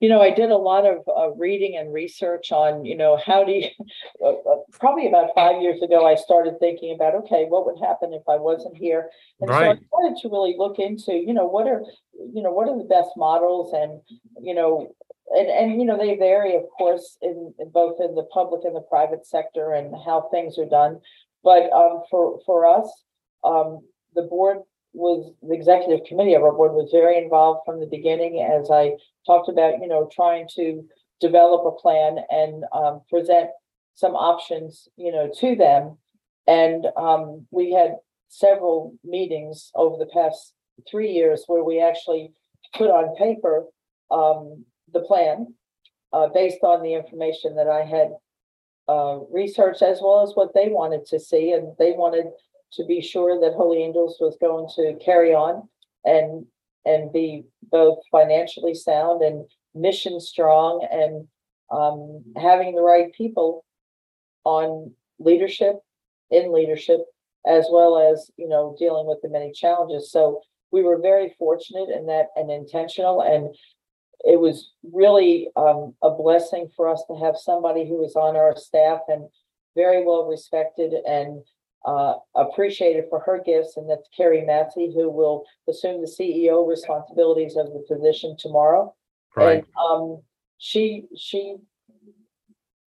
you 0.00 0.08
know, 0.08 0.20
I 0.20 0.30
did 0.30 0.50
a 0.50 0.56
lot 0.56 0.86
of 0.86 0.98
uh, 1.08 1.30
reading 1.34 1.76
and 1.76 1.92
research 1.92 2.52
on, 2.52 2.84
you 2.84 2.96
know, 2.96 3.16
how 3.16 3.44
do 3.44 3.52
you, 3.52 3.68
uh, 4.22 4.28
uh, 4.28 4.56
probably 4.72 5.08
about 5.08 5.30
five 5.34 5.60
years 5.60 5.82
ago, 5.82 6.06
I 6.06 6.14
started 6.14 6.58
thinking 6.60 6.94
about, 6.94 7.14
okay, 7.16 7.46
what 7.48 7.66
would 7.66 7.80
happen 7.84 8.12
if 8.12 8.22
I 8.28 8.36
wasn't 8.36 8.76
here? 8.76 9.10
And 9.40 9.50
so 9.50 9.66
I 9.66 9.74
Right. 9.74 9.78
started 9.88 10.16
to 10.22 10.28
really 10.28 10.54
look 10.56 10.78
into, 10.78 11.14
you 11.14 11.34
know, 11.34 11.46
what 11.46 11.66
are, 11.66 11.82
you 12.14 12.42
know, 12.42 12.52
what 12.52 12.68
are 12.68 12.78
the 12.78 12.84
best 12.84 13.10
models 13.16 13.72
and, 13.72 14.00
you 14.40 14.54
know, 14.54 14.94
and, 15.30 15.48
and, 15.48 15.80
you 15.80 15.86
know, 15.86 15.98
they 15.98 16.16
vary, 16.16 16.54
of 16.56 16.64
course, 16.76 17.18
in, 17.20 17.52
in 17.58 17.70
both 17.70 18.00
in 18.00 18.14
the 18.14 18.24
public 18.32 18.64
and 18.64 18.74
the 18.76 18.80
private 18.80 19.26
sector 19.26 19.72
and 19.72 19.94
how 20.04 20.28
things 20.30 20.58
are 20.58 20.68
done. 20.68 21.00
But, 21.42 21.70
um, 21.72 22.02
for, 22.10 22.40
for 22.46 22.66
us, 22.66 22.88
um, 23.44 23.80
the 24.14 24.22
board 24.22 24.58
was, 24.92 25.32
the 25.42 25.54
executive 25.54 26.06
committee 26.06 26.34
of 26.34 26.42
our 26.42 26.52
board 26.52 26.72
was 26.72 26.90
very 26.90 27.18
involved 27.18 27.60
from 27.64 27.80
the 27.80 27.86
beginning 27.86 28.42
as 28.42 28.70
I 28.70 28.92
talked 29.26 29.48
about, 29.48 29.80
you 29.80 29.88
know, 29.88 30.08
trying 30.12 30.48
to 30.56 30.84
develop 31.20 31.66
a 31.66 31.80
plan 31.80 32.18
and 32.30 32.64
um, 32.72 33.02
present 33.10 33.50
some 33.94 34.14
options, 34.14 34.88
you 34.96 35.12
know, 35.12 35.30
to 35.40 35.56
them. 35.56 35.98
And 36.46 36.86
um, 36.96 37.46
we 37.50 37.72
had 37.72 37.96
several 38.28 38.94
meetings 39.04 39.70
over 39.74 39.96
the 39.96 40.10
past 40.12 40.54
three 40.90 41.10
years 41.10 41.44
where 41.46 41.64
we 41.64 41.80
actually 41.80 42.32
put 42.74 42.90
on 42.90 43.16
paper 43.16 43.64
um, 44.10 44.64
the 44.92 45.00
plan 45.00 45.54
uh, 46.12 46.28
based 46.28 46.62
on 46.62 46.82
the 46.82 46.94
information 46.94 47.56
that 47.56 47.68
I 47.68 47.84
had 47.84 48.10
uh, 48.88 49.18
researched 49.30 49.82
as 49.82 50.00
well 50.00 50.22
as 50.22 50.32
what 50.34 50.54
they 50.54 50.68
wanted 50.68 51.04
to 51.06 51.20
see. 51.20 51.52
And 51.52 51.74
they 51.78 51.92
wanted 51.92 52.26
to 52.72 52.84
be 52.84 53.00
sure 53.00 53.40
that 53.40 53.54
Holy 53.54 53.82
Angels 53.82 54.16
was 54.20 54.36
going 54.40 54.68
to 54.76 55.02
carry 55.04 55.34
on 55.34 55.68
and 56.04 56.46
and 56.84 57.12
be 57.12 57.44
both 57.70 57.98
financially 58.10 58.74
sound 58.74 59.22
and 59.22 59.44
mission 59.74 60.20
strong 60.20 60.86
and 60.90 61.26
um, 61.70 62.22
having 62.40 62.74
the 62.74 62.82
right 62.82 63.12
people 63.12 63.64
on 64.44 64.92
leadership 65.18 65.76
in 66.30 66.52
leadership 66.52 67.00
as 67.46 67.66
well 67.70 67.98
as 67.98 68.30
you 68.36 68.48
know 68.48 68.74
dealing 68.78 69.06
with 69.06 69.18
the 69.22 69.28
many 69.28 69.52
challenges. 69.52 70.10
So 70.10 70.42
we 70.70 70.82
were 70.82 71.00
very 71.00 71.34
fortunate 71.38 71.88
in 71.90 72.06
that 72.06 72.26
and 72.36 72.50
intentional 72.50 73.22
and 73.22 73.54
it 74.24 74.40
was 74.40 74.72
really 74.92 75.48
um, 75.56 75.94
a 76.02 76.10
blessing 76.10 76.68
for 76.76 76.88
us 76.88 77.04
to 77.08 77.16
have 77.16 77.36
somebody 77.36 77.88
who 77.88 77.98
was 77.98 78.16
on 78.16 78.36
our 78.36 78.56
staff 78.56 79.00
and 79.08 79.28
very 79.76 80.04
well 80.04 80.26
respected 80.26 80.92
and 81.06 81.42
uh, 81.84 82.14
appreciated 82.34 83.04
for 83.08 83.20
her 83.20 83.40
gifts, 83.44 83.76
and 83.76 83.88
that's 83.88 84.08
Carrie 84.16 84.44
Massey, 84.44 84.92
who 84.94 85.10
will 85.10 85.44
assume 85.68 86.00
the 86.00 86.06
CEO 86.06 86.68
responsibilities 86.68 87.56
of 87.56 87.66
the 87.66 87.84
position 87.88 88.36
tomorrow. 88.38 88.94
Right. 89.36 89.64
And 89.64 89.66
um, 89.76 90.22
she 90.58 91.04
she 91.16 91.56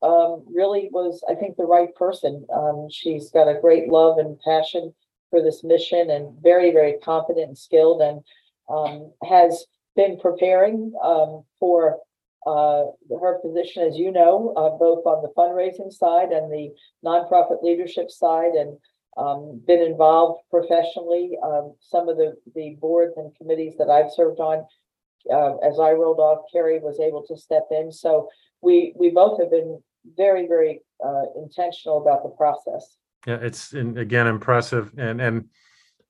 um, 0.02 0.44
really 0.54 0.89
was, 0.92 1.24
I 1.30 1.36
think, 1.36 1.58
the 1.58 1.66
right 1.66 1.94
person. 1.96 2.46
Um, 2.54 2.88
she's 2.92 3.30
got 3.32 3.48
a 3.48 3.60
great 3.60 3.88
love 3.88 4.18
and 4.18 4.39
passion 4.42 4.94
for 5.30 5.42
this 5.42 5.64
mission, 5.64 6.10
and 6.10 6.36
very 6.42 6.72
very 6.72 6.96
competent 7.04 7.48
and 7.48 7.58
skilled, 7.58 8.02
and 8.02 8.22
um, 8.70 9.12
has 9.24 9.66
been 9.96 10.20
preparing 10.20 10.94
um, 11.04 11.44
for 11.60 11.98
uh, 12.46 12.86
her 13.20 13.39
position, 13.39 13.84
as 13.84 13.98
you 13.98 14.12
know, 14.12 14.54
uh, 14.58 14.78
both 14.78 15.06
on 15.06 15.22
the 15.22 15.32
fundraising 15.38 15.92
side 15.92 16.32
and 16.32 16.52
the 16.52 16.70
nonprofit 17.06 17.62
leadership 17.62 18.10
side, 18.10 18.54
and 18.54 18.78
um, 19.18 19.62
been 19.68 19.82
involved 19.82 20.42
professionally. 20.50 21.38
Um, 21.44 21.76
some 21.80 22.10
of 22.10 22.18
the 22.18 22.36
the 22.56 22.78
boards 22.80 23.14
and 23.18 23.36
committees 23.36 23.76
that 23.78 23.89
I've 23.89 24.12
served 24.12 24.39
on, 24.39 24.66
uh, 25.32 25.58
as 25.58 25.80
I 25.80 25.92
rolled 25.92 26.20
off, 26.20 26.46
Carrie 26.52 26.80
was 26.80 27.00
able 27.00 27.24
to 27.28 27.38
step 27.38 27.68
in. 27.72 27.92
So 27.92 28.28
we 28.62 28.94
we 28.98 29.12
both 29.12 29.39
have 29.39 29.52
been 29.52 29.82
very 30.18 30.48
very 30.48 30.82
uh, 31.06 31.26
intentional 31.36 32.02
about 32.02 32.24
the 32.24 32.30
process. 32.30 32.98
Yeah, 33.28 33.38
it's 33.42 33.74
again 33.74 34.28
impressive, 34.28 34.92
and 34.98 35.22
and 35.22 35.46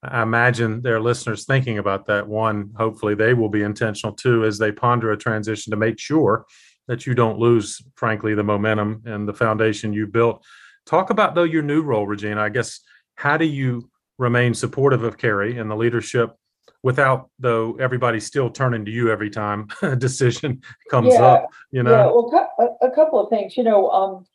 I 0.03 0.23
imagine 0.23 0.81
their 0.81 0.99
listeners 0.99 1.45
thinking 1.45 1.77
about 1.77 2.07
that. 2.07 2.27
One, 2.27 2.71
hopefully, 2.75 3.15
they 3.15 3.33
will 3.33 3.49
be 3.49 3.61
intentional 3.61 4.15
too 4.15 4.45
as 4.45 4.57
they 4.57 4.71
ponder 4.71 5.11
a 5.11 5.17
transition 5.17 5.71
to 5.71 5.77
make 5.77 5.99
sure 5.99 6.45
that 6.87 7.05
you 7.05 7.13
don't 7.13 7.39
lose, 7.39 7.81
frankly, 7.95 8.33
the 8.33 8.43
momentum 8.43 9.03
and 9.05 9.27
the 9.27 9.33
foundation 9.33 9.93
you 9.93 10.07
built. 10.07 10.43
Talk 10.85 11.11
about 11.11 11.35
though 11.35 11.43
your 11.43 11.61
new 11.61 11.83
role, 11.83 12.07
Regina. 12.07 12.41
I 12.41 12.49
guess 12.49 12.79
how 13.15 13.37
do 13.37 13.45
you 13.45 13.89
remain 14.17 14.53
supportive 14.53 15.03
of 15.03 15.17
Carrie 15.17 15.57
and 15.57 15.69
the 15.69 15.75
leadership 15.75 16.35
without 16.83 17.29
though 17.39 17.75
everybody 17.79 18.19
still 18.19 18.49
turning 18.49 18.85
to 18.85 18.91
you 18.91 19.11
every 19.11 19.29
time 19.29 19.67
a 19.81 19.95
decision 19.95 20.61
comes 20.89 21.13
Yeah, 21.13 21.23
up 21.23 21.49
you 21.71 21.83
know 21.83 21.91
Yeah, 21.91 22.05
well, 22.05 22.51
a, 22.81 22.87
a 22.87 22.91
couple 22.91 23.19
of 23.19 23.29
things, 23.29 23.57
you 23.57 23.63
know, 23.63 23.89
um, 23.89 24.25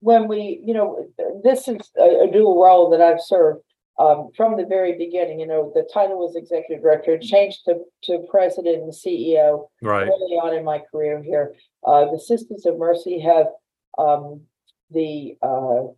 when 0.00 0.28
we, 0.28 0.60
you 0.64 0.74
know, 0.74 1.08
this 1.42 1.66
is 1.66 1.90
a, 1.98 2.28
a 2.28 2.30
dual 2.30 2.62
role 2.62 2.90
that 2.90 3.00
I've 3.00 3.20
served. 3.20 3.62
Um, 3.98 4.30
from 4.36 4.56
the 4.56 4.64
very 4.64 4.96
beginning, 4.96 5.40
you 5.40 5.46
know, 5.46 5.72
the 5.74 5.88
title 5.92 6.18
was 6.18 6.36
executive 6.36 6.82
director, 6.82 7.18
changed 7.18 7.64
to, 7.64 7.80
to 8.04 8.24
president 8.30 8.82
and 8.82 8.92
CEO 8.92 9.68
right 9.82 10.02
early 10.06 10.36
on 10.36 10.54
in 10.54 10.64
my 10.64 10.80
career 10.90 11.20
here. 11.20 11.54
Uh, 11.84 12.08
the 12.10 12.18
Sisters 12.18 12.64
of 12.64 12.78
Mercy 12.78 13.18
have, 13.18 13.46
um, 13.98 14.42
the, 14.90 15.36
uh, 15.42 15.88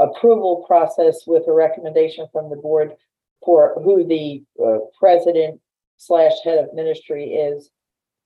approval 0.00 0.64
process 0.66 1.22
with 1.26 1.44
a 1.46 1.52
recommendation 1.52 2.26
from 2.32 2.50
the 2.50 2.56
board 2.56 2.92
for 3.44 3.80
who 3.84 4.04
the, 4.04 4.42
uh, 4.64 4.78
president 4.98 5.60
slash 5.96 6.32
head 6.44 6.58
of 6.58 6.74
ministry 6.74 7.34
is. 7.34 7.70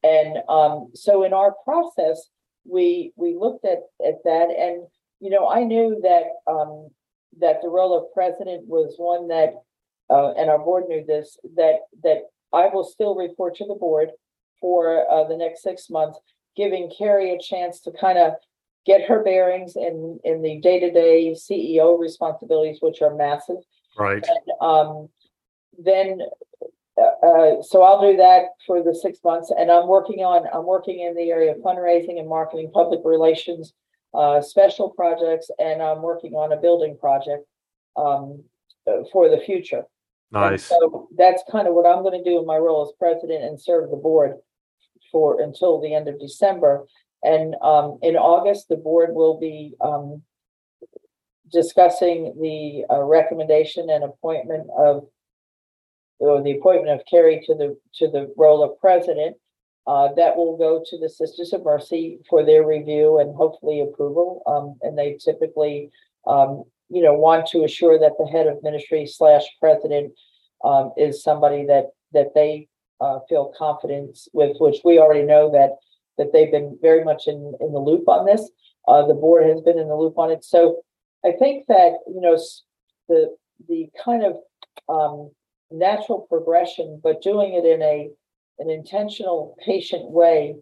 And, 0.02 0.38
um, 0.48 0.90
so 0.94 1.24
in 1.24 1.34
our 1.34 1.54
process, 1.64 2.30
we, 2.64 3.12
we 3.16 3.34
looked 3.34 3.66
at, 3.66 3.80
at 4.06 4.24
that 4.24 4.48
and, 4.48 4.86
you 5.20 5.28
know, 5.28 5.50
I 5.50 5.64
knew 5.64 6.00
that, 6.02 6.50
um, 6.50 6.88
that 7.40 7.60
the 7.62 7.68
role 7.68 7.96
of 7.96 8.12
president 8.12 8.66
was 8.66 8.94
one 8.96 9.28
that, 9.28 9.54
uh, 10.10 10.32
and 10.32 10.50
our 10.50 10.58
board 10.58 10.84
knew 10.88 11.04
this, 11.06 11.38
that, 11.56 11.80
that 12.02 12.22
I 12.52 12.68
will 12.68 12.84
still 12.84 13.14
report 13.14 13.56
to 13.56 13.66
the 13.66 13.74
board 13.74 14.10
for, 14.60 15.10
uh, 15.10 15.24
the 15.24 15.36
next 15.36 15.62
six 15.62 15.90
months, 15.90 16.18
giving 16.56 16.90
Carrie 16.96 17.34
a 17.34 17.38
chance 17.38 17.80
to 17.80 17.92
kind 17.92 18.18
of 18.18 18.32
get 18.86 19.08
her 19.08 19.22
bearings 19.22 19.76
in, 19.76 20.18
in 20.24 20.42
the 20.42 20.60
day-to-day 20.60 21.34
CEO 21.34 21.98
responsibilities, 21.98 22.78
which 22.80 23.02
are 23.02 23.14
massive. 23.14 23.58
right 23.98 24.24
And, 24.26 24.60
um, 24.60 25.08
then, 25.78 26.20
uh, 27.00 27.26
uh, 27.26 27.62
so 27.62 27.82
I'll 27.82 28.00
do 28.00 28.16
that 28.16 28.46
for 28.66 28.82
the 28.82 28.94
six 28.94 29.18
months 29.22 29.52
and 29.56 29.70
I'm 29.70 29.86
working 29.86 30.20
on, 30.20 30.48
I'm 30.52 30.66
working 30.66 31.00
in 31.00 31.14
the 31.14 31.30
area 31.30 31.52
of 31.52 31.58
fundraising 31.58 32.18
and 32.18 32.28
marketing, 32.28 32.70
public 32.72 33.00
relations, 33.04 33.72
uh, 34.14 34.40
special 34.40 34.90
projects, 34.90 35.50
and 35.58 35.82
I'm 35.82 36.02
working 36.02 36.34
on 36.34 36.52
a 36.52 36.56
building 36.56 36.96
project, 36.98 37.46
um, 37.96 38.42
for 39.12 39.28
the 39.28 39.38
future. 39.38 39.84
And 40.32 40.42
nice 40.50 40.64
So 40.64 41.08
that's 41.16 41.42
kind 41.50 41.68
of 41.68 41.74
what 41.74 41.86
I'm 41.86 42.02
gonna 42.02 42.24
do 42.24 42.38
in 42.38 42.46
my 42.46 42.56
role 42.56 42.82
as 42.86 42.92
president 42.98 43.44
and 43.44 43.60
serve 43.60 43.90
the 43.90 43.96
board 43.96 44.36
for, 45.12 45.40
until 45.40 45.80
the 45.80 45.94
end 45.94 46.08
of 46.08 46.18
December. 46.20 46.86
And, 47.22 47.56
um, 47.62 47.98
in 48.02 48.16
August, 48.16 48.68
the 48.68 48.76
board 48.76 49.14
will 49.14 49.38
be, 49.38 49.74
um, 49.80 50.22
discussing 51.50 52.38
the, 52.40 52.84
uh, 52.90 53.02
recommendation 53.02 53.90
and 53.90 54.04
appointment 54.04 54.68
of 54.76 55.08
or 56.20 56.42
the 56.42 56.58
appointment 56.58 57.00
of 57.00 57.06
Carrie 57.06 57.40
to 57.46 57.54
the, 57.54 57.78
to 57.94 58.08
the 58.10 58.32
role 58.36 58.62
of 58.62 58.78
president. 58.80 59.36
Uh, 59.88 60.12
that 60.20 60.36
will 60.36 60.56
go 60.58 60.84
to 60.84 60.98
the 60.98 61.08
Sisters 61.08 61.54
of 61.54 61.64
Mercy 61.64 62.18
for 62.28 62.44
their 62.44 62.64
review 62.66 63.20
and 63.20 63.34
hopefully 63.34 63.80
approval. 63.80 64.42
Um, 64.46 64.66
and 64.82 64.98
they 64.98 65.10
typically, 65.14 65.90
um, 66.26 66.64
you 66.90 67.02
know, 67.04 67.14
want 67.14 67.46
to 67.52 67.64
assure 67.64 67.98
that 67.98 68.18
the 68.18 68.26
head 68.26 68.46
of 68.46 68.62
ministry 68.62 69.06
slash 69.06 69.44
president 69.58 70.12
um, 70.62 70.92
is 70.98 71.22
somebody 71.22 71.64
that, 71.72 71.86
that 72.12 72.34
they, 72.34 72.68
uh, 73.00 73.20
feel 73.30 73.54
confidence 73.56 74.28
with, 74.34 74.58
which 74.60 74.80
we 74.84 74.98
already 74.98 75.22
know 75.22 75.50
that, 75.52 75.70
that 76.18 76.34
they've 76.34 76.52
been 76.52 76.76
very 76.82 77.02
much 77.02 77.22
in, 77.26 77.54
in 77.58 77.72
the 77.72 77.78
loop 77.78 78.06
on 78.08 78.26
this. 78.26 78.44
Uh, 78.86 79.06
the 79.06 79.14
board 79.14 79.46
has 79.48 79.62
been 79.62 79.78
in 79.78 79.88
the 79.88 79.96
loop 79.96 80.18
on 80.18 80.30
it. 80.30 80.44
So 80.44 80.82
I 81.24 81.32
think 81.32 81.66
that, 81.68 81.92
you 82.06 82.20
know, 82.20 82.36
the, 83.08 83.34
the 83.68 83.88
kind 84.04 84.22
of, 84.22 84.36
um, 84.86 85.30
natural 85.70 86.26
progression, 86.28 87.00
but 87.02 87.22
doing 87.22 87.54
it 87.54 87.64
in 87.64 87.80
a, 87.82 88.10
an 88.58 88.70
intentional, 88.70 89.56
patient 89.64 90.10
way, 90.10 90.56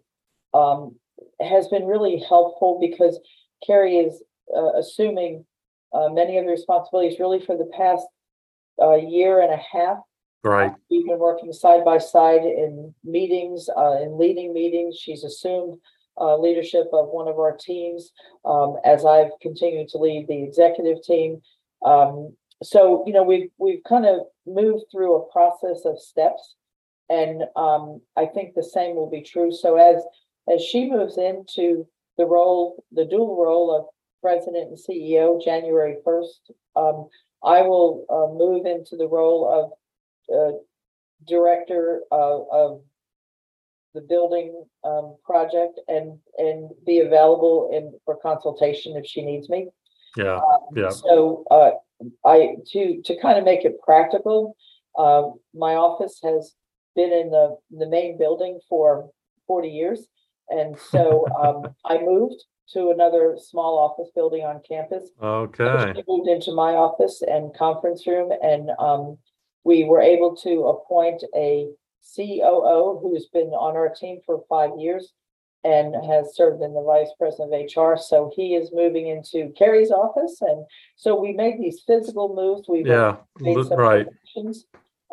um, 0.53 0.95
has 1.41 1.67
been 1.67 1.85
really 1.85 2.23
helpful 2.27 2.77
because 2.79 3.19
Carrie 3.65 3.97
is, 3.97 4.23
uh, 4.55 4.73
assuming, 4.73 5.45
uh, 5.93 6.09
many 6.09 6.37
of 6.37 6.45
the 6.45 6.51
responsibilities 6.51 7.19
really 7.19 7.39
for 7.39 7.57
the 7.57 7.69
past, 7.77 8.05
uh, 8.81 8.95
year 8.95 9.41
and 9.41 9.51
a 9.53 9.57
half. 9.57 9.97
right 10.43 10.73
We've 10.89 11.05
been 11.05 11.19
working 11.19 11.51
side 11.53 11.83
by 11.83 11.97
side 11.97 12.43
in 12.43 12.93
meetings, 13.03 13.69
uh, 13.75 14.01
in 14.01 14.17
leading 14.17 14.53
meetings. 14.53 14.97
She's 14.97 15.23
assumed 15.23 15.79
uh, 16.19 16.37
leadership 16.37 16.87
of 16.93 17.09
one 17.09 17.27
of 17.27 17.39
our 17.39 17.55
teams, 17.57 18.11
um, 18.45 18.77
as 18.85 19.05
I've 19.05 19.31
continued 19.41 19.89
to 19.89 19.97
lead 19.97 20.27
the 20.27 20.43
executive 20.43 21.01
team. 21.03 21.41
Um, 21.85 22.35
so, 22.63 23.03
you 23.05 23.13
know, 23.13 23.23
we've, 23.23 23.49
we've 23.57 23.83
kind 23.87 24.05
of 24.05 24.21
moved 24.45 24.85
through 24.91 25.15
a 25.15 25.31
process 25.31 25.85
of 25.85 25.99
steps. 25.99 26.55
And, 27.09 27.43
um, 27.55 28.01
I 28.15 28.25
think 28.25 28.53
the 28.53 28.63
same 28.63 28.95
will 28.95 29.09
be 29.09 29.21
true. 29.21 29.51
So 29.51 29.77
as, 29.77 30.03
as 30.51 30.61
she 30.61 30.89
moves 30.89 31.17
into 31.17 31.87
the 32.17 32.25
role, 32.25 32.83
the 32.91 33.05
dual 33.05 33.41
role 33.41 33.75
of 33.75 33.85
president 34.21 34.69
and 34.69 34.77
CEO, 34.77 35.43
January 35.43 35.97
first, 36.03 36.51
um, 36.75 37.07
I 37.43 37.61
will, 37.61 38.05
uh, 38.09 38.33
move 38.37 38.65
into 38.65 38.97
the 38.97 39.07
role 39.07 39.73
of, 40.29 40.35
uh, 40.35 40.57
director 41.25 42.01
of, 42.11 42.47
of 42.51 42.81
the 43.93 44.01
building, 44.01 44.63
um, 44.83 45.15
project 45.23 45.79
and, 45.87 46.19
and 46.37 46.69
be 46.85 46.99
available 46.99 47.69
in, 47.73 47.97
for 48.05 48.17
consultation 48.17 48.95
if 48.97 49.05
she 49.05 49.23
needs 49.23 49.49
me. 49.49 49.69
yeah 50.15 50.39
Yeah. 50.75 50.89
So, 50.89 51.45
uh, 51.49 51.71
I, 52.25 52.57
to, 52.73 53.01
to 53.03 53.21
kind 53.21 53.39
of 53.39 53.45
make 53.45 53.65
it 53.65 53.81
practical, 53.81 54.55
uh, 54.97 55.23
my 55.53 55.75
office 55.75 56.19
has 56.23 56.53
been 56.97 57.13
in 57.13 57.29
the, 57.29 57.55
the 57.71 57.87
main 57.87 58.17
building 58.17 58.59
for 58.67 59.09
forty 59.47 59.69
years. 59.69 60.07
And 60.49 60.77
so, 60.91 61.25
um, 61.41 61.73
I 61.85 61.99
moved 61.99 62.43
to 62.73 62.91
another 62.91 63.37
small 63.39 63.77
office 63.77 64.11
building 64.13 64.43
on 64.43 64.61
campus. 64.67 65.11
okay 65.23 65.93
Moved 66.05 66.27
into 66.27 66.51
my 66.51 66.73
office 66.73 67.23
and 67.25 67.55
conference 67.55 68.05
room 68.05 68.33
and, 68.43 68.71
um, 68.77 69.17
we 69.67 69.83
were 69.83 70.01
able 70.01 70.33
to 70.37 70.67
appoint 70.67 71.23
a 71.35 71.67
COO 72.15 72.99
who's 73.01 73.27
been 73.33 73.49
on 73.49 73.75
our 73.75 73.93
team 73.93 74.21
for 74.25 74.43
five 74.47 74.71
years 74.79 75.11
and 75.65 75.93
has 76.05 76.35
served 76.35 76.61
in 76.61 76.73
the 76.73 76.81
vice 76.81 77.09
president 77.19 77.53
of 77.53 77.75
HR. 77.75 77.97
So 77.99 78.31
he 78.33 78.55
is 78.55 78.71
moving 78.71 79.07
into 79.07 79.51
Carrie's 79.57 79.91
office. 79.91 80.37
And 80.39 80.65
so 80.95 81.19
we 81.19 81.33
made 81.33 81.59
these 81.59 81.83
physical 81.85 82.33
moves. 82.33 82.69
We've 82.69 82.87
yeah 82.87 83.17
made 83.39 83.65
some 83.65 83.77
right 83.77 84.07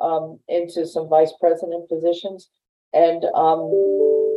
um, 0.00 0.38
into 0.48 0.86
some 0.86 1.08
vice 1.08 1.32
president 1.40 1.88
positions. 1.88 2.48
And, 2.92 3.24
um, 3.34 3.70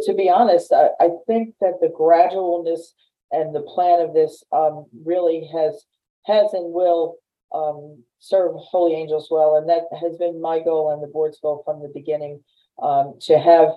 to 0.05 0.13
be 0.17 0.29
honest, 0.29 0.73
I, 0.73 0.89
I 0.99 1.09
think 1.27 1.55
that 1.61 1.79
the 1.79 1.89
gradualness 1.89 2.93
and 3.31 3.53
the 3.53 3.61
plan 3.61 4.01
of 4.01 4.13
this, 4.13 4.43
um, 4.51 4.85
really 5.05 5.47
has, 5.53 5.85
has 6.25 6.53
and 6.53 6.73
will, 6.73 7.17
um, 7.53 8.03
serve 8.19 8.55
Holy 8.55 8.95
Angels 8.95 9.27
well. 9.29 9.57
And 9.57 9.69
that 9.69 9.83
has 10.01 10.15
been 10.17 10.41
my 10.41 10.59
goal 10.59 10.91
and 10.91 11.03
the 11.03 11.07
board's 11.07 11.39
goal 11.39 11.61
from 11.63 11.81
the 11.81 11.91
beginning, 11.93 12.43
um, 12.81 13.15
to 13.21 13.37
have, 13.37 13.69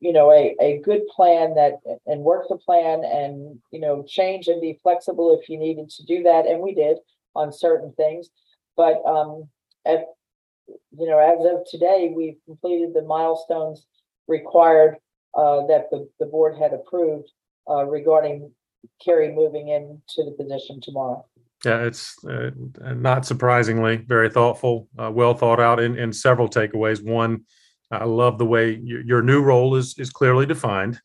you 0.00 0.12
know, 0.12 0.30
a, 0.30 0.54
a 0.60 0.78
good 0.84 1.06
plan 1.06 1.54
that, 1.54 1.74
and 2.06 2.22
work 2.22 2.46
the 2.48 2.56
plan 2.56 3.04
and, 3.04 3.60
you 3.70 3.80
know, 3.80 4.04
change 4.06 4.48
and 4.48 4.60
be 4.60 4.78
flexible 4.82 5.38
if 5.38 5.48
you 5.48 5.58
needed 5.58 5.88
to 5.88 6.04
do 6.04 6.22
that. 6.24 6.46
And 6.46 6.60
we 6.60 6.74
did 6.74 6.98
on 7.34 7.50
certain 7.52 7.92
things. 7.92 8.28
But, 8.76 9.02
um, 9.06 9.48
at, 9.86 10.04
you 10.68 11.06
know, 11.06 11.18
as 11.18 11.44
of 11.44 11.64
today, 11.70 12.12
we've 12.14 12.38
completed 12.46 12.94
the 12.94 13.02
milestones 13.02 13.86
required, 14.28 14.96
uh, 15.34 15.66
that 15.66 15.88
the, 15.90 16.08
the 16.20 16.26
board 16.26 16.56
had 16.58 16.72
approved, 16.72 17.30
uh, 17.68 17.84
regarding 17.84 18.50
Carrie 19.04 19.32
moving 19.32 19.68
into 19.68 20.24
the 20.24 20.34
position 20.38 20.80
tomorrow. 20.80 21.24
Yeah, 21.64 21.82
it's 21.84 22.16
uh, 22.24 22.50
not 22.94 23.24
surprisingly 23.24 23.96
very 23.96 24.28
thoughtful, 24.28 24.88
uh, 24.98 25.10
well 25.12 25.34
thought 25.34 25.60
out 25.60 25.78
in, 25.78 25.96
in 25.96 26.12
several 26.12 26.48
takeaways. 26.48 27.02
One, 27.02 27.44
I 27.90 28.04
love 28.04 28.38
the 28.38 28.46
way 28.46 28.80
your, 28.82 29.22
new 29.22 29.42
role 29.42 29.76
is 29.76 29.96
is 29.98 30.10
clearly 30.10 30.46
defined, 30.46 31.00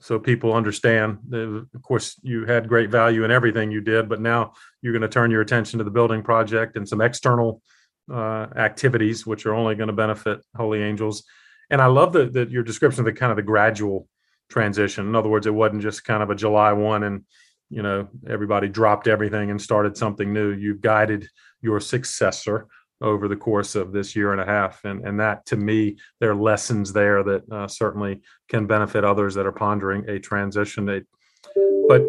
so 0.00 0.18
people 0.18 0.54
understand. 0.54 1.18
The, 1.28 1.68
of 1.72 1.82
course, 1.82 2.18
you 2.22 2.46
had 2.46 2.68
great 2.68 2.90
value 2.90 3.22
in 3.22 3.30
everything 3.30 3.70
you 3.70 3.80
did, 3.80 4.08
but 4.08 4.20
now 4.20 4.54
you're 4.80 4.92
going 4.92 5.02
to 5.02 5.08
turn 5.08 5.30
your 5.30 5.42
attention 5.42 5.78
to 5.78 5.84
the 5.84 5.90
building 5.90 6.22
project 6.22 6.76
and 6.76 6.88
some 6.88 7.00
external 7.00 7.62
uh, 8.10 8.46
activities, 8.56 9.26
which 9.26 9.46
are 9.46 9.54
only 9.54 9.74
going 9.74 9.88
to 9.88 9.92
benefit 9.92 10.40
Holy 10.56 10.82
Angels. 10.82 11.24
And 11.70 11.80
I 11.80 11.86
love 11.86 12.12
the, 12.12 12.26
the 12.26 12.46
your 12.46 12.62
description 12.62 13.00
of 13.00 13.06
the 13.06 13.18
kind 13.18 13.30
of 13.30 13.36
the 13.36 13.42
gradual 13.42 14.08
transition. 14.50 15.06
In 15.06 15.16
other 15.16 15.28
words, 15.28 15.46
it 15.46 15.54
wasn't 15.54 15.82
just 15.82 16.04
kind 16.04 16.22
of 16.22 16.30
a 16.30 16.34
July 16.34 16.72
one 16.72 17.04
and 17.04 17.24
you 17.72 17.82
know 17.82 18.06
everybody 18.28 18.68
dropped 18.68 19.08
everything 19.08 19.50
and 19.50 19.60
started 19.60 19.96
something 19.96 20.32
new 20.32 20.52
you've 20.52 20.82
guided 20.82 21.26
your 21.62 21.80
successor 21.80 22.66
over 23.00 23.26
the 23.26 23.36
course 23.36 23.74
of 23.74 23.92
this 23.92 24.14
year 24.14 24.32
and 24.32 24.40
a 24.42 24.44
half 24.44 24.84
and 24.84 25.04
and 25.06 25.18
that 25.18 25.44
to 25.46 25.56
me 25.56 25.96
there 26.20 26.30
are 26.30 26.36
lessons 26.36 26.92
there 26.92 27.24
that 27.24 27.42
uh, 27.50 27.66
certainly 27.66 28.20
can 28.48 28.66
benefit 28.66 29.04
others 29.04 29.34
that 29.34 29.46
are 29.46 29.52
pondering 29.52 30.08
a 30.08 30.18
transition 30.18 30.88
it, 30.88 31.06
but 31.88 32.02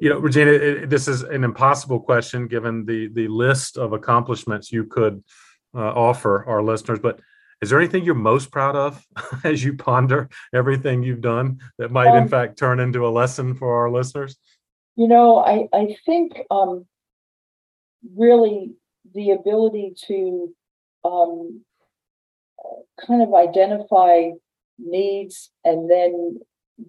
you 0.00 0.08
know, 0.08 0.18
Regina, 0.18 0.50
it, 0.50 0.90
this 0.90 1.06
is 1.06 1.22
an 1.22 1.44
impossible 1.44 2.00
question 2.00 2.48
given 2.48 2.86
the 2.86 3.08
the 3.08 3.28
list 3.28 3.76
of 3.76 3.92
accomplishments 3.92 4.72
you 4.72 4.84
could 4.84 5.22
uh, 5.74 5.92
offer 5.92 6.44
our 6.46 6.62
listeners. 6.62 6.98
But 7.00 7.20
is 7.60 7.68
there 7.68 7.78
anything 7.78 8.04
you're 8.04 8.14
most 8.14 8.50
proud 8.50 8.74
of 8.76 9.04
as 9.44 9.62
you 9.62 9.76
ponder 9.76 10.30
everything 10.54 11.02
you've 11.02 11.20
done 11.20 11.60
that 11.78 11.90
might, 11.90 12.08
um, 12.08 12.16
in 12.16 12.28
fact, 12.28 12.58
turn 12.58 12.80
into 12.80 13.06
a 13.06 13.10
lesson 13.10 13.54
for 13.54 13.82
our 13.82 13.90
listeners? 13.90 14.36
You 14.96 15.06
know, 15.06 15.36
I 15.38 15.68
I 15.72 15.96
think 16.06 16.40
um, 16.50 16.86
really 18.16 18.72
the 19.14 19.32
ability 19.32 19.94
to 20.06 20.54
um, 21.04 21.62
kind 23.06 23.22
of 23.22 23.34
identify 23.34 24.30
needs 24.78 25.50
and 25.62 25.90
then 25.90 26.40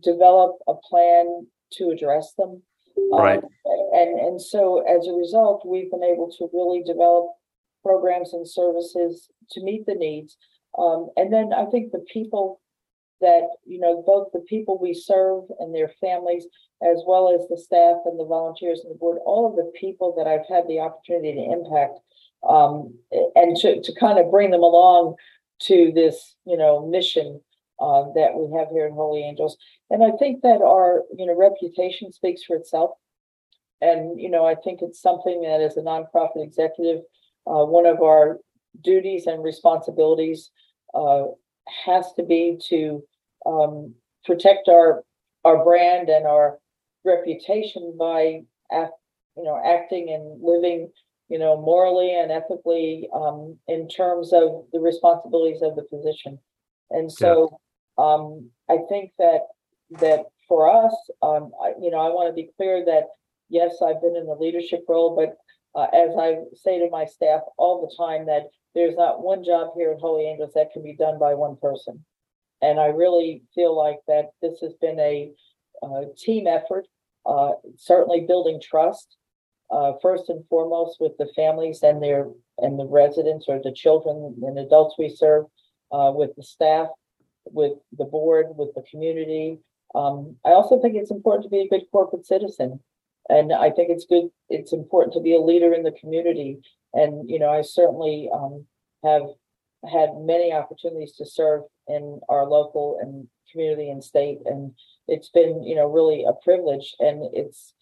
develop 0.02 0.60
a 0.68 0.76
plan 0.76 1.48
to 1.74 1.90
address 1.90 2.34
them. 2.38 2.64
Right. 3.12 3.44
Um, 3.44 3.50
and 3.94 4.20
and 4.20 4.42
so 4.42 4.82
as 4.82 5.08
a 5.08 5.14
result, 5.14 5.66
we've 5.66 5.92
been 5.92 6.04
able 6.04 6.32
to 6.38 6.50
really 6.54 6.84
develop 6.84 7.34
programs 7.84 8.34
and 8.34 8.48
services 8.48 9.30
to 9.52 9.64
meet 9.64 9.86
the 9.86 9.96
needs. 9.96 10.38
Um, 10.78 11.10
and 11.18 11.34
then 11.34 11.52
I 11.54 11.66
think 11.66 11.92
the 11.92 12.06
people 12.12 12.62
that 13.20 13.48
you 13.66 13.80
know, 13.80 14.04
both 14.06 14.30
the 14.34 14.40
people 14.40 14.80
we 14.80 14.94
serve 14.94 15.44
and 15.60 15.74
their 15.74 15.92
families, 16.02 16.46
as 16.82 17.04
well 17.06 17.34
as 17.34 17.48
the 17.48 17.58
staff 17.58 17.98
and 18.06 18.20
the 18.20 18.26
volunteers 18.26 18.82
and 18.84 18.92
the 18.92 18.98
board, 18.98 19.20
all 19.26 19.48
of 19.48 19.56
the 19.56 19.72
people 19.80 20.14
that 20.18 20.28
I've 20.28 20.48
had 20.50 20.68
the 20.68 20.80
opportunity 20.80 21.34
to 21.34 21.52
impact, 21.52 22.00
um, 22.48 22.94
and 23.36 23.56
to 23.58 23.82
to 23.82 23.94
kind 24.00 24.20
of 24.20 24.32
bring 24.32 24.52
them 24.52 24.64
along 24.64 25.16
to 25.64 25.92
this 25.94 26.36
you 26.46 26.58
know 26.58 26.86
mission 26.88 27.40
uh, 27.82 28.04
that 28.14 28.36
we 28.36 28.56
have 28.58 28.70
here 28.70 28.86
at 28.86 28.92
Holy 28.92 29.24
Angels. 29.24 29.58
And 29.90 30.04
I 30.04 30.12
think 30.18 30.42
that 30.44 30.62
our, 30.62 31.04
you 31.18 31.26
know, 31.26 31.36
reputation 31.36 32.12
speaks 32.12 32.44
for 32.44 32.56
itself. 32.56 32.92
And, 33.82 34.22
you 34.22 34.30
know, 34.30 34.46
I 34.46 34.56
think 34.56 34.82
it's 34.82 35.02
something 35.02 35.42
that 35.42 35.62
as 35.62 35.76
a 35.76 35.82
nonprofit 35.82 36.44
executive, 36.44 37.02
uh, 37.48 37.66
one 37.66 37.88
of 37.88 38.02
our 38.02 38.40
duties 38.82 39.26
and 39.26 39.44
responsibilities 39.44 40.52
uh, 40.94 41.24
has 41.86 42.14
to 42.14 42.24
be 42.24 42.58
to 42.70 43.04
um, 43.46 43.96
protect 44.26 44.70
our 44.70 45.04
our 45.44 45.64
brand 45.64 46.10
and 46.10 46.28
our 46.28 46.60
reputation 47.04 47.96
by 47.98 48.42
act, 48.72 48.94
you 49.36 49.44
know 49.44 49.60
acting 49.66 50.10
and 50.10 50.42
living 50.44 50.90
you 51.30 51.40
know 51.40 51.60
morally 51.60 52.16
and 52.16 52.32
ethically 52.32 53.10
um, 53.16 53.58
in 53.68 53.88
terms 53.88 54.34
of 54.34 54.66
the 54.74 54.80
responsibilities 54.80 55.62
of 55.62 55.76
the 55.76 55.84
position 55.84 56.38
and 56.92 57.12
so 57.12 57.60
um, 58.02 58.50
I 58.70 58.78
think 58.90 59.12
that 59.20 59.42
that 60.00 60.26
for 60.48 60.70
us, 60.70 60.94
um, 61.22 61.52
I, 61.62 61.74
you 61.82 61.92
know, 61.92 62.00
I 62.00 62.10
want 62.10 62.30
to 62.30 62.34
be 62.34 62.50
clear 62.58 62.84
that 62.86 63.08
yes, 63.50 63.76
I've 63.86 64.02
been 64.02 64.16
in 64.16 64.26
the 64.26 64.36
leadership 64.36 64.86
role, 64.88 65.16
but 65.16 65.38
uh, 65.80 65.88
as 65.94 66.16
I 66.18 66.38
say 66.56 66.80
to 66.80 66.90
my 66.90 67.06
staff 67.06 67.42
all 67.58 67.82
the 67.82 67.96
time, 67.96 68.26
that 68.26 68.44
there's 68.74 68.96
not 68.96 69.22
one 69.22 69.44
job 69.44 69.72
here 69.76 69.92
at 69.92 70.00
Holy 70.00 70.26
Angels 70.26 70.54
that 70.56 70.72
can 70.72 70.84
be 70.84 70.96
done 70.96 71.20
by 71.20 71.34
one 71.34 71.58
person, 71.58 72.04
and 72.62 72.80
I 72.80 72.88
really 72.88 73.44
feel 73.54 73.78
like 73.78 74.00
that 74.08 74.32
this 74.42 74.60
has 74.62 74.74
been 74.82 75.00
a 75.00 75.32
uh, 75.84 76.06
team 76.18 76.48
effort, 76.48 76.88
uh, 77.26 77.52
certainly 77.78 78.22
building 78.22 78.60
trust. 78.62 79.18
Uh, 79.70 79.94
first 80.02 80.28
and 80.28 80.44
foremost 80.50 80.98
with 81.00 81.14
the 81.18 81.30
families 81.34 81.82
and 81.82 82.04
their 82.04 82.28
and 82.58 82.78
the 82.78 82.86
residents 82.86 83.46
or 83.48 83.58
the 83.64 83.72
children 83.72 84.36
and 84.42 84.60
adults 84.60 84.96
we 85.00 85.08
serve, 85.08 85.46
uh, 85.94 86.12
with 86.14 86.36
the 86.36 86.44
staff, 86.44 86.90
with 87.46 87.74
the 87.98 88.06
board, 88.06 88.48
with 88.56 88.74
the 88.76 88.84
community. 88.90 89.60
Um, 89.96 90.38
I 90.46 90.50
also 90.50 90.80
think 90.82 90.96
it's 90.96 91.12
important 91.12 91.44
to 91.44 91.50
be 91.50 91.62
a 91.62 91.68
good 91.68 91.86
corporate 91.92 92.26
citizen. 92.26 92.80
And 93.30 93.54
I 93.54 93.70
think 93.70 93.90
it's 93.90 94.06
good, 94.06 94.30
it's 94.50 94.74
important 94.74 95.14
to 95.14 95.22
be 95.22 95.36
a 95.36 95.42
leader 95.42 95.74
in 95.74 95.84
the 95.84 95.92
community. 95.92 96.60
And, 96.94 97.30
you 97.30 97.40
know, 97.40 97.50
I 97.50 97.62
certainly 97.62 98.30
um, 98.34 98.66
have 99.04 99.24
had 99.90 100.10
many 100.18 100.52
opportunities 100.54 101.16
to 101.18 101.26
serve 101.26 101.62
in 101.88 102.20
our 102.30 102.46
local 102.46 103.00
and 103.02 103.28
community 103.52 103.90
and 103.90 104.04
state. 104.04 104.40
And 104.46 104.74
it's 105.08 105.30
been, 105.30 105.64
you 105.64 105.76
know, 105.76 105.88
really 105.88 106.24
a 106.24 106.34
privilege. 106.44 106.96
And 107.00 107.24
it's, 107.34 107.74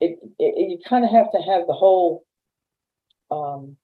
it, 0.00 0.18
it 0.38 0.70
you 0.70 0.78
kind 0.86 1.04
of 1.04 1.10
have 1.10 1.30
to 1.32 1.38
have 1.38 1.66
the 1.66 1.72
whole, 1.74 2.24
um, 3.30 3.76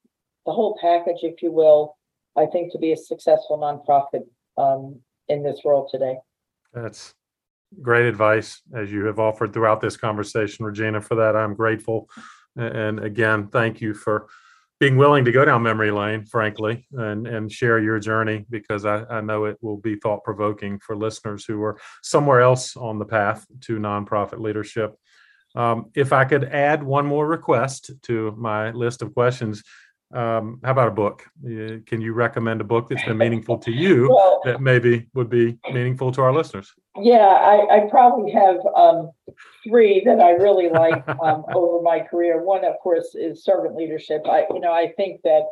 the 0.47 0.53
whole 0.53 0.79
package, 0.81 1.23
if 1.23 1.43
you 1.43 1.53
will, 1.53 1.97
I 2.37 2.47
think 2.47 2.73
to 2.73 2.79
be 2.79 2.93
a 2.93 2.97
successful 2.97 3.59
nonprofit 3.59 4.25
um, 4.57 5.01
in 5.29 5.43
this 5.43 5.61
role 5.65 5.89
today. 5.91 6.17
That's 6.73 7.15
great 7.83 8.07
advice 8.07 8.63
as 8.75 8.91
you 8.91 9.05
have 9.05 9.19
offered 9.19 9.53
throughout 9.53 9.81
this 9.81 9.97
conversation, 9.97 10.65
Regina. 10.65 11.01
For 11.01 11.17
that, 11.17 11.37
I'm 11.37 11.55
grateful. 11.55 12.09
And 12.57 13.01
again, 13.01 13.49
thank 13.49 13.81
you 13.81 13.95
for 13.95 14.29
being 14.81 14.97
willing 14.97 15.25
to 15.25 15.33
go 15.33 15.45
down 15.45 15.63
memory 15.63 15.91
lane, 15.91 16.25
frankly, 16.25 16.87
and, 16.93 17.27
and 17.27 17.51
share 17.51 17.81
your 17.81 17.99
journey 17.99 18.47
because 18.49 18.85
I, 18.85 19.05
I 19.11 19.21
know 19.21 19.45
it 19.45 19.59
will 19.61 19.77
be 19.77 19.97
thought 19.97 20.23
provoking 20.23 20.79
for 20.79 20.97
listeners 20.97 21.45
who 21.45 21.63
are 21.63 21.79
somewhere 22.03 22.41
else 22.41 22.77
on 22.77 22.99
the 22.99 23.05
path 23.05 23.45
to 23.63 23.79
nonprofit 23.79 24.39
leadership. 24.39 24.95
Um, 25.57 25.91
if 25.97 26.13
I 26.13 26.25
could 26.25 26.45
add 26.45 26.83
one 26.83 27.07
more 27.07 27.27
request 27.27 27.91
to 28.03 28.35
my 28.37 28.71
list 28.71 29.03
of 29.03 29.15
questions, 29.15 29.65
um, 30.15 30.59
how 30.65 30.71
about 30.71 30.89
a 30.89 30.93
book? 30.93 31.25
Uh, 31.45 31.81
can 31.85 32.01
you 32.01 32.15
recommend 32.15 32.61
a 32.61 32.65
book 32.65 32.89
that's 32.89 33.05
been 33.05 33.19
meaningful 33.27 33.59
to 33.59 33.71
you 33.71 34.09
well, 34.11 34.41
that 34.45 34.61
maybe 34.61 35.07
would 35.15 35.29
be 35.29 35.59
meaningful 35.71 36.11
to 36.13 36.23
our 36.23 36.33
listeners? 36.33 36.73
Yeah, 36.97 37.27
I, 37.27 37.77
I 37.77 37.89
probably 37.91 38.33
have 38.33 38.57
um, 38.75 39.11
three 39.65 40.03
that 40.05 40.21
I 40.21 40.31
really 40.31 40.71
like 40.71 41.07
um, 41.23 41.45
over 41.55 41.83
my 41.83 42.01
career. 42.01 42.43
One, 42.43 42.65
of 42.65 42.79
course, 42.83 43.15
is 43.15 43.45
servant 43.45 43.77
leadership. 43.77 44.23
I, 44.27 44.47
you 44.51 44.61
know, 44.61 44.73
I 44.73 44.93
think 44.97 45.21
that 45.25 45.43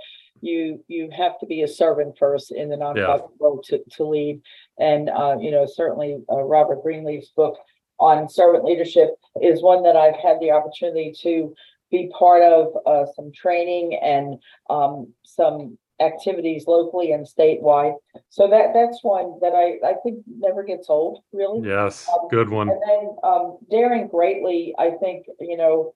you 0.40 0.82
you 0.88 1.10
have 1.16 1.38
to 1.40 1.46
be 1.46 1.62
a 1.62 1.68
servant 1.68 2.16
first 2.18 2.52
in 2.52 2.68
the 2.68 2.76
nonprofit 2.76 2.96
yeah. 2.96 3.36
role 3.40 3.62
to, 3.66 3.80
to 3.92 4.04
lead, 4.04 4.40
and 4.78 5.10
uh, 5.10 5.36
you 5.38 5.50
know, 5.50 5.66
certainly 5.66 6.18
uh, 6.30 6.42
Robert 6.42 6.82
Greenleaf's 6.82 7.30
book 7.30 7.56
on 7.98 8.28
servant 8.28 8.64
leadership 8.64 9.16
is 9.42 9.62
one 9.62 9.82
that 9.82 9.96
I've 9.96 10.16
had 10.16 10.38
the 10.40 10.50
opportunity 10.50 11.14
to 11.22 11.54
be 11.90 12.10
part 12.18 12.42
of 12.42 12.72
uh, 12.86 13.06
some 13.14 13.32
training 13.32 13.98
and 14.02 14.38
um, 14.70 15.12
some 15.24 15.78
activities 16.00 16.66
locally 16.66 17.12
and 17.12 17.26
statewide. 17.26 17.94
So 18.28 18.48
that 18.48 18.72
that's 18.74 19.02
one 19.02 19.38
that 19.40 19.54
I, 19.54 19.86
I 19.86 19.94
think 20.02 20.20
never 20.26 20.62
gets 20.62 20.90
old, 20.90 21.22
really. 21.32 21.66
Yes, 21.66 22.08
um, 22.12 22.28
good 22.28 22.50
one. 22.50 22.68
And 22.68 22.80
then 22.86 23.16
um, 23.22 23.58
Daring 23.70 24.08
Greatly, 24.08 24.74
I 24.78 24.90
think, 25.00 25.26
you 25.40 25.56
know, 25.56 25.94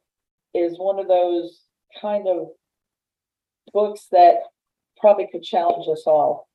is 0.54 0.78
one 0.78 0.98
of 0.98 1.08
those 1.08 1.60
kind 2.00 2.26
of 2.28 2.48
books 3.72 4.06
that 4.12 4.36
probably 4.98 5.28
could 5.30 5.42
challenge 5.42 5.86
us 5.88 6.04
all. 6.06 6.48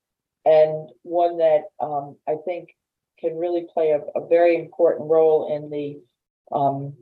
And 0.46 0.90
one 1.02 1.38
that 1.38 1.64
um, 1.80 2.18
I 2.28 2.36
think 2.46 2.70
can 3.20 3.38
really 3.38 3.66
play 3.74 3.92
a, 3.92 4.00
a 4.20 4.28
very 4.28 4.56
important 4.56 5.10
role 5.10 5.56
in 5.56 5.70
the 5.70 6.00
um, 6.56 6.94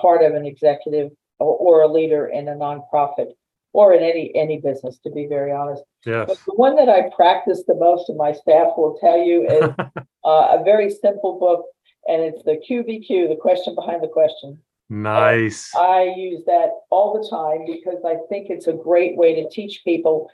part 0.00 0.22
of 0.22 0.34
an 0.34 0.46
executive 0.46 1.10
or, 1.38 1.56
or 1.56 1.82
a 1.82 1.88
leader 1.88 2.26
in 2.26 2.48
a 2.48 2.52
nonprofit 2.52 3.32
or 3.72 3.92
in 3.92 4.02
any 4.02 4.32
any 4.34 4.60
business, 4.60 4.98
to 5.04 5.10
be 5.10 5.26
very 5.26 5.52
honest. 5.52 5.82
Yes. 6.06 6.26
But 6.28 6.38
the 6.46 6.54
one 6.54 6.76
that 6.76 6.88
I 6.88 7.10
practice 7.14 7.64
the 7.66 7.74
most, 7.74 8.08
and 8.08 8.16
my 8.16 8.32
staff 8.32 8.68
will 8.76 8.96
tell 9.00 9.18
you, 9.18 9.46
is 9.46 9.62
uh, 10.24 10.58
a 10.58 10.62
very 10.64 10.90
simple 10.90 11.38
book, 11.38 11.66
and 12.06 12.22
it's 12.22 12.42
the 12.44 12.62
QBQ, 12.68 13.28
the 13.28 13.38
question 13.40 13.74
behind 13.74 14.02
the 14.02 14.08
question. 14.08 14.58
Nice. 14.88 15.74
And 15.74 15.84
I 15.84 16.02
use 16.16 16.44
that 16.46 16.70
all 16.90 17.20
the 17.20 17.28
time 17.28 17.64
because 17.66 18.04
I 18.06 18.16
think 18.28 18.48
it's 18.48 18.66
a 18.66 18.72
great 18.72 19.16
way 19.16 19.34
to 19.42 19.48
teach 19.50 19.82
people 19.84 20.30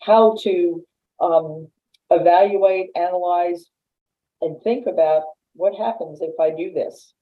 how 0.00 0.36
to 0.42 0.84
um, 1.20 1.68
evaluate, 2.10 2.90
analyze, 2.96 3.66
and 4.40 4.60
think 4.62 4.86
about 4.86 5.24
what 5.54 5.74
happens 5.74 6.20
if 6.20 6.38
I 6.40 6.50
do 6.50 6.72
this. 6.72 7.12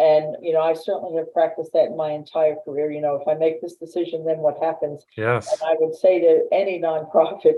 And, 0.00 0.36
you 0.42 0.52
know, 0.52 0.60
I 0.60 0.74
certainly 0.74 1.16
have 1.16 1.32
practiced 1.32 1.72
that 1.72 1.86
in 1.86 1.96
my 1.96 2.10
entire 2.10 2.56
career. 2.64 2.90
You 2.90 3.00
know, 3.00 3.14
if 3.14 3.28
I 3.28 3.34
make 3.34 3.60
this 3.60 3.76
decision, 3.76 4.24
then 4.24 4.38
what 4.38 4.62
happens? 4.62 5.04
Yes. 5.16 5.52
And 5.52 5.62
I 5.62 5.76
would 5.78 5.94
say 5.94 6.20
to 6.20 6.44
any 6.52 6.80
nonprofit 6.80 7.54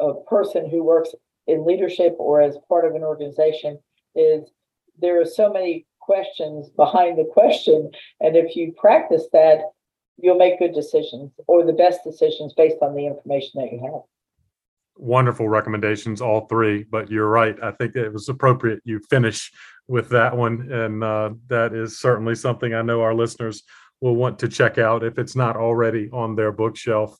uh, 0.00 0.12
person 0.28 0.68
who 0.70 0.84
works 0.84 1.10
in 1.46 1.66
leadership 1.66 2.14
or 2.18 2.40
as 2.40 2.56
part 2.68 2.84
of 2.84 2.94
an 2.94 3.02
organization 3.02 3.78
is 4.14 4.48
there 5.00 5.20
are 5.20 5.26
so 5.26 5.52
many 5.52 5.86
questions 6.00 6.70
behind 6.70 7.18
the 7.18 7.24
question. 7.24 7.90
And 8.20 8.36
if 8.36 8.54
you 8.54 8.72
practice 8.76 9.26
that, 9.32 9.58
you'll 10.18 10.36
make 10.36 10.58
good 10.58 10.74
decisions 10.74 11.32
or 11.48 11.64
the 11.64 11.72
best 11.72 12.04
decisions 12.04 12.52
based 12.52 12.76
on 12.80 12.94
the 12.94 13.06
information 13.06 13.60
that 13.60 13.72
you 13.72 13.80
have 13.82 14.02
wonderful 14.96 15.48
recommendations, 15.48 16.20
all 16.20 16.46
three. 16.46 16.84
But 16.84 17.10
you're 17.10 17.28
right. 17.28 17.56
I 17.62 17.72
think 17.72 17.96
it 17.96 18.12
was 18.12 18.28
appropriate 18.28 18.80
you 18.84 19.00
finish 19.10 19.50
with 19.88 20.08
that 20.10 20.36
one. 20.36 20.70
And 20.70 21.02
uh, 21.02 21.30
that 21.48 21.74
is 21.74 21.98
certainly 21.98 22.34
something 22.34 22.74
I 22.74 22.82
know 22.82 23.00
our 23.02 23.14
listeners 23.14 23.62
will 24.00 24.16
want 24.16 24.38
to 24.40 24.48
check 24.48 24.78
out 24.78 25.04
if 25.04 25.18
it's 25.18 25.36
not 25.36 25.56
already 25.56 26.08
on 26.12 26.34
their 26.34 26.52
bookshelf. 26.52 27.16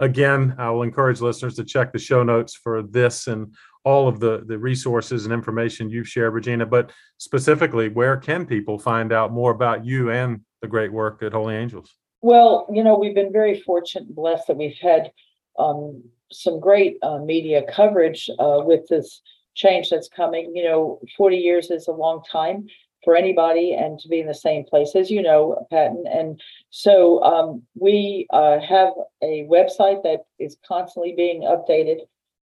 Again, 0.00 0.54
I 0.58 0.70
will 0.70 0.82
encourage 0.82 1.20
listeners 1.20 1.54
to 1.56 1.64
check 1.64 1.92
the 1.92 1.98
show 1.98 2.22
notes 2.22 2.54
for 2.54 2.82
this 2.82 3.26
and 3.26 3.54
all 3.84 4.08
of 4.08 4.20
the 4.20 4.44
the 4.46 4.58
resources 4.58 5.24
and 5.24 5.32
information 5.32 5.90
you've 5.90 6.08
shared, 6.08 6.34
Regina. 6.34 6.66
But 6.66 6.92
specifically, 7.18 7.88
where 7.88 8.16
can 8.16 8.46
people 8.46 8.78
find 8.78 9.12
out 9.12 9.32
more 9.32 9.50
about 9.50 9.84
you 9.84 10.10
and 10.10 10.40
the 10.60 10.68
great 10.68 10.92
work 10.92 11.22
at 11.22 11.32
Holy 11.32 11.54
Angels? 11.54 11.90
Well, 12.20 12.68
you 12.72 12.84
know, 12.84 12.96
we've 12.96 13.14
been 13.14 13.32
very 13.32 13.60
fortunate 13.60 14.06
and 14.06 14.14
blessed 14.14 14.46
that 14.46 14.56
we've 14.56 14.78
had 14.80 15.10
um, 15.58 16.02
some 16.32 16.60
great 16.60 16.96
uh, 17.02 17.18
media 17.18 17.62
coverage 17.70 18.30
uh, 18.38 18.62
with 18.64 18.86
this 18.88 19.20
change 19.54 19.90
that's 19.90 20.08
coming. 20.08 20.54
You 20.54 20.64
know, 20.64 21.00
40 21.16 21.36
years 21.36 21.70
is 21.70 21.88
a 21.88 21.92
long 21.92 22.22
time 22.30 22.66
for 23.04 23.16
anybody 23.16 23.74
and 23.74 23.98
to 23.98 24.08
be 24.08 24.20
in 24.20 24.26
the 24.26 24.34
same 24.34 24.64
place 24.64 24.94
as 24.94 25.10
you 25.10 25.22
know 25.22 25.66
patton 25.70 26.04
and 26.06 26.40
so 26.70 27.22
um, 27.24 27.62
we 27.74 28.28
uh, 28.32 28.60
have 28.60 28.92
a 29.22 29.44
website 29.50 30.04
that 30.04 30.20
is 30.38 30.56
constantly 30.66 31.12
being 31.16 31.42
updated 31.42 31.98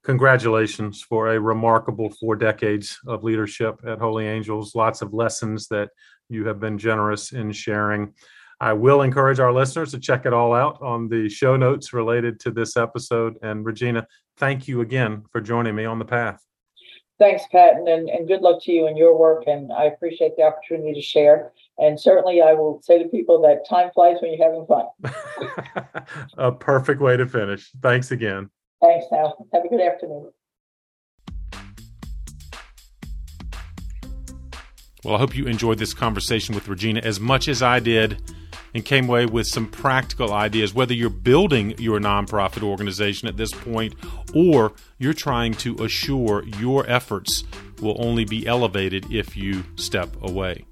congratulations 0.03 1.01
for 1.01 1.33
a 1.33 1.39
remarkable 1.39 2.09
four 2.09 2.35
decades 2.35 2.97
of 3.07 3.23
leadership 3.23 3.79
at 3.85 3.99
Holy 3.99 4.25
Angels. 4.25 4.75
Lots 4.75 5.01
of 5.01 5.13
lessons 5.13 5.67
that 5.67 5.89
you 6.29 6.45
have 6.47 6.59
been 6.59 6.77
generous 6.77 7.31
in 7.31 7.51
sharing. 7.51 8.13
I 8.61 8.73
will 8.73 9.01
encourage 9.01 9.39
our 9.39 9.53
listeners 9.53 9.91
to 9.91 9.99
check 9.99 10.25
it 10.25 10.33
all 10.33 10.53
out 10.53 10.81
on 10.81 11.07
the 11.07 11.29
show 11.29 11.55
notes 11.55 11.93
related 11.93 12.39
to 12.41 12.51
this 12.51 12.75
episode. 12.75 13.37
And 13.41 13.65
Regina, 13.65 14.05
thank 14.37 14.67
you 14.67 14.81
again 14.81 15.23
for 15.31 15.39
joining 15.39 15.75
me 15.75 15.85
on 15.85 15.99
the 15.99 16.05
path. 16.05 16.48
Thanks, 17.19 17.43
Pat, 17.51 17.75
and, 17.75 18.09
and 18.09 18.27
good 18.29 18.41
luck 18.41 18.63
to 18.63 18.71
you 18.71 18.87
and 18.87 18.97
your 18.97 19.17
work. 19.17 19.43
And 19.45 19.73
I 19.73 19.85
appreciate 19.85 20.37
the 20.37 20.43
opportunity 20.43 20.93
to 20.93 21.01
share. 21.01 21.51
And 21.77 21.99
certainly, 21.99 22.41
I 22.41 22.53
will 22.53 22.81
say 22.81 23.03
to 23.03 23.09
people 23.09 23.41
that 23.41 23.67
time 23.69 23.89
flies 23.93 24.17
when 24.21 24.33
you're 24.33 24.45
having 24.45 24.65
fun. 24.65 24.85
a 26.37 26.51
perfect 26.53 27.01
way 27.01 27.17
to 27.17 27.27
finish. 27.27 27.71
Thanks 27.81 28.11
again. 28.11 28.49
Thanks, 28.81 29.05
now. 29.11 29.35
Have 29.53 29.65
a 29.65 29.67
good 29.67 29.81
afternoon. 29.81 30.31
Well, 35.03 35.15
I 35.15 35.17
hope 35.17 35.35
you 35.35 35.45
enjoyed 35.45 35.77
this 35.77 35.93
conversation 35.93 36.55
with 36.55 36.69
Regina 36.69 37.01
as 37.01 37.19
much 37.19 37.49
as 37.49 37.61
I 37.61 37.79
did 37.79 38.21
and 38.73 38.85
came 38.85 39.07
away 39.07 39.25
with 39.25 39.47
some 39.47 39.67
practical 39.67 40.33
ideas, 40.33 40.73
whether 40.73 40.93
you're 40.93 41.09
building 41.09 41.75
your 41.77 41.99
nonprofit 41.99 42.63
organization 42.63 43.27
at 43.27 43.37
this 43.37 43.51
point 43.51 43.95
or 44.33 44.73
you're 44.97 45.13
trying 45.13 45.53
to 45.53 45.83
assure 45.83 46.43
your 46.43 46.87
efforts 46.89 47.43
will 47.81 47.95
only 47.99 48.25
be 48.25 48.45
elevated 48.45 49.11
if 49.11 49.35
you 49.35 49.63
step 49.75 50.15
away. 50.21 50.65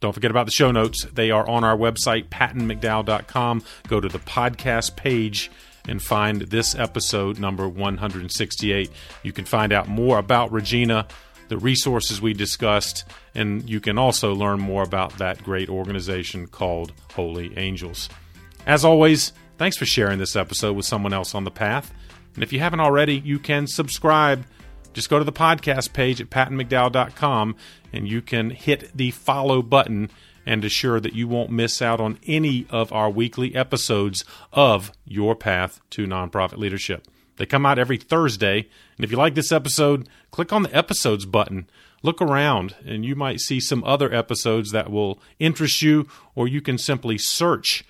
Don't 0.00 0.12
forget 0.12 0.30
about 0.30 0.46
the 0.46 0.52
show 0.52 0.70
notes. 0.70 1.04
They 1.04 1.30
are 1.30 1.48
on 1.48 1.64
our 1.64 1.76
website, 1.76 2.28
pattonmcdowell.com. 2.28 3.62
Go 3.88 4.00
to 4.00 4.08
the 4.08 4.18
podcast 4.18 4.96
page 4.96 5.50
and 5.88 6.02
find 6.02 6.42
this 6.42 6.74
episode, 6.74 7.38
number 7.38 7.68
168. 7.68 8.90
You 9.22 9.32
can 9.32 9.44
find 9.44 9.72
out 9.72 9.88
more 9.88 10.18
about 10.18 10.52
Regina 10.52 11.06
the 11.48 11.58
resources 11.58 12.20
we 12.20 12.32
discussed, 12.32 13.04
and 13.34 13.68
you 13.68 13.80
can 13.80 13.98
also 13.98 14.34
learn 14.34 14.60
more 14.60 14.82
about 14.82 15.18
that 15.18 15.42
great 15.42 15.68
organization 15.68 16.46
called 16.46 16.92
Holy 17.14 17.56
Angels. 17.56 18.08
As 18.66 18.84
always, 18.84 19.32
thanks 19.58 19.76
for 19.76 19.86
sharing 19.86 20.18
this 20.18 20.36
episode 20.36 20.76
with 20.76 20.86
someone 20.86 21.12
else 21.12 21.34
on 21.34 21.44
the 21.44 21.50
path. 21.50 21.92
And 22.34 22.42
if 22.42 22.52
you 22.52 22.58
haven't 22.58 22.80
already, 22.80 23.18
you 23.18 23.38
can 23.38 23.66
subscribe. 23.66 24.44
Just 24.92 25.10
go 25.10 25.18
to 25.18 25.24
the 25.24 25.32
podcast 25.32 25.92
page 25.92 26.20
at 26.20 26.30
pattonmcdowell.com 26.30 27.56
and 27.92 28.08
you 28.08 28.22
can 28.22 28.50
hit 28.50 28.90
the 28.94 29.10
follow 29.10 29.62
button 29.62 30.10
and 30.44 30.64
assure 30.64 31.00
that 31.00 31.12
you 31.12 31.26
won't 31.26 31.50
miss 31.50 31.82
out 31.82 32.00
on 32.00 32.18
any 32.26 32.66
of 32.70 32.92
our 32.92 33.10
weekly 33.10 33.54
episodes 33.54 34.24
of 34.52 34.92
Your 35.04 35.34
Path 35.34 35.80
to 35.90 36.06
Nonprofit 36.06 36.56
Leadership. 36.56 37.06
They 37.36 37.46
come 37.46 37.66
out 37.66 37.78
every 37.78 37.96
Thursday. 37.96 38.68
And 38.96 39.04
if 39.04 39.10
you 39.10 39.16
like 39.16 39.34
this 39.34 39.52
episode, 39.52 40.08
click 40.30 40.52
on 40.52 40.62
the 40.62 40.76
episodes 40.76 41.26
button. 41.26 41.68
Look 42.02 42.20
around, 42.20 42.74
and 42.84 43.04
you 43.04 43.16
might 43.16 43.40
see 43.40 43.58
some 43.60 43.82
other 43.84 44.12
episodes 44.12 44.70
that 44.70 44.90
will 44.90 45.20
interest 45.38 45.82
you, 45.82 46.06
or 46.34 46.46
you 46.46 46.60
can 46.60 46.78
simply 46.78 47.18
search 47.18 47.84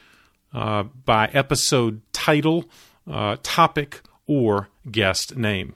uh, 0.54 0.84
by 0.84 1.26
episode 1.32 2.00
title, 2.12 2.64
uh, 3.10 3.36
topic, 3.42 4.00
or 4.26 4.68
guest 4.90 5.36
name. 5.36 5.74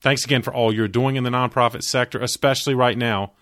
Thanks 0.00 0.24
again 0.24 0.42
for 0.42 0.54
all 0.54 0.74
you're 0.74 0.88
doing 0.88 1.16
in 1.16 1.24
the 1.24 1.30
nonprofit 1.30 1.82
sector, 1.82 2.20
especially 2.20 2.74
right 2.74 2.96
now. 2.96 3.32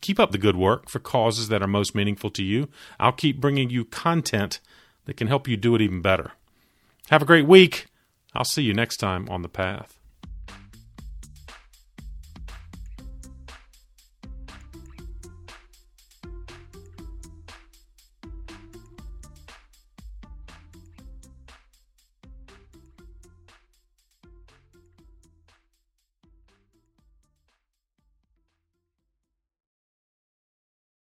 Keep 0.00 0.20
up 0.20 0.30
the 0.30 0.38
good 0.38 0.56
work 0.56 0.88
for 0.88 0.98
causes 0.98 1.48
that 1.48 1.62
are 1.62 1.66
most 1.66 1.94
meaningful 1.94 2.30
to 2.30 2.44
you. 2.44 2.68
I'll 3.00 3.12
keep 3.12 3.40
bringing 3.40 3.70
you 3.70 3.84
content 3.84 4.60
that 5.06 5.16
can 5.16 5.28
help 5.28 5.48
you 5.48 5.56
do 5.56 5.74
it 5.74 5.80
even 5.80 6.02
better. 6.02 6.32
Have 7.10 7.22
a 7.22 7.26
great 7.26 7.46
week. 7.46 7.86
I'll 8.36 8.44
see 8.44 8.62
you 8.62 8.74
next 8.74 8.98
time 8.98 9.28
on 9.30 9.42
the 9.42 9.48
path. 9.48 9.95